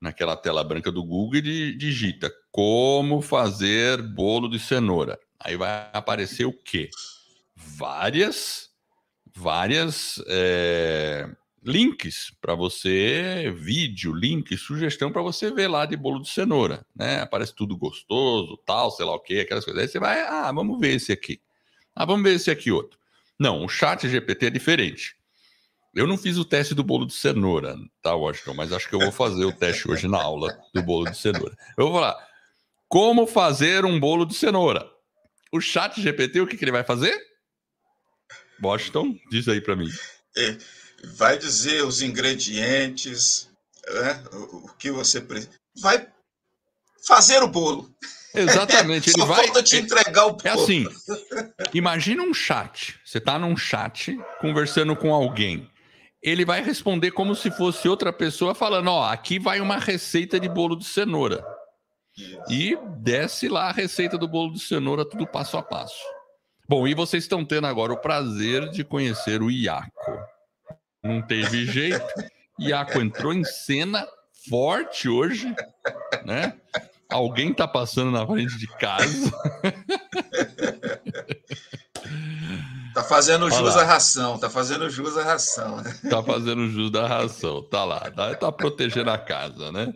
naquela 0.00 0.36
tela 0.36 0.64
branca 0.64 0.90
do 0.90 1.04
Google 1.04 1.36
e 1.36 1.76
digita 1.76 2.32
como 2.50 3.22
fazer 3.22 4.02
bolo 4.02 4.48
de 4.48 4.58
cenoura. 4.58 5.18
Aí 5.38 5.56
vai 5.56 5.88
aparecer 5.92 6.44
o 6.44 6.52
quê? 6.52 6.90
Várias, 7.56 8.68
várias 9.34 10.22
é, 10.28 11.28
links 11.64 12.32
para 12.40 12.54
você, 12.54 13.52
vídeo, 13.56 14.12
link, 14.12 14.56
sugestão 14.56 15.12
para 15.12 15.22
você 15.22 15.50
ver 15.50 15.68
lá 15.68 15.86
de 15.86 15.96
bolo 15.96 16.20
de 16.20 16.28
cenoura, 16.28 16.84
né? 16.94 17.20
Aparece 17.20 17.54
tudo 17.54 17.76
gostoso, 17.76 18.56
tal, 18.66 18.90
sei 18.90 19.06
lá 19.06 19.14
o 19.14 19.20
quê, 19.20 19.40
aquelas 19.40 19.64
coisas. 19.64 19.82
Aí 19.82 19.88
você 19.88 19.98
vai, 19.98 20.20
ah, 20.22 20.50
vamos 20.52 20.80
ver 20.80 20.94
esse 20.94 21.12
aqui. 21.12 21.40
Ah, 21.94 22.04
vamos 22.04 22.22
ver 22.22 22.34
esse 22.34 22.50
aqui 22.50 22.70
outro. 22.72 22.98
Não, 23.38 23.64
o 23.64 23.68
chat 23.68 24.08
GPT 24.08 24.46
é 24.46 24.50
diferente. 24.50 25.16
Eu 25.94 26.06
não 26.06 26.16
fiz 26.16 26.38
o 26.38 26.44
teste 26.44 26.74
do 26.74 26.82
bolo 26.82 27.06
de 27.06 27.12
cenoura, 27.12 27.76
tá, 28.00 28.14
Washington? 28.14 28.54
Mas 28.54 28.72
acho 28.72 28.88
que 28.88 28.94
eu 28.94 29.00
vou 29.00 29.12
fazer 29.12 29.44
o 29.44 29.52
teste 29.52 29.90
hoje 29.90 30.08
na 30.08 30.20
aula 30.20 30.58
do 30.74 30.82
bolo 30.82 31.10
de 31.10 31.16
cenoura. 31.16 31.54
Eu 31.76 31.86
vou 31.86 31.94
falar 31.94 32.16
como 32.88 33.26
fazer 33.26 33.84
um 33.84 34.00
bolo 34.00 34.24
de 34.24 34.34
cenoura. 34.34 34.90
O 35.52 35.60
chat 35.60 36.00
GPT, 36.00 36.40
o 36.40 36.46
que, 36.46 36.56
que 36.56 36.64
ele 36.64 36.72
vai 36.72 36.82
fazer? 36.82 37.14
Washington, 38.62 39.18
diz 39.30 39.46
aí 39.48 39.60
para 39.60 39.76
mim. 39.76 39.88
É, 40.36 40.56
vai 41.14 41.38
dizer 41.38 41.84
os 41.84 42.02
ingredientes, 42.02 43.48
né, 43.88 44.22
o 44.32 44.68
que 44.78 44.90
você 44.90 45.20
precisa. 45.20 45.52
Vai 45.80 46.06
fazer 47.06 47.42
o 47.42 47.48
bolo. 47.48 47.90
Exatamente. 48.34 49.10
Ele 49.14 49.20
Só 49.20 49.26
vai 49.26 49.44
falta 49.44 49.62
te 49.62 49.76
entregar 49.76 50.26
o 50.26 50.32
bolo. 50.32 50.42
É 50.44 50.50
assim. 50.50 50.86
Imagina 51.74 52.22
um 52.22 52.32
chat. 52.32 52.98
Você 53.04 53.18
está 53.18 53.38
num 53.38 53.56
chat 53.56 54.18
conversando 54.40 54.96
com 54.96 55.12
alguém 55.12 55.70
ele 56.22 56.44
vai 56.44 56.62
responder 56.62 57.10
como 57.10 57.34
se 57.34 57.50
fosse 57.50 57.88
outra 57.88 58.12
pessoa 58.12 58.54
falando: 58.54 58.88
Ó, 58.88 59.04
aqui 59.04 59.38
vai 59.38 59.60
uma 59.60 59.76
receita 59.76 60.38
de 60.38 60.48
bolo 60.48 60.76
de 60.76 60.84
cenoura. 60.84 61.44
E 62.48 62.78
desce 62.98 63.48
lá 63.48 63.68
a 63.68 63.72
receita 63.72 64.16
do 64.16 64.28
bolo 64.28 64.52
de 64.52 64.60
cenoura, 64.60 65.04
tudo 65.04 65.26
passo 65.26 65.56
a 65.56 65.62
passo. 65.62 65.98
Bom, 66.68 66.86
e 66.86 66.94
vocês 66.94 67.24
estão 67.24 67.44
tendo 67.44 67.66
agora 67.66 67.92
o 67.92 68.00
prazer 68.00 68.70
de 68.70 68.84
conhecer 68.84 69.42
o 69.42 69.50
Iaco. 69.50 69.90
Não 71.02 71.20
teve 71.20 71.66
jeito. 71.66 72.06
Iaco 72.60 73.00
entrou 73.00 73.32
em 73.32 73.44
cena 73.44 74.06
forte 74.48 75.08
hoje, 75.08 75.52
né? 76.24 76.54
Alguém 77.10 77.52
tá 77.52 77.66
passando 77.66 78.10
na 78.10 78.26
frente 78.26 78.56
de 78.56 78.66
casa. 78.78 79.32
Tá 82.94 83.02
fazendo 83.02 83.50
jus 83.50 83.76
à 83.76 83.84
ração, 83.84 84.38
tá 84.38 84.48
fazendo 84.48 84.88
jus 84.90 85.16
à 85.16 85.24
ração. 85.24 85.82
Tá 86.08 86.22
fazendo 86.22 86.68
jus 86.68 86.90
da 86.90 87.06
ração, 87.06 87.62
tá 87.68 87.84
lá, 87.84 88.10
tá, 88.10 88.34
tá 88.34 88.52
protegendo 88.52 89.10
a 89.10 89.18
casa, 89.18 89.72
né? 89.72 89.92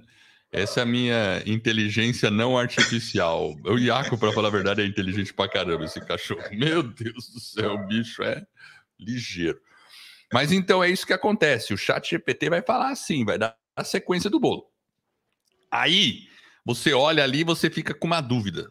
Essa 0.50 0.80
é 0.80 0.82
a 0.82 0.86
minha 0.86 1.42
inteligência 1.46 2.30
não 2.30 2.57
artificial. 2.57 3.54
O 3.64 3.78
Iaco, 3.78 4.16
para 4.16 4.32
falar 4.32 4.48
a 4.48 4.52
verdade, 4.52 4.80
é 4.80 4.86
inteligente 4.86 5.34
pra 5.34 5.48
caramba 5.48 5.84
esse 5.84 6.00
cachorro. 6.00 6.42
Meu 6.52 6.82
Deus 6.82 7.28
do 7.28 7.38
céu, 7.40 7.74
o 7.74 7.86
bicho 7.86 8.22
é 8.22 8.42
ligeiro. 8.98 9.61
Mas 10.33 10.53
então 10.53 10.83
é 10.83 10.91
isso 10.91 11.07
que 11.07 11.12
acontece. 11.12 11.72
O 11.72 11.79
chat 11.79 12.11
GPT 12.11 12.51
vai 12.51 12.62
falar 12.62 12.91
assim, 12.91 13.24
vai 13.24 13.39
dar 13.39 13.57
a 13.74 13.85
sequência 13.85 14.29
do 14.29 14.41
bolo. 14.41 14.64
Aí 15.70 16.22
você 16.64 16.93
olha 16.93 17.22
ali 17.22 17.41
e 17.41 17.45
você 17.45 17.70
fica 17.70 17.95
com 17.95 18.07
uma 18.07 18.20
dúvida. 18.20 18.70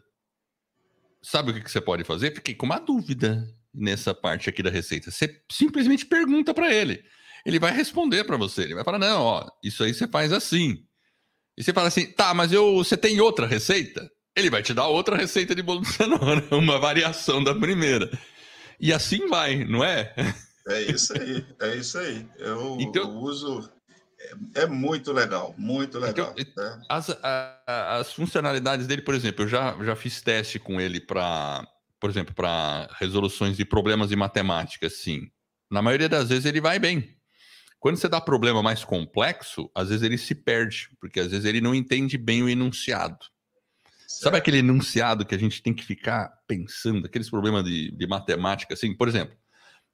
Sabe 1.22 1.50
o 1.50 1.54
que, 1.54 1.62
que 1.62 1.70
você 1.70 1.80
pode 1.80 2.04
fazer? 2.04 2.34
Fiquei 2.34 2.54
com 2.54 2.66
uma 2.66 2.78
dúvida 2.78 3.46
nessa 3.74 4.14
parte 4.14 4.48
aqui 4.48 4.62
da 4.62 4.70
receita. 4.70 5.10
Você 5.10 5.42
simplesmente 5.50 6.06
pergunta 6.06 6.54
para 6.54 6.72
ele. 6.72 7.02
Ele 7.44 7.58
vai 7.58 7.72
responder 7.72 8.24
para 8.24 8.36
você. 8.36 8.62
Ele 8.62 8.74
vai 8.74 8.84
falar: 8.84 8.98
não, 8.98 9.22
ó, 9.22 9.48
isso 9.62 9.84
aí 9.84 9.94
você 9.94 10.06
faz 10.06 10.32
assim. 10.32 10.84
E 11.56 11.62
você 11.62 11.72
fala 11.72 11.88
assim: 11.88 12.12
tá, 12.12 12.34
mas 12.34 12.52
eu, 12.52 12.74
você 12.74 12.96
tem 12.96 13.20
outra 13.20 13.46
receita? 13.46 14.10
Ele 14.36 14.50
vai 14.50 14.62
te 14.62 14.74
dar 14.74 14.88
outra 14.88 15.16
receita 15.16 15.54
de 15.54 15.62
bolo 15.62 15.80
de 15.80 15.88
cenoura, 15.88 16.44
uma 16.54 16.78
variação 16.78 17.42
da 17.42 17.54
primeira. 17.54 18.10
E 18.78 18.92
assim 18.92 19.26
vai, 19.28 19.64
não 19.64 19.82
é? 19.82 20.12
É 20.68 20.82
isso 20.82 21.12
aí, 21.12 21.46
é 21.60 21.76
isso 21.76 21.98
aí. 21.98 22.28
Eu, 22.38 22.76
então, 22.80 23.02
eu 23.02 23.10
uso. 23.10 23.70
É, 24.54 24.62
é, 24.62 24.66
muito 24.66 25.12
legal, 25.12 25.54
muito 25.56 25.98
legal. 25.98 26.34
Então, 26.36 26.64
é. 26.64 26.80
as, 26.88 27.10
a, 27.22 27.98
as 27.98 28.12
funcionalidades 28.12 28.86
dele, 28.86 29.02
por 29.02 29.14
exemplo, 29.14 29.44
eu 29.44 29.48
já, 29.48 29.76
já 29.84 29.94
fiz 29.94 30.20
teste 30.20 30.58
com 30.58 30.80
ele 30.80 31.00
para 31.00 31.66
por 32.00 32.10
exemplo, 32.10 32.34
para 32.34 32.88
resoluções 32.98 33.56
de 33.56 33.64
problemas 33.64 34.10
de 34.10 34.16
matemática, 34.16 34.88
sim, 34.88 35.30
na 35.70 35.82
maioria 35.82 36.08
das 36.08 36.28
vezes 36.28 36.44
ele 36.44 36.60
vai 36.60 36.78
bem. 36.78 37.16
Quando 37.78 37.96
você 37.96 38.08
dá 38.08 38.20
problema 38.20 38.62
mais 38.62 38.84
complexo, 38.84 39.70
às 39.74 39.88
vezes 39.88 40.02
ele 40.02 40.18
se 40.18 40.34
perde, 40.34 40.88
porque 41.00 41.20
às 41.20 41.30
vezes 41.30 41.44
ele 41.44 41.60
não 41.60 41.74
entende 41.74 42.16
bem 42.16 42.42
o 42.42 42.48
enunciado. 42.48 43.18
Certo. 44.06 44.22
Sabe 44.22 44.38
aquele 44.38 44.58
enunciado 44.58 45.26
que 45.26 45.34
a 45.34 45.38
gente 45.38 45.62
tem 45.62 45.74
que 45.74 45.84
ficar 45.84 46.32
pensando, 46.46 47.06
aqueles 47.06 47.28
problemas 47.28 47.64
de, 47.64 47.90
de 47.90 48.06
matemática, 48.06 48.74
assim, 48.74 48.94
por 48.94 49.08
exemplo, 49.08 49.36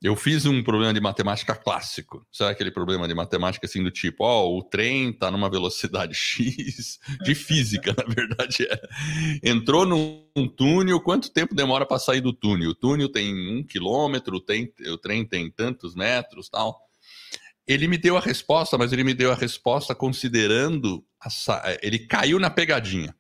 eu 0.03 0.17
fiz 0.17 0.45
um 0.47 0.63
problema 0.65 0.93
de 0.93 1.01
matemática 1.01 1.55
clássico. 1.55 2.27
Sabe 2.33 2.51
aquele 2.51 2.73
problema 2.73 3.07
de 3.07 3.15
matemática 3.15 3.67
assim 3.67 3.85
do 3.85 3.91
tipo, 3.91 4.25
ó, 4.25 4.45
oh, 4.45 4.59
o 4.59 4.63
trem 4.65 5.11
está 5.11 5.31
numa 5.31 5.49
velocidade 5.49 6.13
X, 6.17 6.99
de 7.23 7.35
física, 7.37 7.95
na 7.97 8.13
verdade 8.13 8.67
é. 8.69 9.49
Entrou 9.49 9.87
num 9.87 10.49
túnel, 10.57 11.01
quanto 11.01 11.33
tempo 11.33 11.55
demora 11.55 11.87
para 11.87 12.01
sair 12.01 12.21
do 12.21 12.33
túnel? 12.33 12.71
O 12.71 12.75
túnel 12.75 13.09
tem 13.09 13.33
um 13.33 13.63
quilômetro, 13.63 14.41
tem, 14.41 14.73
o 14.89 14.99
trem 14.99 15.25
tem 15.25 15.49
tantos 15.49 15.95
metros 15.95 16.49
tal. 16.49 16.81
Ele 17.65 17.87
me 17.87 17.97
deu 17.97 18.17
a 18.17 18.21
resposta, 18.21 18.77
mas 18.77 18.93
ele 18.93 19.05
me 19.05 19.15
deu 19.15 19.31
a 19.31 19.37
resposta 19.37 19.95
considerando. 19.95 21.05
A, 21.21 21.79
ele 21.81 22.01
caiu 22.01 22.41
na 22.41 22.51
pegadinha. 22.51 23.15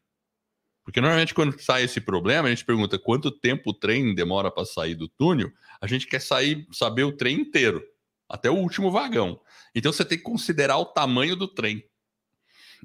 Porque 0.84 1.00
normalmente 1.00 1.32
quando 1.32 1.58
sai 1.60 1.84
esse 1.84 2.00
problema, 2.00 2.48
a 2.48 2.50
gente 2.50 2.64
pergunta 2.64 2.98
quanto 2.98 3.30
tempo 3.30 3.70
o 3.70 3.74
trem 3.74 4.14
demora 4.14 4.50
para 4.50 4.64
sair 4.64 4.96
do 4.96 5.08
túnel. 5.08 5.50
A 5.82 5.86
gente 5.88 6.06
quer 6.06 6.20
sair, 6.20 6.64
saber 6.70 7.02
o 7.02 7.10
trem 7.10 7.40
inteiro, 7.40 7.82
até 8.28 8.48
o 8.48 8.54
último 8.54 8.88
vagão. 8.90 9.40
Então 9.74 9.92
você 9.92 10.04
tem 10.04 10.16
que 10.16 10.22
considerar 10.22 10.78
o 10.78 10.86
tamanho 10.86 11.34
do 11.34 11.48
trem. 11.48 11.84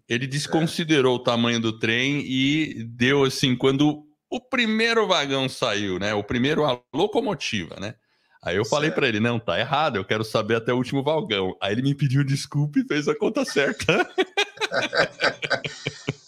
Ele 0.09 0.25
desconsiderou 0.25 1.15
é. 1.15 1.19
o 1.19 1.23
tamanho 1.23 1.59
do 1.59 1.77
trem 1.77 2.23
e 2.25 2.83
deu 2.83 3.23
assim, 3.23 3.55
quando 3.55 4.03
o 4.29 4.41
primeiro 4.41 5.07
vagão 5.07 5.47
saiu, 5.47 5.99
né? 5.99 6.15
O 6.15 6.23
primeiro 6.23 6.65
a 6.65 6.81
locomotiva, 6.93 7.75
né? 7.79 7.93
Aí 8.41 8.55
eu 8.55 8.63
certo. 8.63 8.75
falei 8.75 8.89
para 8.91 9.07
ele, 9.07 9.19
não, 9.19 9.39
tá 9.39 9.59
errado, 9.59 9.97
eu 9.97 10.05
quero 10.05 10.23
saber 10.23 10.55
até 10.55 10.73
o 10.73 10.77
último 10.77 11.03
vagão. 11.03 11.55
Aí 11.61 11.73
ele 11.73 11.83
me 11.83 11.93
pediu 11.93 12.23
desculpa 12.23 12.79
e 12.79 12.87
fez 12.87 13.07
a 13.07 13.15
conta 13.15 13.45
certa. 13.45 14.07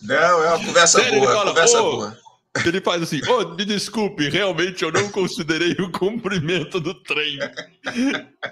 Não, 0.02 0.44
é 0.44 0.50
uma 0.56 0.66
conversa 0.66 1.02
Sério, 1.02 1.20
boa, 1.20 1.34
fala, 1.34 1.50
conversa 1.52 1.82
boa. 1.82 2.18
Ele 2.66 2.82
faz 2.82 3.04
assim, 3.04 3.22
oh, 3.30 3.56
me 3.56 3.64
desculpe, 3.64 4.28
realmente 4.28 4.84
eu 4.84 4.92
não 4.92 5.10
considerei 5.12 5.74
o 5.74 5.92
comprimento 5.92 6.80
do 6.80 6.96
trem. 6.96 7.38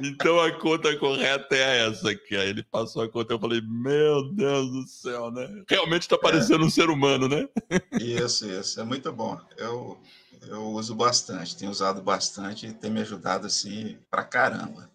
Então 0.02 0.40
a 0.40 0.52
conta 0.52 0.96
correta 0.98 1.56
é 1.56 1.88
essa 1.88 2.12
aqui. 2.12 2.36
Aí 2.36 2.50
ele 2.50 2.64
passou 2.64 3.02
a 3.02 3.10
conta, 3.10 3.34
eu 3.34 3.40
falei, 3.40 3.60
meu 3.62 4.32
Deus 4.34 4.72
do 4.72 4.88
céu, 4.88 5.32
né? 5.32 5.64
Realmente 5.68 6.04
está 6.04 6.18
parecendo 6.18 6.64
é. 6.64 6.68
um 6.68 6.70
ser 6.70 6.90
humano, 6.90 7.28
né? 7.28 7.48
Isso, 8.00 8.48
isso, 8.48 8.80
é 8.80 8.84
muito 8.84 9.12
bom. 9.12 9.40
Eu, 9.58 9.98
eu 10.48 10.64
uso 10.68 10.94
bastante, 10.94 11.58
tenho 11.58 11.72
usado 11.72 12.02
bastante 12.02 12.68
e 12.68 12.74
tem 12.74 12.92
me 12.92 13.02
ajudado 13.02 13.48
assim 13.48 13.98
pra 14.12 14.24
caramba. 14.24 14.92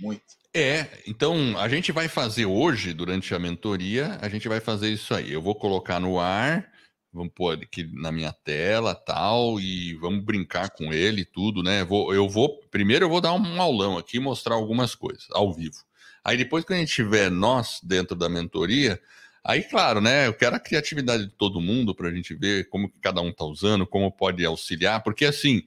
Muito. 0.00 0.40
É, 0.52 0.88
então 1.06 1.58
a 1.58 1.68
gente 1.68 1.92
vai 1.92 2.08
fazer 2.08 2.46
hoje, 2.46 2.94
durante 2.94 3.34
a 3.34 3.38
mentoria, 3.38 4.18
a 4.20 4.28
gente 4.28 4.48
vai 4.48 4.60
fazer 4.60 4.90
isso 4.90 5.14
aí. 5.14 5.30
Eu 5.30 5.42
vou 5.42 5.54
colocar 5.54 6.00
no 6.00 6.18
ar, 6.18 6.69
vamos 7.12 7.32
pôr 7.34 7.54
aqui 7.54 7.88
na 7.92 8.12
minha 8.12 8.32
tela 8.32 8.94
tal, 8.94 9.60
e 9.60 9.94
vamos 9.94 10.24
brincar 10.24 10.70
com 10.70 10.92
ele 10.92 11.24
tudo, 11.24 11.62
né? 11.62 11.84
Vou, 11.84 12.14
eu 12.14 12.28
vou, 12.28 12.60
primeiro 12.70 13.04
eu 13.04 13.08
vou 13.08 13.20
dar 13.20 13.32
um 13.32 13.60
aulão 13.60 13.98
aqui, 13.98 14.18
mostrar 14.18 14.54
algumas 14.54 14.94
coisas 14.94 15.26
ao 15.32 15.52
vivo. 15.52 15.76
Aí 16.24 16.36
depois 16.36 16.64
que 16.64 16.72
a 16.72 16.76
gente 16.76 16.92
tiver 16.92 17.30
nós 17.30 17.80
dentro 17.82 18.14
da 18.14 18.28
mentoria, 18.28 19.00
aí 19.44 19.62
claro, 19.62 20.00
né? 20.00 20.26
Eu 20.26 20.34
quero 20.34 20.56
a 20.56 20.60
criatividade 20.60 21.26
de 21.26 21.32
todo 21.32 21.60
mundo 21.60 21.94
para 21.94 22.08
a 22.08 22.14
gente 22.14 22.34
ver 22.34 22.68
como 22.68 22.90
que 22.90 22.98
cada 23.00 23.20
um 23.20 23.30
está 23.30 23.44
usando, 23.44 23.86
como 23.86 24.12
pode 24.12 24.44
auxiliar, 24.44 25.02
porque 25.02 25.24
assim, 25.24 25.62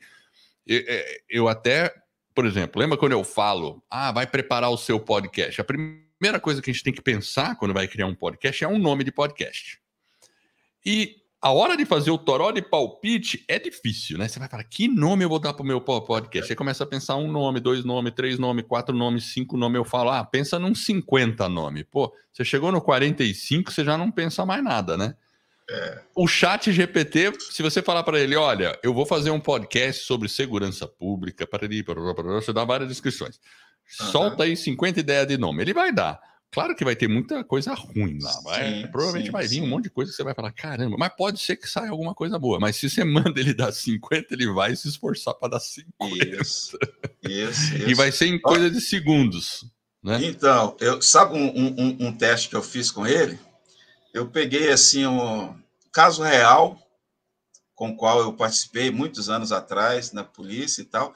eu, 0.66 0.82
eu 1.30 1.48
até 1.48 1.94
por 2.34 2.46
exemplo, 2.46 2.82
lembra 2.82 2.98
quando 2.98 3.12
eu 3.12 3.24
falo, 3.24 3.84
ah, 3.90 4.12
vai 4.12 4.26
preparar 4.26 4.70
o 4.72 4.78
seu 4.78 5.00
podcast? 5.00 5.62
A 5.62 5.64
primeira 5.64 6.40
coisa 6.40 6.62
que 6.62 6.70
a 6.70 6.74
gente 6.74 6.84
tem 6.84 6.94
que 6.94 7.02
pensar 7.02 7.56
quando 7.58 7.74
vai 7.74 7.88
criar 7.88 8.08
um 8.08 8.16
podcast 8.16 8.64
é 8.64 8.68
um 8.68 8.80
nome 8.80 9.04
de 9.04 9.12
podcast. 9.12 9.80
E 10.86 11.23
a 11.44 11.52
hora 11.52 11.76
de 11.76 11.86
fazer 11.86 12.10
o 12.10 12.18
toró 12.18 12.52
de 12.52 12.62
palpite 12.62 13.44
é 13.50 13.60
difícil, 13.60 14.18
né? 14.18 14.30
Você 14.30 14.40
vai 14.40 14.48
falar, 14.48 14.64
que 14.64 14.88
nome 14.88 15.26
eu 15.26 15.30
vou 15.30 15.40
dar 15.40 15.54
para 15.54 15.62
o 15.62 15.66
meu 15.66 15.82
podcast? 15.82 16.48
Você 16.48 16.56
começa 16.56 16.86
a 16.86 16.88
pensar 16.88 17.18
um 17.18 17.30
nome, 17.30 17.60
dois 17.60 17.84
nomes, 17.84 18.14
três 18.16 18.40
nomes, 18.40 18.64
quatro 18.66 18.96
nomes, 18.96 19.26
cinco 19.26 19.58
nomes. 19.58 19.76
Eu 19.76 19.84
falo, 19.84 20.10
ah, 20.10 20.24
pensa 20.24 20.58
num 20.58 20.74
50 20.74 21.50
nome. 21.50 21.84
Pô, 21.84 22.16
você 22.32 22.46
chegou 22.46 22.72
no 22.72 22.80
45, 22.80 23.74
você 23.74 23.84
já 23.84 23.98
não 23.98 24.10
pensa 24.10 24.46
mais 24.46 24.64
nada, 24.64 24.96
né? 24.96 25.16
É. 25.70 26.02
O 26.16 26.30
chat 26.30 26.72
GPT, 26.72 27.34
se 27.52 27.62
você 27.62 27.82
falar 27.82 28.04
para 28.04 28.22
ele, 28.22 28.38
olha, 28.38 28.80
eu 28.82 28.94
vou 28.94 29.06
fazer 29.06 29.30
um 29.30 29.40
podcast 29.40 30.06
sobre 30.06 30.30
segurança 30.30 30.88
pública, 30.88 31.46
para 31.46 31.66
ele, 31.66 31.84
você 31.84 32.54
dá 32.54 32.64
várias 32.64 32.88
descrições. 32.88 33.38
Uhum. 34.00 34.08
Solta 34.08 34.44
aí 34.44 34.56
50 34.56 35.02
ideias 35.02 35.28
de 35.28 35.38
nome. 35.38 35.62
Ele 35.62 35.74
vai 35.74 35.92
dar. 35.92 36.22
Claro 36.54 36.76
que 36.76 36.86
vai 36.86 36.96
ter 36.96 37.08
muita 37.08 37.44
coisa 37.44 37.74
ruim 37.74 38.20
lá. 38.22 38.32
Vai, 38.42 38.82
sim, 38.82 38.88
provavelmente 38.88 39.26
sim, 39.26 39.32
vai 39.32 39.48
vir 39.48 39.56
sim. 39.56 39.62
um 39.62 39.68
monte 39.68 39.86
de 39.86 39.90
coisa 39.90 40.12
que 40.12 40.16
você 40.16 40.24
vai 40.24 40.34
falar, 40.34 40.52
caramba, 40.52 40.96
mas 40.98 41.14
pode 41.16 41.40
ser 41.40 41.56
que 41.56 41.68
saia 41.68 41.90
alguma 41.90 42.14
coisa 42.14 42.38
boa. 42.38 42.60
Mas 42.60 42.76
se 42.76 42.90
você 42.90 43.04
manda 43.06 43.40
ele 43.40 43.54
dar 43.54 43.72
50, 43.72 44.34
ele 44.34 44.52
vai 44.52 44.76
se 44.76 44.88
esforçar 44.88 45.34
para 45.34 45.50
dar 45.50 45.60
50. 45.60 46.42
Isso, 46.42 46.78
isso, 47.24 47.76
isso. 47.76 47.84
E 47.90 47.94
vai 47.96 48.12
ser 48.12 48.28
em 48.28 48.40
coisa 48.40 48.70
de 48.70 48.80
segundos. 48.80 49.66
Né? 50.04 50.20
Então, 50.24 50.78
eu, 50.80 51.02
sabe 51.02 51.36
um, 51.36 51.48
um, 51.58 52.08
um 52.08 52.16
teste 52.16 52.50
que 52.50 52.56
eu 52.56 52.64
fiz 52.64 52.92
com 52.92 53.08
ele? 53.08 53.40
eu 54.14 54.30
peguei 54.30 54.72
assim 54.72 55.06
um 55.08 55.60
caso 55.92 56.22
real 56.22 56.80
com 57.74 57.90
o 57.90 57.98
qual 57.98 58.20
eu 58.20 58.32
participei 58.34 58.92
muitos 58.92 59.28
anos 59.28 59.52
atrás 59.52 60.12
na 60.12 60.24
polícia 60.24 60.82
e 60.82 60.86
tal. 60.86 61.14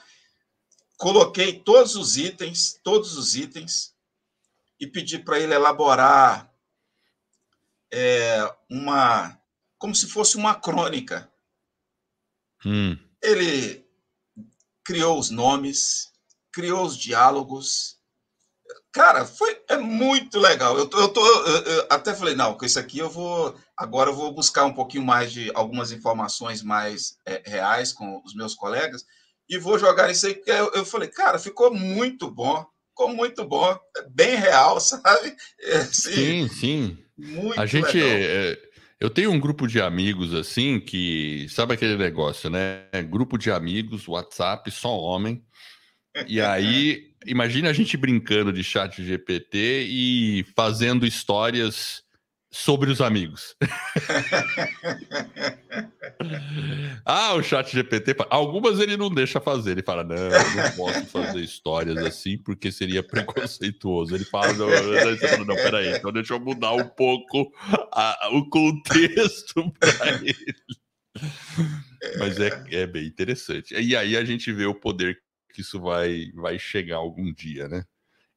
Coloquei 0.97 1.59
todos 1.59 1.95
os 1.95 2.17
itens, 2.17 2.79
todos 2.83 3.15
os 3.15 3.35
itens, 3.35 3.93
e 4.79 4.87
pedi 4.87 5.19
para 5.19 5.39
ele 5.39 5.53
elaborar 5.53 6.51
é, 7.91 8.55
uma, 8.69 9.39
como 9.77 9.95
se 9.95 10.07
fosse 10.07 10.37
uma 10.37 10.55
crônica. 10.55 11.31
Hum. 12.65 12.97
Ele 13.21 13.85
criou 14.83 15.19
os 15.19 15.29
nomes, 15.29 16.11
criou 16.51 16.85
os 16.85 16.97
diálogos, 16.97 17.97
Cara, 18.91 19.25
foi 19.25 19.61
é 19.69 19.77
muito 19.77 20.39
legal. 20.39 20.75
Eu, 20.75 20.87
tô, 20.87 20.99
eu, 20.99 21.09
tô, 21.09 21.23
eu, 21.45 21.61
eu 21.61 21.87
até 21.87 22.15
falei, 22.15 22.33
não, 22.33 22.57
com 22.57 22.65
isso 22.65 22.79
aqui 22.79 22.97
eu 22.97 23.07
vou. 23.07 23.55
Agora 23.77 24.09
eu 24.09 24.15
vou 24.15 24.33
buscar 24.33 24.65
um 24.65 24.73
pouquinho 24.73 25.05
mais 25.05 25.31
de 25.31 25.51
algumas 25.53 25.91
informações 25.91 26.63
mais 26.63 27.15
é, 27.23 27.43
reais 27.45 27.93
com 27.93 28.21
os 28.25 28.33
meus 28.33 28.55
colegas 28.55 29.05
e 29.49 29.57
vou 29.57 29.79
jogar 29.79 30.11
isso 30.11 30.27
aí, 30.27 30.41
eu, 30.45 30.71
eu 30.73 30.85
falei, 30.85 31.07
cara, 31.07 31.39
ficou 31.39 31.73
muito 31.73 32.29
bom, 32.29 32.65
ficou 32.97 33.13
muito 33.13 33.45
bom, 33.45 33.77
bem 34.09 34.35
real, 34.35 34.79
sabe? 34.81 35.35
Assim, 35.73 36.11
sim, 36.11 36.47
sim. 36.49 36.97
Muito 37.15 37.59
A 37.59 37.65
gente. 37.67 38.01
É, 38.01 38.57
eu 38.99 39.11
tenho 39.11 39.31
um 39.31 39.39
grupo 39.39 39.67
de 39.67 39.79
amigos 39.79 40.33
assim 40.33 40.79
que. 40.79 41.47
Sabe 41.49 41.75
aquele 41.75 41.95
negócio, 41.95 42.49
né? 42.49 42.87
Grupo 43.07 43.37
de 43.37 43.51
amigos, 43.51 44.07
WhatsApp, 44.07 44.69
só 44.71 44.97
homem. 44.97 45.43
E 46.27 46.41
aí, 46.41 47.11
imagina 47.25 47.69
a 47.69 47.73
gente 47.73 47.95
brincando 47.95 48.51
de 48.51 48.63
chat 48.63 49.03
GPT 49.03 49.85
e 49.87 50.45
fazendo 50.55 51.05
histórias 51.05 52.03
sobre 52.49 52.89
os 52.89 53.01
amigos. 53.01 53.55
ah, 57.05 57.33
o 57.33 57.43
chat 57.43 57.71
GPT, 57.71 58.15
algumas 58.29 58.79
ele 58.79 58.95
não 58.95 59.13
deixa 59.13 59.39
fazer, 59.39 59.71
ele 59.71 59.83
fala, 59.83 60.03
não, 60.03 60.15
eu 60.15 60.55
não 60.55 60.71
posso 60.75 61.05
fazer 61.07 61.41
histórias 61.41 61.97
assim 61.97 62.37
porque 62.37 62.71
seria 62.71 63.03
preconceituoso. 63.03 64.15
Ele 64.15 64.25
fala, 64.25 64.53
não, 64.53 64.67
não, 64.67 65.17
fala, 65.17 65.45
não 65.45 65.55
peraí, 65.55 65.95
então 65.95 66.11
deixa 66.11 66.33
eu 66.33 66.39
mudar 66.39 66.73
um 66.73 66.87
pouco 66.87 67.51
a, 67.91 68.29
o 68.31 68.49
contexto 68.49 69.71
para 69.79 70.15
ele. 70.21 70.55
Mas 72.19 72.39
é, 72.39 72.63
é 72.71 72.87
bem 72.87 73.05
interessante. 73.05 73.73
E 73.73 73.95
aí 73.95 74.15
a 74.15 74.23
gente 74.23 74.51
vê 74.53 74.65
o 74.65 74.75
poder 74.75 75.19
que 75.53 75.61
isso 75.61 75.81
vai, 75.81 76.31
vai 76.35 76.59
chegar 76.59 76.97
algum 76.97 77.33
dia, 77.33 77.67
né? 77.67 77.83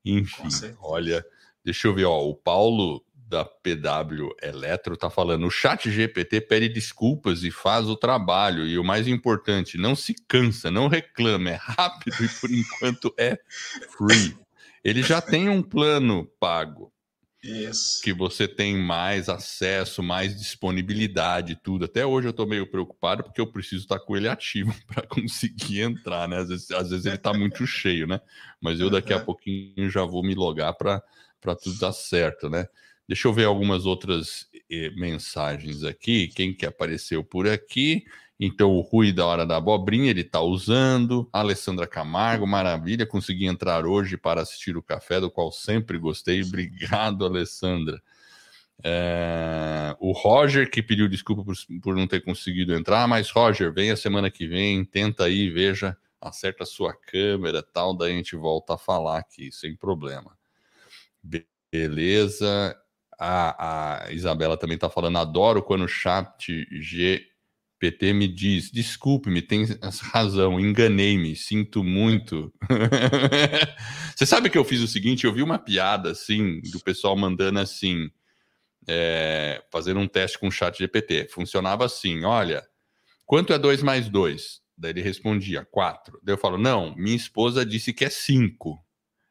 Enfim, 0.05 0.49
olha, 0.81 1.25
deixa 1.63 1.87
eu 1.87 1.95
ver, 1.95 2.07
ó, 2.07 2.21
o 2.21 2.35
Paulo 2.35 3.05
da 3.31 3.45
PW 3.45 4.35
Eletro 4.43 4.97
tá 4.97 5.09
falando, 5.09 5.47
o 5.47 5.51
chat 5.51 5.89
GPT 5.89 6.41
pede 6.41 6.69
desculpas 6.69 7.45
e 7.45 7.51
faz 7.53 7.87
o 7.87 7.95
trabalho, 7.95 8.67
e 8.67 8.77
o 8.77 8.83
mais 8.83 9.07
importante, 9.07 9.79
não 9.79 9.95
se 9.95 10.17
cansa, 10.27 10.69
não 10.69 10.89
reclama, 10.89 11.51
é 11.51 11.55
rápido 11.55 12.25
e 12.25 12.29
por 12.29 12.51
enquanto 12.51 13.15
é 13.17 13.39
free. 13.97 14.37
Ele 14.83 15.03
já 15.03 15.21
tem 15.21 15.49
um 15.49 15.63
plano 15.63 16.27
pago, 16.41 16.93
isso. 17.43 18.03
Que 18.03 18.13
você 18.13 18.47
tem 18.47 18.77
mais 18.77 19.29
acesso, 19.31 20.03
mais 20.03 20.37
disponibilidade, 20.37 21.57
tudo. 21.57 21.87
Até 21.87 22.05
hoje 22.05 22.27
eu 22.27 22.33
estou 22.33 22.47
meio 22.47 22.67
preocupado 22.67 23.23
porque 23.23 23.41
eu 23.41 23.51
preciso 23.51 23.85
estar 23.85 23.99
com 23.99 24.15
ele 24.15 24.29
ativo 24.29 24.75
para 24.87 25.07
conseguir 25.07 25.81
entrar, 25.81 26.29
né? 26.29 26.39
Às 26.39 26.49
vezes, 26.49 26.71
às 26.71 26.91
vezes 26.91 27.07
ele 27.07 27.15
está 27.15 27.33
muito 27.33 27.67
cheio, 27.67 28.07
né? 28.07 28.21
Mas 28.61 28.79
eu 28.79 28.91
daqui 28.91 29.13
a 29.13 29.21
pouquinho 29.21 29.89
já 29.89 30.05
vou 30.05 30.23
me 30.23 30.35
logar 30.35 30.75
para 30.75 31.03
tudo 31.63 31.79
dar 31.79 31.93
certo, 31.93 32.51
né? 32.51 32.67
Deixa 33.11 33.27
eu 33.27 33.33
ver 33.33 33.47
algumas 33.47 33.87
outras 33.87 34.49
eh, 34.71 34.89
mensagens 34.91 35.83
aqui. 35.83 36.29
Quem 36.29 36.55
que 36.55 36.65
apareceu 36.65 37.25
por 37.25 37.49
aqui? 37.49 38.05
Então, 38.39 38.71
o 38.71 38.83
Rui 38.83 39.13
da 39.13 39.27
Hora 39.27 39.45
da 39.45 39.57
Abobrinha, 39.57 40.11
ele 40.11 40.21
está 40.21 40.41
usando. 40.41 41.29
A 41.33 41.41
Alessandra 41.41 41.89
Camargo, 41.89 42.47
maravilha, 42.47 43.05
consegui 43.05 43.47
entrar 43.47 43.85
hoje 43.85 44.17
para 44.17 44.43
assistir 44.43 44.77
o 44.77 44.83
café, 44.83 45.19
do 45.19 45.29
qual 45.29 45.51
sempre 45.51 45.99
gostei. 45.99 46.41
Obrigado, 46.41 47.25
Alessandra. 47.27 48.01
É... 48.81 49.97
O 49.99 50.13
Roger, 50.13 50.71
que 50.71 50.81
pediu 50.81 51.09
desculpa 51.09 51.43
por, 51.43 51.57
por 51.83 51.97
não 51.97 52.07
ter 52.07 52.21
conseguido 52.21 52.73
entrar, 52.73 53.09
mas 53.09 53.29
Roger, 53.29 53.73
vem 53.73 53.91
a 53.91 53.97
semana 53.97 54.31
que 54.31 54.47
vem, 54.47 54.85
tenta 54.85 55.25
aí, 55.25 55.51
veja, 55.51 55.97
acerta 56.21 56.63
a 56.63 56.67
sua 56.67 56.95
câmera 56.95 57.61
tal, 57.61 57.93
daí 57.93 58.13
a 58.13 58.17
gente 58.17 58.37
volta 58.37 58.75
a 58.75 58.79
falar 58.79 59.19
aqui, 59.19 59.51
sem 59.51 59.75
problema. 59.75 60.39
Beleza. 61.73 62.80
A, 63.21 64.07
a 64.07 64.13
Isabela 64.13 64.57
também 64.57 64.77
está 64.77 64.89
falando, 64.89 65.19
adoro 65.19 65.63
quando 65.63 65.85
o 65.85 65.89
chat 65.89 66.67
G 66.73 67.23
PT 67.81 68.13
me 68.13 68.29
diz: 68.29 68.71
desculpe-me, 68.71 69.43
tem 69.43 69.67
razão, 70.13 70.61
enganei-me, 70.61 71.37
sinto 71.37 71.83
muito. 71.85 72.53
Você 74.17 74.27
sabe 74.27 74.51
que 74.51 74.59
eu 74.59 74.65
fiz 74.65 74.81
o 74.83 74.89
seguinte: 74.89 75.25
eu 75.27 75.33
vi 75.33 75.43
uma 75.43 75.59
piada 75.59 76.11
assim, 76.11 76.61
do 76.73 76.81
pessoal 76.81 77.17
mandando 77.17 77.59
assim. 77.59 78.11
é, 78.89 79.63
fazendo 79.73 80.01
um 80.01 80.09
teste 80.09 80.39
com 80.39 80.49
o 80.49 80.53
chat 80.53 80.79
GPT. 80.79 81.29
Funcionava 81.31 81.85
assim: 81.87 82.25
olha, 82.25 82.63
quanto 83.27 83.53
é 83.53 83.59
2 83.59 83.83
mais 83.83 84.09
2? 84.09 84.61
Daí 84.77 84.93
ele 84.93 85.03
respondia 85.03 85.65
4. 85.71 86.21
Daí 86.23 86.35
eu 86.35 86.39
falo: 86.39 86.59
não, 86.59 86.95
minha 86.97 87.17
esposa 87.17 87.65
disse 87.67 87.93
que 87.93 88.05
é 88.05 88.11
5. 88.11 88.79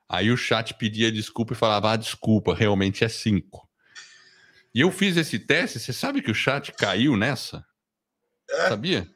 Aí 0.09 0.31
o 0.31 0.37
chat 0.37 0.73
pedia 0.75 1.11
desculpa 1.11 1.53
e 1.53 1.57
falava: 1.57 1.91
ah, 1.93 1.97
desculpa, 1.97 2.55
realmente 2.55 3.03
é 3.03 3.09
5. 3.09 3.68
E 4.73 4.81
eu 4.81 4.91
fiz 4.91 5.17
esse 5.17 5.39
teste, 5.39 5.79
você 5.79 5.91
sabe 5.91 6.21
que 6.21 6.31
o 6.31 6.35
chat 6.35 6.71
caiu 6.73 7.17
nessa? 7.17 7.65
É. 8.49 8.69
Sabia? 8.69 9.07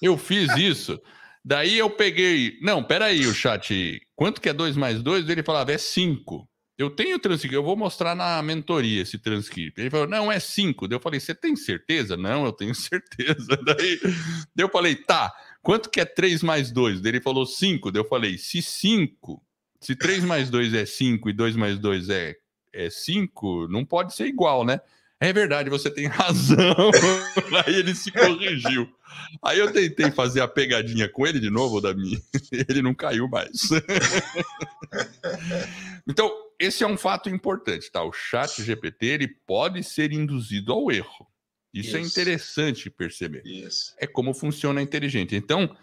Eu 0.00 0.16
fiz 0.16 0.56
isso. 0.56 1.00
Daí 1.44 1.78
eu 1.78 1.90
peguei. 1.90 2.58
Não, 2.62 2.82
peraí, 2.82 3.26
o 3.26 3.34
chat. 3.34 4.00
Quanto 4.16 4.40
que 4.40 4.48
é 4.48 4.52
2 4.52 4.76
mais 4.76 5.02
2? 5.02 5.28
Ele 5.28 5.42
falava, 5.42 5.72
é 5.72 5.78
5. 5.78 6.48
Eu 6.76 6.90
tenho 6.90 7.18
transcrito, 7.20 7.54
eu 7.54 7.62
vou 7.62 7.76
mostrar 7.76 8.16
na 8.16 8.42
mentoria 8.42 9.02
esse 9.02 9.16
transcrito. 9.16 9.80
Ele 9.80 9.90
falou, 9.90 10.08
não, 10.08 10.32
é 10.32 10.40
5. 10.40 10.88
Daí 10.88 10.96
eu 10.96 11.00
falei, 11.00 11.20
você 11.20 11.34
tem 11.34 11.54
certeza? 11.54 12.16
Não, 12.16 12.44
eu 12.44 12.52
tenho 12.52 12.74
certeza. 12.74 13.56
Daí, 13.64 14.00
daí 14.02 14.64
eu 14.64 14.68
falei, 14.68 14.96
tá, 14.96 15.32
quanto 15.62 15.88
que 15.88 16.00
é 16.00 16.04
3 16.04 16.42
mais 16.42 16.72
2? 16.72 17.00
Daí 17.00 17.12
ele 17.12 17.20
falou 17.20 17.46
5. 17.46 17.92
Daí 17.92 18.00
eu 18.00 18.08
falei, 18.08 18.38
se 18.38 18.60
5, 18.60 19.40
se 19.80 19.94
3 19.94 20.24
mais 20.24 20.50
2 20.50 20.74
é 20.74 20.84
5 20.84 21.30
e 21.30 21.32
2 21.32 21.56
mais 21.56 21.78
2 21.78 22.08
é, 22.08 22.36
é 22.74 22.90
5, 22.90 23.68
não 23.68 23.84
pode 23.84 24.14
ser 24.14 24.26
igual, 24.26 24.64
né? 24.64 24.80
É 25.20 25.32
verdade, 25.32 25.70
você 25.70 25.90
tem 25.90 26.06
razão. 26.08 26.90
Aí 27.64 27.74
ele 27.74 27.94
se 27.94 28.10
corrigiu. 28.10 28.86
Aí 29.42 29.58
eu 29.58 29.72
tentei 29.72 30.10
fazer 30.10 30.40
a 30.40 30.48
pegadinha 30.48 31.08
com 31.08 31.26
ele 31.26 31.40
de 31.40 31.50
novo, 31.50 31.80
da 31.80 31.94
minha. 31.94 32.20
Ele 32.68 32.82
não 32.82 32.92
caiu 32.92 33.28
mais. 33.28 33.68
então, 36.06 36.30
esse 36.58 36.82
é 36.82 36.86
um 36.86 36.96
fato 36.96 37.28
importante, 37.28 37.90
tá? 37.90 38.02
O 38.02 38.12
chat 38.12 38.62
GPT 38.62 39.06
ele 39.06 39.28
pode 39.28 39.82
ser 39.84 40.12
induzido 40.12 40.72
ao 40.72 40.90
erro. 40.90 41.28
Isso, 41.72 41.96
é 41.96 42.00
isso. 42.00 42.18
é 42.18 42.22
interessante 42.22 42.90
perceber. 42.90 43.42
Isso. 43.44 43.94
É 43.98 44.06
como 44.06 44.34
funciona 44.34 44.80
a 44.80 44.82
inteligência. 44.82 45.36
Então, 45.36 45.76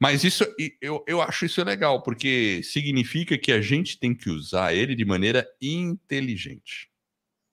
mas 0.00 0.24
isso 0.24 0.44
eu, 0.80 1.04
eu 1.06 1.22
acho 1.22 1.44
isso 1.44 1.62
legal, 1.62 2.02
porque 2.02 2.60
significa 2.62 3.36
que 3.38 3.52
a 3.52 3.60
gente 3.60 3.98
tem 3.98 4.14
que 4.14 4.30
usar 4.30 4.74
ele 4.74 4.94
de 4.94 5.04
maneira 5.04 5.46
inteligente. 5.60 6.88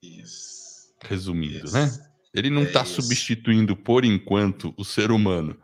Isso. 0.01 0.93
Resumindo, 1.03 1.65
isso. 1.65 1.73
né? 1.73 1.89
Ele 2.33 2.49
não 2.49 2.63
está 2.63 2.81
é 2.81 2.85
substituindo, 2.85 3.75
por 3.75 4.05
enquanto, 4.05 4.73
o 4.77 4.85
ser 4.85 5.11
humano. 5.11 5.57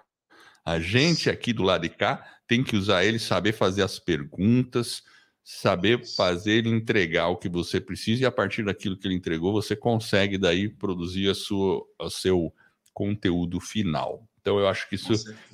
A 0.65 0.79
gente 0.79 1.29
aqui 1.29 1.51
do 1.53 1.63
lado 1.63 1.81
de 1.81 1.89
cá 1.89 2.25
tem 2.47 2.63
que 2.63 2.75
usar 2.75 3.03
ele, 3.03 3.19
saber 3.19 3.53
fazer 3.53 3.83
as 3.83 3.99
perguntas, 3.99 5.03
saber 5.43 6.05
fazer 6.15 6.53
ele 6.53 6.69
entregar 6.69 7.27
o 7.27 7.37
que 7.37 7.49
você 7.49 7.81
precisa 7.81 8.23
e 8.23 8.25
a 8.25 8.31
partir 8.31 8.63
daquilo 8.63 8.97
que 8.97 9.07
ele 9.07 9.15
entregou, 9.15 9.51
você 9.51 9.75
consegue 9.75 10.37
daí 10.37 10.69
produzir 10.69 11.29
a 11.29 11.35
sua, 11.35 11.85
o 11.99 12.09
seu 12.09 12.53
conteúdo 12.93 13.59
final. 13.59 14.27
Então 14.43 14.59
eu 14.59 14.67
acho 14.67 14.87
que 14.87 14.95
isso, 14.95 15.13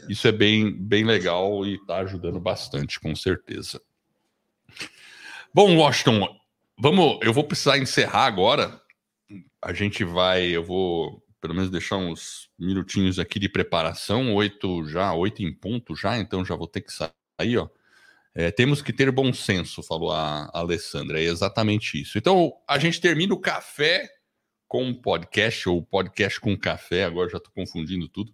isso 0.10 0.28
é 0.28 0.32
bem, 0.32 0.72
bem 0.72 1.06
legal 1.06 1.66
e 1.66 1.76
está 1.76 2.00
ajudando 2.00 2.40
bastante, 2.40 3.00
com 3.00 3.16
certeza. 3.16 3.80
Bom, 5.54 5.78
Washington, 5.78 6.28
vamos, 6.78 7.20
eu 7.22 7.32
vou 7.32 7.44
precisar 7.44 7.78
encerrar 7.78 8.26
agora 8.26 8.82
a 9.62 9.74
gente 9.74 10.04
vai, 10.04 10.48
eu 10.48 10.64
vou 10.64 11.24
pelo 11.42 11.54
menos 11.54 11.70
deixar 11.70 11.98
uns 11.98 12.50
minutinhos 12.58 13.18
aqui 13.18 13.40
de 13.40 13.48
preparação, 13.48 14.34
oito 14.36 14.86
já, 14.88 15.14
oito 15.14 15.42
em 15.42 15.54
ponto 15.54 15.96
já, 15.96 16.18
então 16.18 16.44
já 16.44 16.56
vou 16.56 16.68
ter 16.68 16.82
que 16.82 16.92
sair, 16.92 17.58
ó. 17.58 17.70
É, 18.36 18.52
temos 18.52 18.82
que 18.82 18.94
ter 18.94 19.12
bom 19.12 19.34
senso, 19.34 19.82
falou 19.82 20.12
a, 20.12 20.46
a 20.54 20.60
Alessandra, 20.60 21.20
é 21.20 21.24
exatamente 21.24 22.00
isso. 22.00 22.18
Então, 22.18 22.54
a 22.68 22.78
gente 22.78 23.02
termina 23.02 23.34
o 23.34 23.40
café 23.40 24.08
com 24.68 24.94
podcast, 24.94 25.68
ou 25.68 25.82
podcast 25.82 26.40
com 26.40 26.58
café, 26.58 27.06
agora 27.06 27.30
já 27.30 27.38
estou 27.38 27.52
confundindo 27.54 28.08
tudo. 28.08 28.34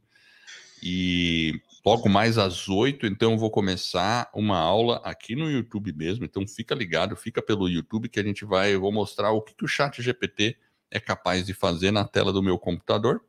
E 0.88 1.60
logo 1.84 2.08
mais 2.08 2.38
às 2.38 2.70
oito, 2.70 3.08
então 3.08 3.32
eu 3.32 3.38
vou 3.40 3.50
começar 3.50 4.30
uma 4.36 4.60
aula 4.60 5.02
aqui 5.04 5.36
no 5.36 5.50
YouTube 5.50 5.92
mesmo. 5.94 6.24
Então 6.24 6.48
fica 6.48 6.76
ligado, 6.76 7.16
fica 7.16 7.42
pelo 7.42 7.68
YouTube 7.68 8.08
que 8.08 8.20
a 8.20 8.24
gente 8.24 8.46
vai, 8.46 8.76
eu 8.76 8.82
vou 8.82 8.92
mostrar 8.92 9.32
o 9.32 9.42
que, 9.42 9.56
que 9.56 9.66
o 9.66 9.68
Chat 9.68 10.00
GPT 10.00 10.56
é 10.92 11.00
capaz 11.00 11.48
de 11.48 11.56
fazer 11.56 11.90
na 11.90 12.06
tela 12.06 12.32
do 12.32 12.44
meu 12.44 12.60
computador, 12.60 13.26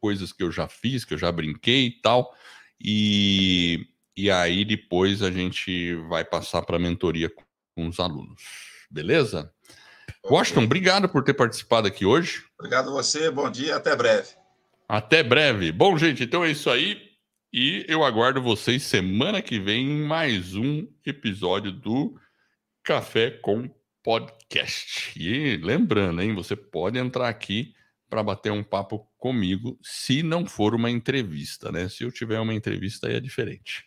coisas 0.00 0.32
que 0.32 0.42
eu 0.42 0.50
já 0.50 0.66
fiz, 0.66 1.04
que 1.04 1.12
eu 1.12 1.18
já 1.18 1.30
brinquei 1.30 1.88
e 1.88 2.00
tal, 2.00 2.34
e, 2.80 3.86
e 4.16 4.30
aí 4.30 4.64
depois 4.64 5.22
a 5.22 5.30
gente 5.30 5.94
vai 6.08 6.24
passar 6.24 6.62
para 6.62 6.76
a 6.76 6.80
mentoria 6.80 7.30
com 7.74 7.86
os 7.86 8.00
alunos, 8.00 8.42
beleza? 8.90 9.52
Washington, 10.24 10.64
obrigado 10.64 11.06
por 11.06 11.22
ter 11.22 11.34
participado 11.34 11.86
aqui 11.86 12.06
hoje. 12.06 12.44
Obrigado 12.58 12.88
a 12.88 12.92
você, 12.92 13.30
bom 13.30 13.50
dia, 13.50 13.76
até 13.76 13.94
breve. 13.94 14.37
Até 14.88 15.22
breve. 15.22 15.70
Bom, 15.70 15.98
gente, 15.98 16.24
então 16.24 16.42
é 16.42 16.50
isso 16.50 16.70
aí. 16.70 16.98
E 17.52 17.84
eu 17.86 18.02
aguardo 18.02 18.40
vocês 18.40 18.82
semana 18.82 19.42
que 19.42 19.60
vem 19.60 19.86
em 19.86 20.06
mais 20.06 20.54
um 20.54 20.88
episódio 21.04 21.70
do 21.70 22.18
Café 22.82 23.30
com 23.30 23.68
podcast. 24.02 25.12
E 25.14 25.58
lembrando, 25.58 26.22
hein, 26.22 26.34
você 26.34 26.56
pode 26.56 26.98
entrar 26.98 27.28
aqui 27.28 27.74
para 28.08 28.22
bater 28.22 28.50
um 28.50 28.64
papo 28.64 29.06
comigo, 29.18 29.78
se 29.82 30.22
não 30.22 30.46
for 30.46 30.74
uma 30.74 30.90
entrevista, 30.90 31.70
né? 31.70 31.86
Se 31.90 32.04
eu 32.04 32.10
tiver 32.10 32.40
uma 32.40 32.54
entrevista 32.54 33.08
aí 33.08 33.16
é 33.16 33.20
diferente. 33.20 33.84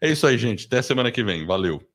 É 0.00 0.10
isso 0.10 0.26
aí, 0.26 0.38
gente. 0.38 0.66
Até 0.66 0.80
semana 0.80 1.12
que 1.12 1.22
vem. 1.22 1.44
Valeu. 1.44 1.89